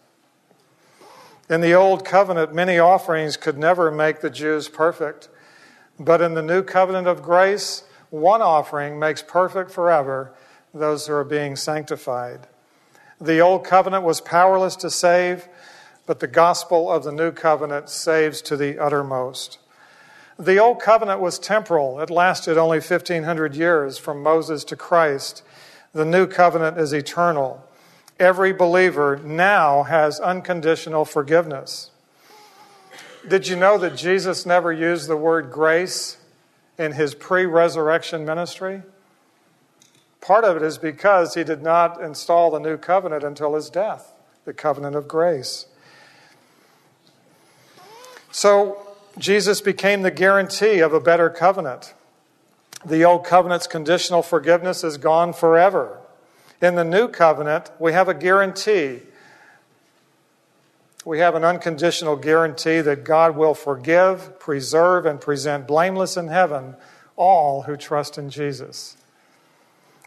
In 1.49 1.61
the 1.61 1.75
Old 1.75 2.05
Covenant, 2.05 2.55
many 2.55 2.79
offerings 2.79 3.37
could 3.37 3.59
never 3.59 3.91
make 3.91 4.21
the 4.21 4.31
Jews 4.31 4.69
perfect, 4.69 5.29
but 6.05 6.21
in 6.21 6.35
the 6.35 6.43
New 6.43 6.63
Covenant 6.63 7.07
of 7.07 7.23
grace, 7.23 7.85
one 8.11 8.43
offering 8.43 8.99
makes 8.99 9.23
perfect 9.23 9.71
forever 9.71 10.33
those 10.75 11.07
who 11.07 11.15
are 11.15 11.25
being 11.25 11.57
sanctified. 11.57 12.47
The 13.21 13.41
Old 13.41 13.65
Covenant 13.65 14.05
was 14.05 14.21
powerless 14.21 14.77
to 14.77 14.91
save 14.91 15.49
but 16.07 16.21
the 16.21 16.27
gospel 16.27 16.91
of 16.91 17.05
the 17.05 17.13
new 17.13 17.31
covenant 17.31 17.89
saves 17.89 18.43
to 18.43 18.57
the 18.57 18.79
uttermost. 18.79 19.59
The 20.39 20.59
old 20.59 20.81
covenant 20.81 21.21
was 21.21 21.39
temporal, 21.39 22.01
it 22.01 22.11
lasted 22.11 22.59
only 22.59 22.79
1,500 22.79 23.55
years 23.55 23.99
from 23.99 24.23
Moses 24.23 24.65
to 24.65 24.77
Christ. 24.77 25.43
The 25.93 26.05
new 26.05 26.27
covenant 26.27 26.79
is 26.79 26.93
eternal. 26.93 27.67
Every 28.19 28.53
believer 28.53 29.21
now 29.23 29.85
has 29.85 30.19
unconditional 30.19 31.05
forgiveness. 31.05 31.92
Did 33.29 33.47
you 33.47 33.57
know 33.57 33.79
that 33.79 33.97
Jesus 33.97 34.45
never 34.45 34.73
used 34.73 35.09
the 35.09 35.17
word 35.17 35.51
grace 35.51 36.19
in 36.77 36.93
his 36.93 37.15
pre 37.15 37.47
resurrection 37.47 38.25
ministry? 38.25 38.83
Part 40.21 40.45
of 40.45 40.57
it 40.57 40.63
is 40.63 40.79
because 40.79 41.35
he 41.35 41.45
did 41.45 41.63
not 41.63 42.01
install 42.01 42.51
the 42.51 42.59
new 42.59 42.77
covenant 42.77 43.25
until 43.25 43.55
his 43.55 43.71
death, 43.71 44.13
the 44.45 44.53
covenant 44.53 44.97
of 44.97 45.07
grace. 45.07 45.67
So 48.31 48.87
Jesus 49.19 49.61
became 49.61 50.03
the 50.03 50.11
guarantee 50.11 50.81
of 50.81 50.93
a 50.93 51.01
better 51.01 51.29
covenant. 51.29 51.95
The 52.85 53.05
old 53.05 53.25
covenant's 53.25 53.67
conditional 53.67 54.23
forgiveness 54.23 54.83
is 54.83 54.97
gone 54.97 55.33
forever. 55.33 55.99
In 56.61 56.75
the 56.75 56.85
new 56.85 57.09
covenant, 57.09 57.71
we 57.79 57.93
have 57.93 58.09
a 58.09 58.15
guarantee. 58.15 59.03
We 61.05 61.19
have 61.19 61.35
an 61.35 61.45
unconditional 61.45 62.17
guarantee 62.17 62.81
that 62.81 63.03
God 63.03 63.37
will 63.37 63.55
forgive, 63.55 64.39
preserve, 64.39 65.05
and 65.05 65.21
present 65.21 65.67
blameless 65.67 66.17
in 66.17 66.29
heaven 66.29 66.77
all 67.17 67.63
who 67.63 67.77
trust 67.77 68.19
in 68.19 68.31
Jesus. 68.31 68.97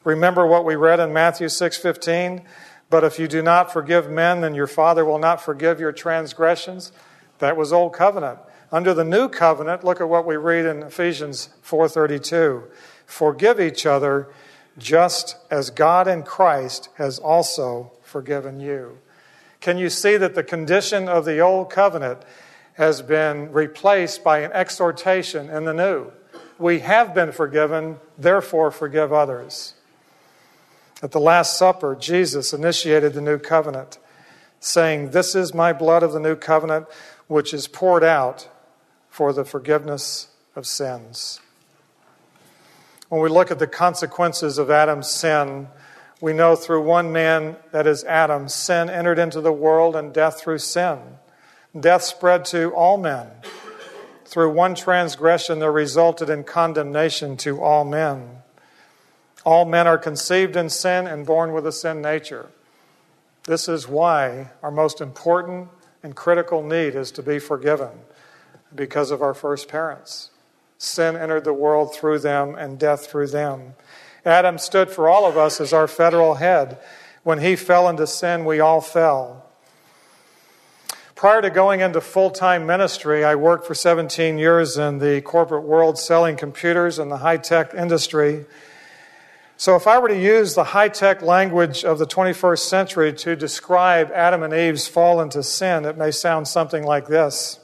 Remember 0.05 0.45
what 0.47 0.65
we 0.65 0.75
read 0.75 0.99
in 0.99 1.11
Matthew 1.11 1.49
6:15, 1.49 2.43
but 2.89 3.03
if 3.03 3.19
you 3.19 3.27
do 3.27 3.41
not 3.41 3.73
forgive 3.73 4.09
men, 4.09 4.41
then 4.41 4.55
your 4.55 4.67
Father 4.67 5.03
will 5.03 5.19
not 5.19 5.41
forgive 5.41 5.79
your 5.79 5.91
transgressions. 5.91 6.91
That 7.39 7.57
was 7.57 7.73
old 7.73 7.93
covenant. 7.93 8.39
Under 8.71 8.93
the 8.93 9.03
new 9.03 9.27
covenant, 9.27 9.83
look 9.83 9.99
at 9.99 10.09
what 10.09 10.25
we 10.25 10.37
read 10.37 10.65
in 10.65 10.83
Ephesians 10.83 11.49
4:32. 11.61 12.63
Forgive 13.05 13.59
each 13.59 13.85
other 13.85 14.27
just 14.77 15.37
as 15.49 15.69
God 15.69 16.07
in 16.07 16.23
Christ 16.23 16.89
has 16.95 17.19
also 17.19 17.91
forgiven 18.01 18.59
you. 18.59 18.99
Can 19.65 19.79
you 19.79 19.89
see 19.89 20.15
that 20.17 20.35
the 20.35 20.43
condition 20.43 21.09
of 21.09 21.25
the 21.25 21.39
old 21.39 21.71
covenant 21.71 22.19
has 22.73 23.01
been 23.01 23.51
replaced 23.51 24.23
by 24.23 24.41
an 24.41 24.51
exhortation 24.51 25.49
in 25.49 25.65
the 25.65 25.73
new? 25.73 26.11
We 26.59 26.81
have 26.81 27.15
been 27.15 27.31
forgiven, 27.31 27.97
therefore 28.15 28.69
forgive 28.69 29.11
others. 29.11 29.73
At 31.01 31.13
the 31.13 31.19
Last 31.19 31.57
Supper, 31.57 31.95
Jesus 31.95 32.53
initiated 32.53 33.13
the 33.13 33.21
new 33.21 33.39
covenant, 33.39 33.97
saying, 34.59 35.09
This 35.09 35.33
is 35.33 35.51
my 35.51 35.73
blood 35.73 36.03
of 36.03 36.13
the 36.13 36.19
new 36.19 36.35
covenant, 36.35 36.85
which 37.25 37.51
is 37.51 37.67
poured 37.67 38.03
out 38.03 38.47
for 39.09 39.33
the 39.33 39.43
forgiveness 39.43 40.27
of 40.55 40.67
sins. 40.67 41.39
When 43.09 43.19
we 43.19 43.29
look 43.29 43.49
at 43.49 43.57
the 43.57 43.65
consequences 43.65 44.59
of 44.59 44.69
Adam's 44.69 45.09
sin, 45.09 45.69
we 46.21 46.33
know 46.33 46.55
through 46.55 46.81
one 46.83 47.11
man, 47.11 47.57
that 47.71 47.87
is 47.87 48.03
Adam, 48.05 48.47
sin 48.47 48.89
entered 48.89 49.19
into 49.19 49.41
the 49.41 49.51
world 49.51 49.95
and 49.95 50.13
death 50.13 50.39
through 50.39 50.59
sin. 50.59 50.99
Death 51.77 52.03
spread 52.03 52.45
to 52.45 52.73
all 52.73 52.97
men. 52.97 53.27
Through 54.23 54.51
one 54.51 54.75
transgression, 54.75 55.59
there 55.59 55.71
resulted 55.71 56.29
in 56.29 56.43
condemnation 56.43 57.37
to 57.37 57.61
all 57.61 57.83
men. 57.83 58.37
All 59.45 59.65
men 59.65 59.85
are 59.87 59.97
conceived 59.97 60.55
in 60.55 60.69
sin 60.69 61.05
and 61.05 61.25
born 61.25 61.53
with 61.53 61.67
a 61.67 61.71
sin 61.71 62.01
nature. 62.01 62.49
This 63.43 63.67
is 63.67 63.87
why 63.87 64.51
our 64.63 64.71
most 64.71 65.01
important 65.01 65.69
and 66.01 66.15
critical 66.15 66.63
need 66.63 66.95
is 66.95 67.11
to 67.11 67.21
be 67.21 67.39
forgiven 67.39 67.91
because 68.73 69.11
of 69.11 69.21
our 69.21 69.33
first 69.33 69.67
parents. 69.67 70.31
Sin 70.77 71.15
entered 71.15 71.43
the 71.43 71.53
world 71.53 71.93
through 71.93 72.19
them 72.19 72.55
and 72.55 72.79
death 72.79 73.07
through 73.07 73.27
them. 73.27 73.75
Adam 74.25 74.57
stood 74.57 74.89
for 74.89 75.07
all 75.07 75.25
of 75.25 75.37
us 75.37 75.61
as 75.61 75.71
our 75.71 75.87
federal 75.87 76.35
head. 76.35 76.79
When 77.23 77.39
he 77.39 77.55
fell 77.55 77.87
into 77.87 78.07
sin, 78.07 78.43
we 78.43 78.59
all 78.59 78.81
fell. 78.81 79.45
Prior 81.15 81.41
to 81.41 81.49
going 81.49 81.79
into 81.79 82.01
full 82.01 82.29
time 82.29 82.65
ministry, 82.65 83.23
I 83.23 83.35
worked 83.35 83.65
for 83.65 83.73
17 83.73 84.37
years 84.37 84.77
in 84.77 84.99
the 84.99 85.21
corporate 85.21 85.63
world 85.63 85.97
selling 85.97 86.35
computers 86.37 86.99
in 86.99 87.09
the 87.09 87.17
high 87.17 87.37
tech 87.37 87.73
industry. 87.73 88.45
So, 89.57 89.77
if 89.77 89.87
I 89.87 89.97
were 89.99 90.09
to 90.09 90.19
use 90.19 90.55
the 90.55 90.65
high 90.65 90.89
tech 90.89 91.21
language 91.21 91.85
of 91.85 91.99
the 91.99 92.05
21st 92.05 92.59
century 92.59 93.13
to 93.13 93.37
describe 93.37 94.11
Adam 94.13 94.43
and 94.43 94.53
Eve's 94.53 94.87
fall 94.87 95.21
into 95.21 95.41
sin, 95.43 95.85
it 95.85 95.97
may 95.97 96.11
sound 96.11 96.49
something 96.49 96.83
like 96.83 97.07
this 97.07 97.59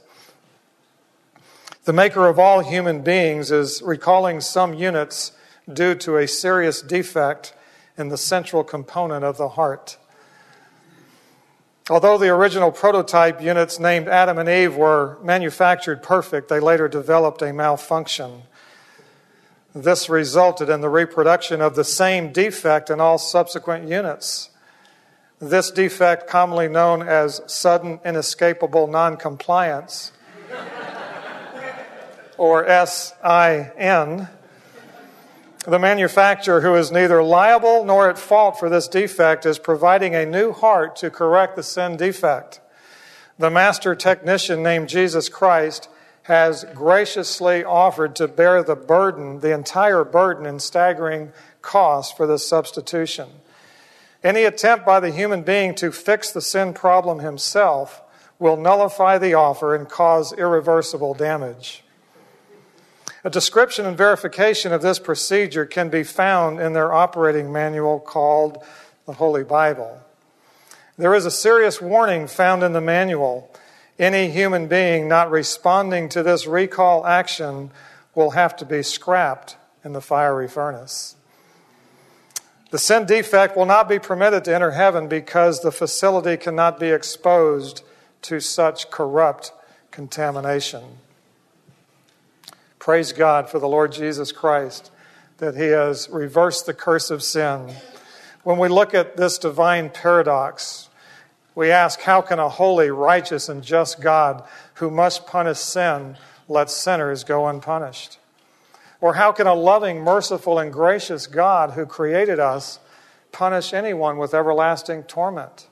The 1.83 1.93
maker 1.93 2.27
of 2.27 2.39
all 2.39 2.61
human 2.61 3.01
beings 3.01 3.51
is 3.51 3.81
recalling 3.81 4.39
some 4.39 4.73
units 4.73 5.33
due 5.73 5.95
to 5.95 6.17
a 6.17 6.27
serious 6.27 6.81
defect 6.81 7.53
in 7.97 8.09
the 8.09 8.17
central 8.17 8.63
component 8.63 9.23
of 9.23 9.37
the 9.37 9.49
heart. 9.49 9.97
Although 11.89 12.17
the 12.17 12.29
original 12.29 12.71
prototype 12.71 13.41
units 13.41 13.79
named 13.79 14.07
Adam 14.07 14.37
and 14.37 14.47
Eve 14.47 14.75
were 14.75 15.17
manufactured 15.23 16.01
perfect, 16.01 16.47
they 16.47 16.59
later 16.59 16.87
developed 16.87 17.41
a 17.41 17.51
malfunction. 17.51 18.43
This 19.73 20.09
resulted 20.09 20.69
in 20.69 20.81
the 20.81 20.89
reproduction 20.89 21.61
of 21.61 21.75
the 21.75 21.83
same 21.83 22.31
defect 22.31 22.89
in 22.89 22.99
all 22.99 23.17
subsequent 23.17 23.87
units. 23.87 24.49
This 25.39 25.71
defect, 25.71 26.27
commonly 26.27 26.67
known 26.67 27.01
as 27.01 27.41
sudden 27.47 27.99
inescapable 28.05 28.87
noncompliance, 28.87 30.11
or 32.37 32.65
SIN, 32.85 34.27
the 35.67 35.79
manufacturer, 35.79 36.61
who 36.61 36.75
is 36.75 36.91
neither 36.91 37.21
liable 37.21 37.85
nor 37.85 38.09
at 38.09 38.17
fault 38.17 38.59
for 38.59 38.69
this 38.69 38.87
defect, 38.87 39.45
is 39.45 39.59
providing 39.59 40.15
a 40.15 40.25
new 40.25 40.51
heart 40.51 40.95
to 40.97 41.09
correct 41.09 41.55
the 41.55 41.63
sin 41.63 41.97
defect. 41.97 42.59
The 43.37 43.51
master 43.51 43.95
technician 43.95 44.63
named 44.63 44.89
Jesus 44.89 45.29
Christ 45.29 45.87
has 46.23 46.65
graciously 46.73 47.63
offered 47.63 48.15
to 48.15 48.27
bear 48.27 48.63
the 48.63 48.75
burden, 48.75 49.39
the 49.39 49.53
entire 49.53 50.03
burden, 50.03 50.45
in 50.45 50.59
staggering 50.59 51.31
cost 51.61 52.17
for 52.17 52.25
this 52.25 52.47
substitution. 52.47 53.29
Any 54.23 54.43
attempt 54.43 54.85
by 54.85 54.99
the 54.99 55.11
human 55.11 55.41
being 55.41 55.73
to 55.75 55.91
fix 55.91 56.31
the 56.31 56.41
sin 56.41 56.73
problem 56.73 57.19
himself 57.19 58.01
will 58.37 58.57
nullify 58.57 59.17
the 59.17 59.33
offer 59.33 59.75
and 59.75 59.89
cause 59.89 60.33
irreversible 60.33 61.13
damage. 61.13 61.83
A 63.23 63.29
description 63.29 63.85
and 63.85 63.95
verification 63.95 64.73
of 64.73 64.81
this 64.81 64.97
procedure 64.97 65.65
can 65.65 65.89
be 65.89 66.03
found 66.03 66.59
in 66.59 66.73
their 66.73 66.91
operating 66.91 67.51
manual 67.51 67.99
called 67.99 68.63
the 69.05 69.13
Holy 69.13 69.43
Bible. 69.43 70.01
There 70.97 71.13
is 71.13 71.25
a 71.25 71.31
serious 71.31 71.81
warning 71.81 72.27
found 72.27 72.63
in 72.63 72.73
the 72.73 72.81
manual. 72.81 73.53
Any 73.99 74.31
human 74.31 74.67
being 74.67 75.07
not 75.07 75.29
responding 75.29 76.09
to 76.09 76.23
this 76.23 76.47
recall 76.47 77.05
action 77.05 77.71
will 78.15 78.31
have 78.31 78.55
to 78.57 78.65
be 78.65 78.81
scrapped 78.81 79.55
in 79.83 79.93
the 79.93 80.01
fiery 80.01 80.47
furnace. 80.47 81.15
The 82.71 82.79
sin 82.79 83.05
defect 83.05 83.55
will 83.55 83.65
not 83.65 83.89
be 83.89 83.99
permitted 83.99 84.45
to 84.45 84.55
enter 84.55 84.71
heaven 84.71 85.07
because 85.07 85.59
the 85.59 85.71
facility 85.71 86.37
cannot 86.37 86.79
be 86.79 86.89
exposed 86.89 87.83
to 88.23 88.39
such 88.39 88.89
corrupt 88.89 89.51
contamination. 89.91 90.83
Praise 92.81 93.13
God 93.13 93.47
for 93.47 93.59
the 93.59 93.67
Lord 93.67 93.91
Jesus 93.91 94.31
Christ 94.31 94.89
that 95.37 95.55
He 95.55 95.67
has 95.67 96.09
reversed 96.09 96.65
the 96.65 96.73
curse 96.73 97.11
of 97.11 97.21
sin. 97.21 97.75
When 98.43 98.57
we 98.57 98.69
look 98.69 98.95
at 98.95 99.17
this 99.17 99.37
divine 99.37 99.91
paradox, 99.91 100.89
we 101.53 101.69
ask 101.69 102.01
how 102.01 102.21
can 102.21 102.39
a 102.39 102.49
holy, 102.49 102.89
righteous, 102.89 103.49
and 103.49 103.63
just 103.63 104.01
God 104.01 104.43
who 104.75 104.89
must 104.89 105.27
punish 105.27 105.59
sin 105.59 106.17
let 106.47 106.71
sinners 106.71 107.23
go 107.23 107.45
unpunished? 107.45 108.17
Or 108.99 109.13
how 109.13 109.31
can 109.31 109.45
a 109.45 109.53
loving, 109.53 109.99
merciful, 110.01 110.57
and 110.57 110.73
gracious 110.73 111.27
God 111.27 111.73
who 111.73 111.85
created 111.85 112.39
us 112.39 112.79
punish 113.31 113.75
anyone 113.75 114.17
with 114.17 114.33
everlasting 114.33 115.03
torment? 115.03 115.67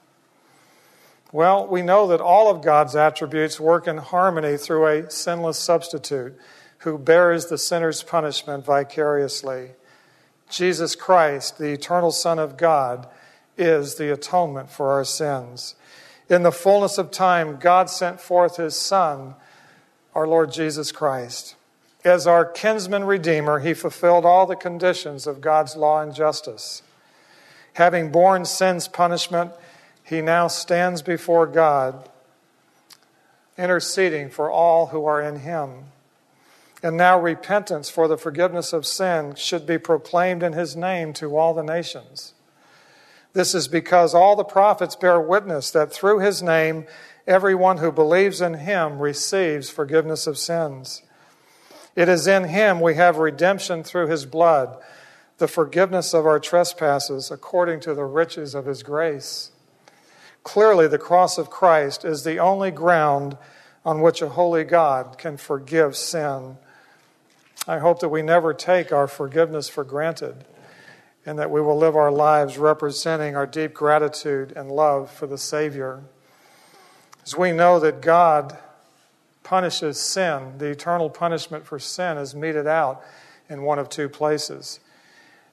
Well, 1.32 1.66
we 1.66 1.82
know 1.82 2.06
that 2.06 2.22
all 2.22 2.52
of 2.52 2.62
God's 2.62 2.96
attributes 2.96 3.60
work 3.60 3.88
in 3.88 3.98
harmony 3.98 4.58
through 4.58 4.86
a 4.86 5.10
sinless 5.10 5.58
substitute 5.58 6.40
who 6.80 6.98
bears 6.98 7.48
the 7.48 7.58
sinner's 7.58 8.04
punishment 8.04 8.66
vicariously. 8.66 9.72
Jesus 10.50 10.96
Christ, 10.96 11.58
the 11.58 11.72
eternal 11.72 12.12
Son 12.12 12.40
of 12.40 12.58
God, 12.58 13.08
is 13.58 13.96
the 13.96 14.12
atonement 14.12 14.70
for 14.70 14.92
our 14.92 15.04
sins. 15.04 15.76
In 16.30 16.44
the 16.44 16.52
fullness 16.52 16.98
of 16.98 17.12
time, 17.12 17.58
God 17.58 17.90
sent 17.90 18.22
forth 18.22 18.58
his 18.58 18.76
Son, 18.76 19.36
our 20.16 20.28
Lord 20.28 20.52
Jesus 20.52 20.92
Christ. 20.92 21.56
As 22.06 22.26
our 22.26 22.46
kinsman 22.46 23.04
redeemer, 23.04 23.60
he 23.60 23.74
fulfilled 23.74 24.26
all 24.26 24.46
the 24.46 24.56
conditions 24.56 25.28
of 25.28 25.42
God's 25.42 25.76
law 25.76 26.02
and 26.02 26.16
justice. 26.16 26.82
Having 27.74 28.12
borne 28.12 28.46
sin's 28.46 28.88
punishment, 28.88 29.52
he 30.04 30.22
now 30.22 30.48
stands 30.48 31.02
before 31.02 31.46
God, 31.46 32.10
interceding 33.58 34.30
for 34.30 34.50
all 34.50 34.88
who 34.88 35.06
are 35.06 35.22
in 35.22 35.40
him. 35.40 35.86
And 36.82 36.96
now 36.96 37.20
repentance 37.20 37.90
for 37.90 38.08
the 38.08 38.18
forgiveness 38.18 38.72
of 38.72 38.86
sin 38.86 39.36
should 39.36 39.66
be 39.66 39.78
proclaimed 39.78 40.44
in 40.44 40.54
his 40.54 40.76
name 40.76 41.12
to 41.14 41.38
all 41.38 41.54
the 41.54 41.64
nations. 41.64 42.34
This 43.34 43.54
is 43.54 43.68
because 43.68 44.16
all 44.16 44.36
the 44.36 44.44
prophets 44.44 44.96
bear 44.96 45.20
witness 45.20 45.72
that 45.72 45.92
through 45.92 46.20
his 46.20 46.42
name, 46.42 46.86
everyone 47.28 47.78
who 47.78 47.92
believes 47.92 48.42
in 48.42 48.56
him 48.56 49.00
receives 49.00 49.70
forgiveness 49.70 50.26
of 50.26 50.38
sins. 50.38 51.04
It 51.96 52.08
is 52.08 52.28
in 52.28 52.46
him 52.46 52.80
we 52.80 52.96
have 52.96 53.18
redemption 53.18 53.84
through 53.84 54.08
his 54.08 54.26
blood, 54.26 54.78
the 55.38 55.48
forgiveness 55.48 56.14
of 56.14 56.26
our 56.26 56.40
trespasses 56.40 57.30
according 57.30 57.82
to 57.82 57.94
the 57.94 58.06
riches 58.06 58.56
of 58.56 58.66
his 58.66 58.84
grace. 58.84 59.52
Clearly, 60.44 60.88
the 60.88 60.98
cross 60.98 61.38
of 61.38 61.50
Christ 61.50 62.06
is 62.06 62.24
the 62.24 62.40
only 62.40 62.72
ground 62.72 63.38
on 63.86 64.02
which 64.02 64.22
a 64.22 64.30
holy 64.30 64.64
God 64.64 65.18
can 65.18 65.38
forgive 65.38 65.96
sin 65.96 66.58
I 67.68 67.80
hope 67.80 68.00
that 68.00 68.10
we 68.10 68.22
never 68.22 68.54
take 68.54 68.92
our 68.92 69.08
forgiveness 69.08 69.70
for 69.70 69.84
granted 69.84 70.46
and 71.26 71.38
that 71.38 71.52
we 71.52 71.62
will 71.62 71.78
live 71.78 71.96
our 71.96 72.12
lives 72.12 72.58
representing 72.58 73.36
our 73.36 73.46
deep 73.46 73.74
gratitude 73.74 74.54
and 74.56 74.72
love 74.72 75.12
for 75.12 75.28
the 75.28 75.38
Savior. 75.38 76.02
As 77.24 77.38
we 77.38 77.52
know 77.52 77.80
that 77.80 78.02
God 78.02 78.58
punishes 79.44 80.00
sin, 80.00 80.54
the 80.58 80.68
eternal 80.68 81.10
punishment 81.10 81.66
for 81.66 81.78
sin 81.78 82.18
is 82.18 82.34
meted 82.34 82.66
out 82.66 83.04
in 83.50 83.64
one 83.64 83.80
of 83.80 83.90
two 83.90 84.10
places. 84.10 84.80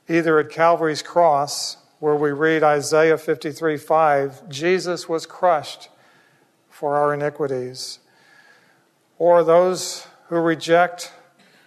Either 0.09 0.39
at 0.39 0.51
Calvary's 0.51 1.03
cross, 1.03 1.79
where 1.99 2.15
we 2.15 2.31
read 2.31 2.63
Isaiah 2.63 3.19
53 3.19 3.77
5, 3.77 4.49
Jesus 4.49 5.09
was 5.09 5.27
crushed 5.27 5.89
for 6.71 6.97
our 6.97 7.13
iniquities, 7.15 7.99
or 9.19 9.43
those 9.43 10.07
who 10.29 10.37
reject 10.37 11.13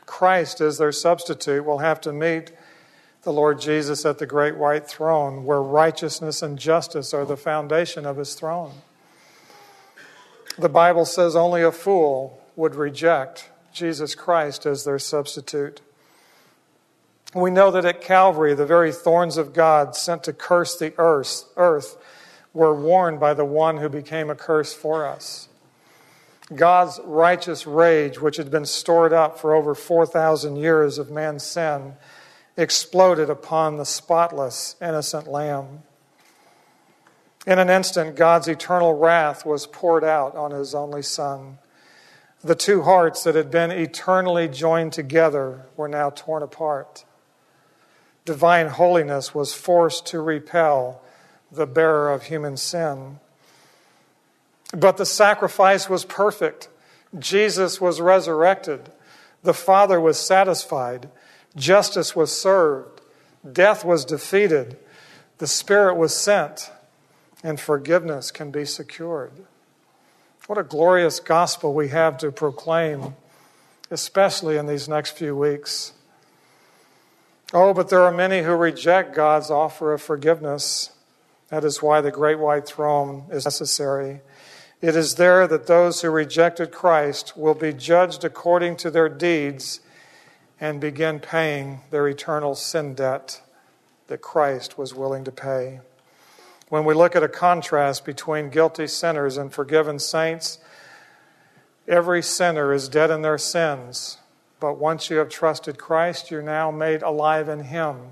Christ 0.09 0.59
as 0.59 0.79
their 0.79 0.91
substitute 0.91 1.63
will 1.63 1.77
have 1.77 2.01
to 2.01 2.11
meet 2.11 2.51
the 3.21 3.31
Lord 3.31 3.61
Jesus 3.61 4.05
at 4.05 4.17
the 4.17 4.25
great 4.25 4.57
white 4.57 4.87
throne, 4.87 5.45
where 5.45 5.61
righteousness 5.61 6.41
and 6.41 6.57
justice 6.57 7.13
are 7.13 7.25
the 7.25 7.37
foundation 7.37 8.07
of 8.07 8.17
his 8.17 8.33
throne. 8.33 8.73
The 10.57 10.67
Bible 10.67 11.05
says 11.05 11.35
only 11.35 11.61
a 11.61 11.71
fool 11.71 12.41
would 12.55 12.73
reject 12.73 13.49
Jesus 13.71 14.15
Christ 14.15 14.65
as 14.65 14.83
their 14.83 14.97
substitute. 14.97 15.79
We 17.35 17.51
know 17.51 17.69
that 17.69 17.85
at 17.85 18.01
Calvary, 18.01 18.55
the 18.55 18.65
very 18.65 18.91
thorns 18.91 19.37
of 19.37 19.53
God 19.53 19.95
sent 19.95 20.23
to 20.23 20.33
curse 20.33 20.75
the 20.75 20.93
earth, 20.97 21.43
earth 21.55 21.97
were 22.51 22.73
worn 22.73 23.19
by 23.19 23.35
the 23.35 23.45
one 23.45 23.77
who 23.77 23.89
became 23.89 24.31
a 24.31 24.35
curse 24.35 24.73
for 24.73 25.05
us. 25.05 25.49
God's 26.53 26.99
righteous 27.03 27.67
rage, 27.67 28.19
which 28.19 28.37
had 28.37 28.49
been 28.49 28.65
stored 28.65 29.13
up 29.13 29.39
for 29.39 29.53
over 29.53 29.75
4,000 29.75 30.55
years 30.55 30.97
of 30.97 31.11
man's 31.11 31.43
sin, 31.43 31.93
exploded 32.57 33.29
upon 33.29 33.77
the 33.77 33.85
spotless, 33.85 34.75
innocent 34.81 35.27
Lamb. 35.27 35.83
In 37.45 37.59
an 37.59 37.69
instant, 37.69 38.15
God's 38.15 38.47
eternal 38.47 38.93
wrath 38.93 39.45
was 39.45 39.67
poured 39.67 40.03
out 40.03 40.35
on 40.35 40.51
his 40.51 40.75
only 40.75 41.01
Son. 41.01 41.59
The 42.43 42.55
two 42.55 42.81
hearts 42.83 43.23
that 43.23 43.35
had 43.35 43.51
been 43.51 43.71
eternally 43.71 44.47
joined 44.47 44.93
together 44.93 45.65
were 45.77 45.87
now 45.87 46.09
torn 46.09 46.41
apart. 46.41 47.05
Divine 48.25 48.67
holiness 48.67 49.33
was 49.33 49.53
forced 49.53 50.05
to 50.07 50.21
repel 50.21 51.01
the 51.51 51.65
bearer 51.65 52.11
of 52.11 52.23
human 52.23 52.57
sin. 52.57 53.19
But 54.73 54.97
the 54.97 55.05
sacrifice 55.05 55.89
was 55.89 56.05
perfect. 56.05 56.69
Jesus 57.17 57.81
was 57.81 57.99
resurrected. 57.99 58.91
The 59.43 59.53
Father 59.53 59.99
was 59.99 60.19
satisfied. 60.19 61.09
Justice 61.55 62.15
was 62.15 62.31
served. 62.35 63.01
Death 63.49 63.83
was 63.83 64.05
defeated. 64.05 64.77
The 65.39 65.47
Spirit 65.47 65.95
was 65.95 66.13
sent. 66.13 66.71
And 67.43 67.59
forgiveness 67.59 68.31
can 68.31 68.51
be 68.51 68.65
secured. 68.65 69.31
What 70.47 70.57
a 70.57 70.63
glorious 70.63 71.19
gospel 71.19 71.73
we 71.73 71.89
have 71.89 72.17
to 72.17 72.31
proclaim, 72.31 73.15
especially 73.91 74.57
in 74.57 74.65
these 74.65 74.89
next 74.89 75.11
few 75.11 75.35
weeks. 75.35 75.93
Oh, 77.53 77.73
but 77.73 77.89
there 77.89 78.01
are 78.01 78.11
many 78.11 78.41
who 78.41 78.53
reject 78.53 79.15
God's 79.15 79.49
offer 79.49 79.93
of 79.93 80.01
forgiveness. 80.01 80.91
That 81.49 81.63
is 81.63 81.81
why 81.81 82.01
the 82.01 82.11
great 82.11 82.39
white 82.39 82.67
throne 82.67 83.25
is 83.31 83.45
necessary. 83.45 84.21
It 84.81 84.95
is 84.95 85.15
there 85.15 85.45
that 85.45 85.67
those 85.67 86.01
who 86.01 86.09
rejected 86.09 86.71
Christ 86.71 87.35
will 87.35 87.53
be 87.53 87.73
judged 87.73 88.23
according 88.23 88.77
to 88.77 88.89
their 88.89 89.09
deeds 89.09 89.81
and 90.59 90.79
begin 90.79 91.19
paying 91.19 91.81
their 91.89 92.07
eternal 92.07 92.55
sin 92.55 92.93
debt 92.93 93.41
that 94.07 94.21
Christ 94.21 94.77
was 94.77 94.95
willing 94.95 95.25
to 95.25 95.31
pay. 95.31 95.81
When 96.69 96.85
we 96.85 96.93
look 96.93 97.15
at 97.15 97.23
a 97.23 97.29
contrast 97.29 98.05
between 98.05 98.49
guilty 98.49 98.87
sinners 98.87 99.35
and 99.35 99.51
forgiven 99.51 99.99
saints, 99.99 100.59
every 101.85 102.23
sinner 102.23 102.71
is 102.71 102.87
dead 102.87 103.11
in 103.11 103.21
their 103.21 103.37
sins. 103.37 104.17
But 104.61 104.77
once 104.77 105.09
you 105.09 105.17
have 105.17 105.29
trusted 105.29 105.77
Christ, 105.77 106.31
you're 106.31 106.41
now 106.41 106.71
made 106.71 107.01
alive 107.01 107.49
in 107.49 107.65
Him. 107.65 108.11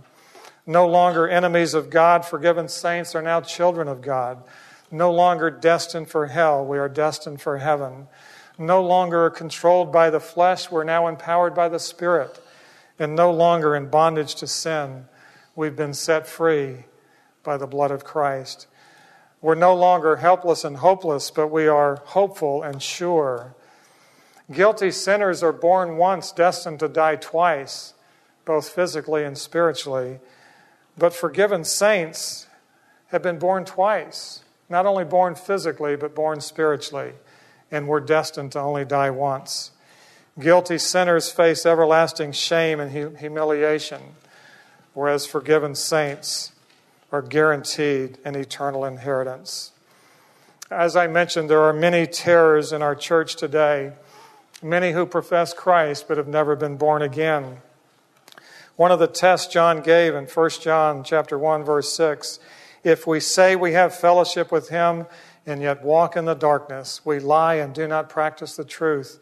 No 0.65 0.85
longer 0.85 1.29
enemies 1.29 1.73
of 1.73 1.89
God, 1.89 2.25
forgiven 2.25 2.67
saints 2.67 3.15
are 3.15 3.21
now 3.21 3.39
children 3.39 3.87
of 3.87 4.01
God 4.01 4.43
no 4.91 5.11
longer 5.11 5.49
destined 5.49 6.09
for 6.09 6.27
hell, 6.27 6.65
we 6.65 6.77
are 6.77 6.89
destined 6.89 7.41
for 7.41 7.57
heaven. 7.57 8.07
No 8.57 8.81
longer 8.81 9.29
controlled 9.29 9.91
by 9.91 10.09
the 10.09 10.19
flesh, 10.19 10.71
we're 10.71 10.83
now 10.83 11.07
empowered 11.07 11.53
by 11.53 11.69
the 11.69 11.79
Spirit. 11.79 12.41
And 12.97 13.15
no 13.15 13.31
longer 13.31 13.75
in 13.75 13.89
bondage 13.89 14.35
to 14.35 14.47
sin, 14.47 15.05
we've 15.55 15.75
been 15.75 15.93
set 15.93 16.27
free 16.27 16.85
by 17.43 17.57
the 17.57 17.67
blood 17.67 17.91
of 17.91 18.03
Christ. 18.03 18.67
We're 19.41 19.55
no 19.55 19.75
longer 19.75 20.15
helpless 20.15 20.63
and 20.63 20.77
hopeless, 20.77 21.29
but 21.29 21.47
we 21.47 21.67
are 21.67 21.97
hopeful 22.05 22.63
and 22.63 22.81
sure. 22.81 23.53
Guilty 24.51 24.89
sinners 24.89 25.43
are 25.43 25.53
born 25.53 25.97
once, 25.97 26.31
destined 26.31 26.79
to 26.79 26.87
die 26.87 27.17
twice, 27.17 27.93
both 28.45 28.69
physically 28.69 29.23
and 29.23 29.37
spiritually. 29.37 30.19
But 30.97 31.13
forgiven 31.13 31.63
saints 31.63 32.47
have 33.07 33.21
been 33.21 33.37
born 33.37 33.65
twice 33.65 34.43
not 34.69 34.85
only 34.85 35.03
born 35.03 35.35
physically, 35.35 35.95
but 35.95 36.15
born 36.15 36.41
spiritually, 36.41 37.13
and 37.71 37.87
we're 37.87 37.99
destined 37.99 38.51
to 38.53 38.59
only 38.59 38.85
die 38.85 39.09
once. 39.09 39.71
Guilty 40.39 40.77
sinners 40.77 41.31
face 41.31 41.65
everlasting 41.65 42.31
shame 42.31 42.79
and 42.79 43.17
humiliation, 43.17 44.01
whereas 44.93 45.25
forgiven 45.25 45.73
saints 45.73 46.51
are 47.11 47.21
guaranteed 47.21 48.17
an 48.23 48.35
eternal 48.35 48.85
inheritance. 48.85 49.71
As 50.69 50.95
I 50.95 51.07
mentioned, 51.07 51.49
there 51.49 51.61
are 51.61 51.73
many 51.73 52.05
terrors 52.05 52.73
in 52.73 52.81
our 52.81 52.93
church 52.93 53.35
today, 53.35 53.93
many 54.61 54.91
who 54.91 55.05
profess 55.05 55.53
Christ 55.53 56.07
but 56.07 56.17
have 56.17 56.27
never 56.27 56.55
been 56.55 56.75
born 56.75 57.01
again. 57.01 57.57
One 58.75 58.91
of 58.91 58.99
the 58.99 59.07
tests 59.07 59.51
John 59.51 59.81
gave 59.81 60.13
in 60.13 60.25
1 60.25 60.49
John 60.61 61.03
chapter 61.03 61.39
1 61.39 61.63
verse 61.63 61.93
6 61.93 62.39
if 62.87 63.05
we 63.05 63.19
say 63.19 63.55
we 63.55 63.73
have 63.73 63.93
fellowship 63.93 64.49
with 64.49 64.69
him 64.69 65.05
and 65.45 65.61
yet 65.61 65.83
walk 65.83 66.15
in 66.15 66.23
the 66.23 66.33
darkness, 66.33 67.01
we 67.05 67.19
lie 67.19 67.55
and 67.55 67.75
do 67.75 67.85
not 67.85 68.07
practice 68.07 68.55
the 68.55 68.63
truth. 68.63 69.19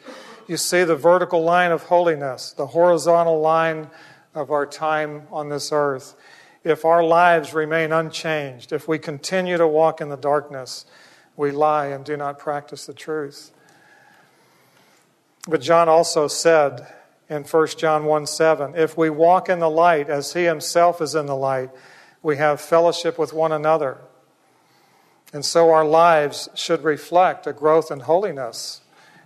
You 0.47 0.55
see 0.57 0.83
the 0.83 0.95
vertical 0.95 1.43
line 1.43 1.71
of 1.71 1.83
holiness, 1.83 2.51
the 2.51 2.67
horizontal 2.67 3.41
line 3.41 3.89
of 4.35 4.51
our 4.51 4.67
time 4.67 5.23
on 5.31 5.49
this 5.49 5.71
earth. 5.71 6.15
If 6.63 6.85
our 6.85 7.03
lives 7.03 7.55
remain 7.55 7.91
unchanged, 7.91 8.71
if 8.71 8.87
we 8.87 8.99
continue 8.99 9.57
to 9.57 9.67
walk 9.67 9.99
in 9.99 10.09
the 10.09 10.15
darkness, 10.15 10.85
we 11.35 11.49
lie 11.49 11.87
and 11.87 12.05
do 12.05 12.15
not 12.15 12.37
practice 12.37 12.85
the 12.85 12.93
truth. 12.93 13.51
But 15.47 15.61
John 15.61 15.89
also 15.89 16.27
said 16.27 16.85
in 17.29 17.43
1 17.43 17.67
John 17.77 18.05
1 18.05 18.27
7, 18.27 18.75
if 18.75 18.95
we 18.95 19.09
walk 19.09 19.49
in 19.49 19.57
the 19.57 19.69
light 19.69 20.07
as 20.07 20.33
he 20.33 20.43
himself 20.43 21.01
is 21.01 21.15
in 21.15 21.25
the 21.25 21.35
light, 21.35 21.71
we 22.25 22.37
have 22.37 22.59
fellowship 22.59 23.19
with 23.19 23.33
one 23.33 23.51
another. 23.51 23.99
And 25.31 25.45
so 25.45 25.69
our 25.69 25.85
lives 25.85 26.49
should 26.55 26.83
reflect 26.83 27.45
a 27.45 27.53
growth 27.53 27.91
in 27.91 27.99
holiness 27.99 28.81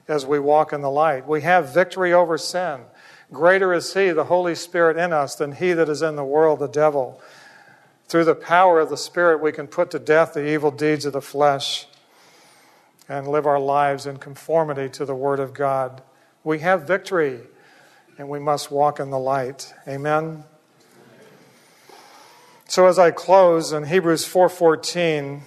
as 0.09 0.25
we 0.25 0.37
walk 0.37 0.73
in 0.73 0.81
the 0.81 0.91
light. 0.91 1.25
We 1.25 1.39
have 1.43 1.73
victory 1.73 2.11
over 2.11 2.37
sin. 2.37 2.81
Greater 3.31 3.73
is 3.73 3.93
He, 3.93 4.09
the 4.09 4.25
Holy 4.25 4.53
Spirit 4.53 4.97
in 4.97 5.13
us, 5.13 5.35
than 5.35 5.53
He 5.53 5.71
that 5.71 5.87
is 5.87 6.01
in 6.01 6.17
the 6.17 6.25
world, 6.25 6.59
the 6.59 6.67
devil. 6.67 7.21
Through 8.09 8.25
the 8.25 8.35
power 8.35 8.81
of 8.81 8.89
the 8.89 8.97
Spirit, 8.97 9.41
we 9.41 9.53
can 9.53 9.67
put 9.67 9.91
to 9.91 9.99
death 9.99 10.33
the 10.33 10.45
evil 10.45 10.69
deeds 10.69 11.05
of 11.05 11.13
the 11.13 11.21
flesh 11.21 11.87
and 13.07 13.29
live 13.29 13.47
our 13.47 13.61
lives 13.61 14.07
in 14.07 14.17
conformity 14.17 14.89
to 14.89 15.05
the 15.05 15.15
Word 15.15 15.39
of 15.39 15.53
God. 15.53 16.01
We 16.43 16.59
have 16.59 16.85
victory, 16.85 17.39
and 18.17 18.27
we 18.27 18.39
must 18.39 18.71
walk 18.71 18.99
in 18.99 19.09
the 19.09 19.19
light. 19.19 19.73
Amen. 19.87 20.43
So 22.69 22.85
as 22.85 22.99
I 22.99 23.09
close 23.09 23.71
in 23.73 23.85
Hebrews 23.85 24.25
4:14, 24.25 25.41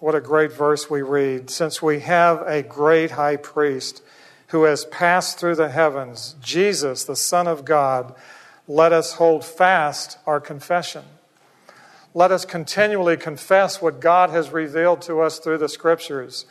what 0.00 0.14
a 0.14 0.20
great 0.22 0.50
verse 0.50 0.88
we 0.88 1.02
read. 1.02 1.50
Since 1.50 1.82
we 1.82 2.00
have 2.00 2.40
a 2.46 2.62
great 2.62 3.10
high 3.10 3.36
priest 3.36 4.00
who 4.46 4.62
has 4.62 4.86
passed 4.86 5.38
through 5.38 5.56
the 5.56 5.68
heavens, 5.68 6.34
Jesus, 6.40 7.04
the 7.04 7.16
Son 7.16 7.46
of 7.46 7.66
God, 7.66 8.14
let 8.66 8.94
us 8.94 9.16
hold 9.16 9.44
fast 9.44 10.16
our 10.26 10.40
confession. 10.40 11.04
Let 12.14 12.32
us 12.32 12.46
continually 12.46 13.18
confess 13.18 13.82
what 13.82 14.00
God 14.00 14.30
has 14.30 14.48
revealed 14.48 15.02
to 15.02 15.20
us 15.20 15.38
through 15.38 15.58
the 15.58 15.68
scriptures. 15.68 16.46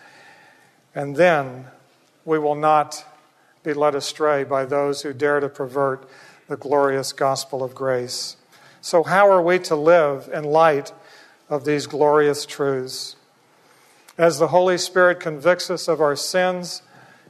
And 0.93 1.15
then 1.15 1.71
we 2.23 2.37
will 2.37 2.53
not 2.53 3.03
be 3.63 3.73
led 3.73 3.95
astray 3.95 4.43
by 4.43 4.65
those 4.65 5.01
who 5.01 5.11
dare 5.11 5.39
to 5.39 5.49
pervert 5.49 6.07
the 6.47 6.55
glorious 6.55 7.11
gospel 7.13 7.63
of 7.63 7.73
grace. 7.73 8.37
So, 8.85 9.01
how 9.01 9.31
are 9.31 9.41
we 9.41 9.57
to 9.61 9.75
live 9.75 10.29
in 10.31 10.43
light 10.43 10.93
of 11.49 11.65
these 11.65 11.87
glorious 11.87 12.45
truths? 12.45 13.15
As 14.15 14.37
the 14.37 14.49
Holy 14.49 14.77
Spirit 14.77 15.19
convicts 15.19 15.71
us 15.71 15.87
of 15.87 15.99
our 15.99 16.15
sins, 16.15 16.83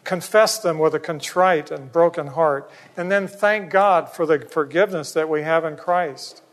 confess 0.04 0.60
them 0.60 0.80
with 0.80 0.94
a 0.94 1.00
contrite 1.00 1.72
and 1.72 1.94
broken 1.94 2.28
heart, 2.28 2.70
and 2.98 3.10
then 3.10 3.30
thank 3.30 3.72
God 3.72 4.10
for 4.10 4.26
the 4.26 4.40
forgiveness 4.40 5.14
that 5.14 5.30
we 5.30 5.44
have 5.44 5.64
in 5.64 5.78
Christ. 5.78 6.44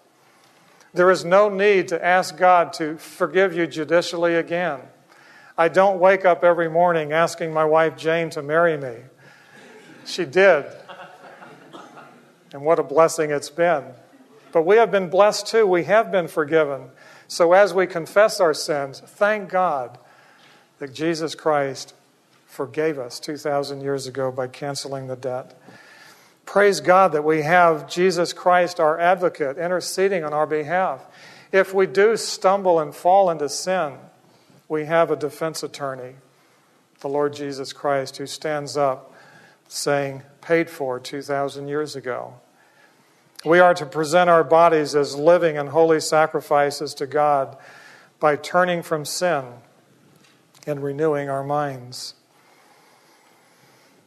There 0.95 1.11
is 1.11 1.25
no 1.25 1.49
need 1.49 1.89
to 1.89 2.05
ask 2.05 2.37
God 2.37 2.73
to 2.75 2.97
forgive 2.97 3.57
you 3.57 3.67
judicially 3.67 4.37
again. 4.37 4.83
I 5.59 5.67
don't 5.67 5.99
wake 5.99 6.25
up 6.25 6.45
every 6.45 6.71
morning 6.71 7.13
asking 7.13 7.53
my 7.53 7.65
wife 7.65 7.97
Jane 7.97 8.31
to 8.31 8.41
marry 8.41 8.77
me. 8.77 8.99
She 10.07 10.25
did. 10.25 10.65
And 12.53 12.63
what 12.63 12.79
a 12.79 12.85
blessing 12.85 13.33
it's 13.33 13.51
been. 13.51 13.95
But 14.53 14.63
we 14.63 14.77
have 14.77 14.91
been 14.91 15.09
blessed 15.09 15.47
too. 15.47 15.67
We 15.67 15.85
have 15.85 16.13
been 16.13 16.29
forgiven. 16.29 16.91
So 17.27 17.53
as 17.55 17.73
we 17.73 17.87
confess 17.87 18.39
our 18.39 18.55
sins, 18.55 19.01
thank 19.01 19.49
God 19.49 19.99
that 20.79 20.95
Jesus 20.95 21.35
Christ 21.35 21.95
forgave 22.47 22.99
us 22.99 23.19
2,000 23.19 23.81
years 23.81 24.07
ago 24.07 24.31
by 24.31 24.47
canceling 24.47 25.07
the 25.07 25.17
debt. 25.17 25.59
Praise 26.45 26.81
God 26.81 27.13
that 27.13 27.25
we 27.25 27.43
have 27.43 27.89
Jesus 27.89 28.35
Christ, 28.35 28.79
our 28.79 28.99
advocate, 29.01 29.57
interceding 29.57 30.23
on 30.23 30.35
our 30.35 30.47
behalf. 30.47 31.01
If 31.51 31.73
we 31.73 31.87
do 31.87 32.17
stumble 32.17 32.79
and 32.79 32.95
fall 32.95 33.31
into 33.31 33.49
sin, 33.49 33.95
we 34.69 34.85
have 34.85 35.11
a 35.11 35.17
defense 35.17 35.63
attorney, 35.63 36.15
the 37.01 37.09
Lord 37.09 37.33
Jesus 37.33 37.73
Christ, 37.73 38.19
who 38.19 38.27
stands 38.27 38.77
up 38.77 39.15
saying, 39.69 40.23
paid 40.43 40.69
for 40.69 41.01
2,000 41.01 41.69
years 41.69 41.97
ago. 41.97 42.35
We 43.45 43.59
are 43.59 43.75
to 43.75 43.87
present 43.87 44.31
our 44.31 44.45
bodies 44.45 44.95
as 44.95 45.17
living 45.17 45.59
and 45.59 45.71
holy 45.71 46.01
sacrifices 46.01 46.95
to 46.95 47.07
God 47.07 47.57
by 48.21 48.37
turning 48.37 48.83
from 48.83 49.05
sin 49.05 49.45
and 50.65 50.83
renewing 50.83 51.29
our 51.29 51.43
minds. 51.43 52.15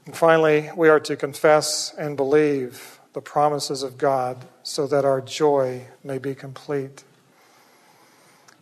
And 0.06 0.16
finally, 0.16 0.70
we 0.76 0.88
are 0.88 1.02
to 1.02 1.18
confess 1.18 1.94
and 1.98 2.16
believe 2.16 3.00
the 3.12 3.22
promises 3.22 3.84
of 3.84 3.98
God 3.98 4.46
so 4.64 4.88
that 4.88 5.04
our 5.04 5.20
joy 5.20 5.88
may 6.04 6.18
be 6.18 6.34
complete. 6.34 7.04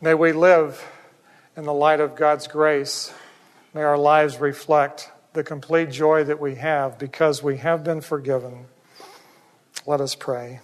May 0.02 0.16
we 0.16 0.32
live 0.32 0.84
in 1.56 1.66
the 1.66 1.74
light 1.74 2.00
of 2.00 2.16
God's 2.16 2.48
grace. 2.48 3.14
May 3.76 3.84
our 3.84 3.98
lives 3.98 4.40
reflect 4.40 5.12
the 5.34 5.44
complete 5.44 5.92
joy 5.92 6.24
that 6.24 6.40
we 6.40 6.56
have 6.56 6.98
because 6.98 7.44
we 7.44 7.58
have 7.58 7.84
been 7.84 8.02
forgiven. 8.02 8.66
Let 9.86 10.00
us 10.00 10.16
pray. 10.16 10.62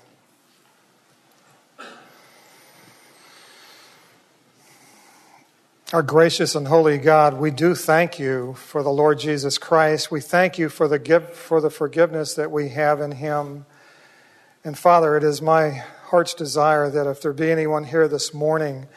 Our 5.91 6.03
gracious 6.03 6.55
and 6.55 6.70
holy 6.70 6.97
God, 6.97 7.34
we 7.34 7.51
do 7.51 7.76
thank 7.76 8.17
you 8.17 8.53
for 8.53 8.82
the 8.82 8.91
Lord 8.91 9.20
Jesus 9.20 9.57
Christ. 9.57 10.09
We 10.09 10.22
thank 10.22 10.57
you 10.57 10.70
for 10.70 10.88
the 10.88 10.99
give, 10.99 11.34
for 11.34 11.59
the 11.59 11.70
forgiveness 11.70 12.34
that 12.36 12.49
we 12.49 12.70
have 12.70 13.01
in 13.01 13.11
him. 13.11 13.65
And 14.63 14.78
Father, 14.78 15.17
it 15.17 15.24
is 15.26 15.41
my 15.41 15.84
heart's 16.05 16.34
desire 16.34 16.89
that 16.89 17.05
if 17.07 17.22
there 17.22 17.34
be 17.34 17.51
anyone 17.51 17.84
here 17.84 18.07
this 18.07 18.34
morning 18.34 18.88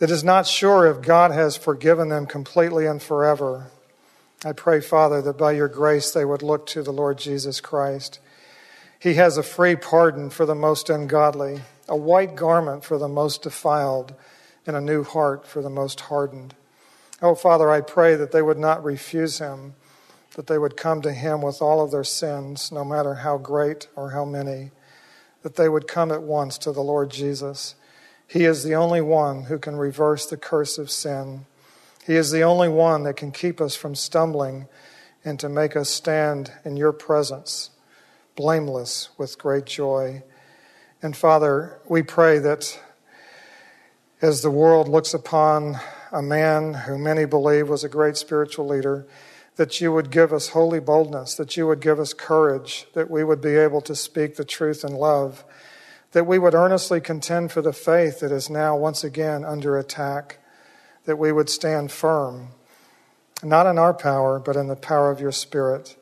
that 0.00 0.10
is 0.10 0.22
not 0.22 0.46
sure 0.46 0.86
if 0.86 1.00
God 1.00 1.30
has 1.30 1.56
forgiven 1.56 2.10
them 2.10 2.26
completely 2.26 2.84
and 2.84 3.00
forever, 3.00 3.70
I 4.44 4.52
pray, 4.52 4.82
Father, 4.82 5.22
that 5.22 5.38
by 5.38 5.52
your 5.52 5.68
grace 5.68 6.10
they 6.10 6.26
would 6.26 6.42
look 6.42 6.66
to 6.66 6.82
the 6.82 6.92
Lord 6.92 7.16
Jesus 7.16 7.60
Christ. 7.62 8.20
He 8.98 9.14
has 9.14 9.36
a 9.36 9.42
free 9.42 9.76
pardon 9.76 10.30
for 10.30 10.46
the 10.46 10.54
most 10.54 10.88
ungodly, 10.90 11.62
a 11.88 11.96
white 11.96 12.34
garment 12.34 12.84
for 12.84 12.98
the 12.98 13.08
most 13.08 13.42
defiled 13.42 14.14
and 14.66 14.76
a 14.76 14.80
new 14.80 15.04
heart 15.04 15.46
for 15.46 15.62
the 15.62 15.70
most 15.70 16.00
hardened. 16.00 16.54
Oh, 17.22 17.34
Father, 17.34 17.70
I 17.70 17.80
pray 17.80 18.14
that 18.16 18.32
they 18.32 18.42
would 18.42 18.58
not 18.58 18.84
refuse 18.84 19.38
him, 19.38 19.74
that 20.34 20.46
they 20.46 20.58
would 20.58 20.76
come 20.76 21.00
to 21.02 21.12
him 21.12 21.40
with 21.40 21.62
all 21.62 21.82
of 21.82 21.90
their 21.90 22.04
sins, 22.04 22.70
no 22.70 22.84
matter 22.84 23.14
how 23.14 23.38
great 23.38 23.88
or 23.96 24.10
how 24.10 24.24
many, 24.24 24.70
that 25.42 25.56
they 25.56 25.68
would 25.68 25.88
come 25.88 26.10
at 26.10 26.22
once 26.22 26.58
to 26.58 26.72
the 26.72 26.82
Lord 26.82 27.10
Jesus. 27.10 27.74
He 28.26 28.44
is 28.44 28.64
the 28.64 28.74
only 28.74 29.00
one 29.00 29.44
who 29.44 29.58
can 29.58 29.76
reverse 29.76 30.26
the 30.26 30.36
curse 30.36 30.78
of 30.78 30.90
sin. 30.90 31.46
He 32.04 32.16
is 32.16 32.30
the 32.30 32.42
only 32.42 32.68
one 32.68 33.04
that 33.04 33.16
can 33.16 33.30
keep 33.30 33.60
us 33.60 33.76
from 33.76 33.94
stumbling 33.94 34.68
and 35.24 35.38
to 35.40 35.48
make 35.48 35.76
us 35.76 35.88
stand 35.88 36.52
in 36.64 36.76
your 36.76 36.92
presence, 36.92 37.70
blameless 38.36 39.08
with 39.18 39.38
great 39.38 39.64
joy. 39.64 40.22
And 41.02 41.16
Father, 41.16 41.80
we 41.88 42.02
pray 42.02 42.38
that 42.38 42.80
as 44.22 44.42
the 44.42 44.50
world 44.50 44.88
looks 44.88 45.12
upon 45.12 45.78
a 46.12 46.22
man 46.22 46.74
who 46.74 46.98
many 46.98 47.24
believe 47.24 47.68
was 47.68 47.84
a 47.84 47.88
great 47.88 48.16
spiritual 48.16 48.66
leader, 48.66 49.06
that 49.56 49.80
you 49.80 49.92
would 49.92 50.10
give 50.10 50.32
us 50.32 50.48
holy 50.48 50.80
boldness, 50.80 51.34
that 51.34 51.56
you 51.56 51.66
would 51.66 51.80
give 51.80 51.98
us 51.98 52.12
courage, 52.12 52.86
that 52.92 53.10
we 53.10 53.24
would 53.24 53.40
be 53.40 53.56
able 53.56 53.80
to 53.80 53.96
speak 53.96 54.36
the 54.36 54.44
truth 54.44 54.84
in 54.84 54.94
love, 54.94 55.44
that 56.12 56.26
we 56.26 56.38
would 56.38 56.54
earnestly 56.54 57.00
contend 57.00 57.50
for 57.50 57.62
the 57.62 57.72
faith 57.72 58.20
that 58.20 58.32
is 58.32 58.48
now 58.48 58.76
once 58.76 59.02
again 59.02 59.44
under 59.44 59.78
attack, 59.78 60.38
that 61.04 61.18
we 61.18 61.32
would 61.32 61.48
stand 61.48 61.90
firm, 61.90 62.48
not 63.42 63.66
in 63.66 63.78
our 63.78 63.94
power, 63.94 64.38
but 64.38 64.56
in 64.56 64.66
the 64.66 64.76
power 64.76 65.10
of 65.10 65.20
your 65.20 65.32
Spirit. 65.32 65.96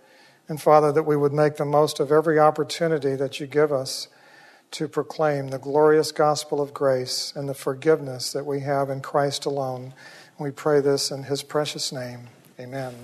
And 0.49 0.61
Father, 0.61 0.93
that 0.93 1.05
we 1.05 1.17
would 1.17 1.33
make 1.33 1.57
the 1.57 1.65
most 1.65 2.01
of 2.01 2.13
every 2.13 2.39
opportunity 2.39 3.17
that 3.17 3.41
you 3.41 3.47
give 3.47 3.73
us 3.73 4.09
to 4.73 4.89
proclaim 4.89 5.49
the 5.49 5.59
glorious 5.59 6.13
gospel 6.13 6.61
of 6.61 6.75
grace 6.75 7.33
and 7.37 7.49
the 7.49 7.55
forgiveness 7.55 8.33
that 8.33 8.45
we 8.45 8.61
have 8.61 8.91
in 8.91 9.01
Christ 9.01 9.47
alone. 9.47 9.95
We 10.39 10.51
pray 10.51 10.81
this 10.81 11.11
in 11.11 11.25
his 11.25 11.43
precious 11.43 11.93
name. 11.93 12.29
Amen. 12.59 12.95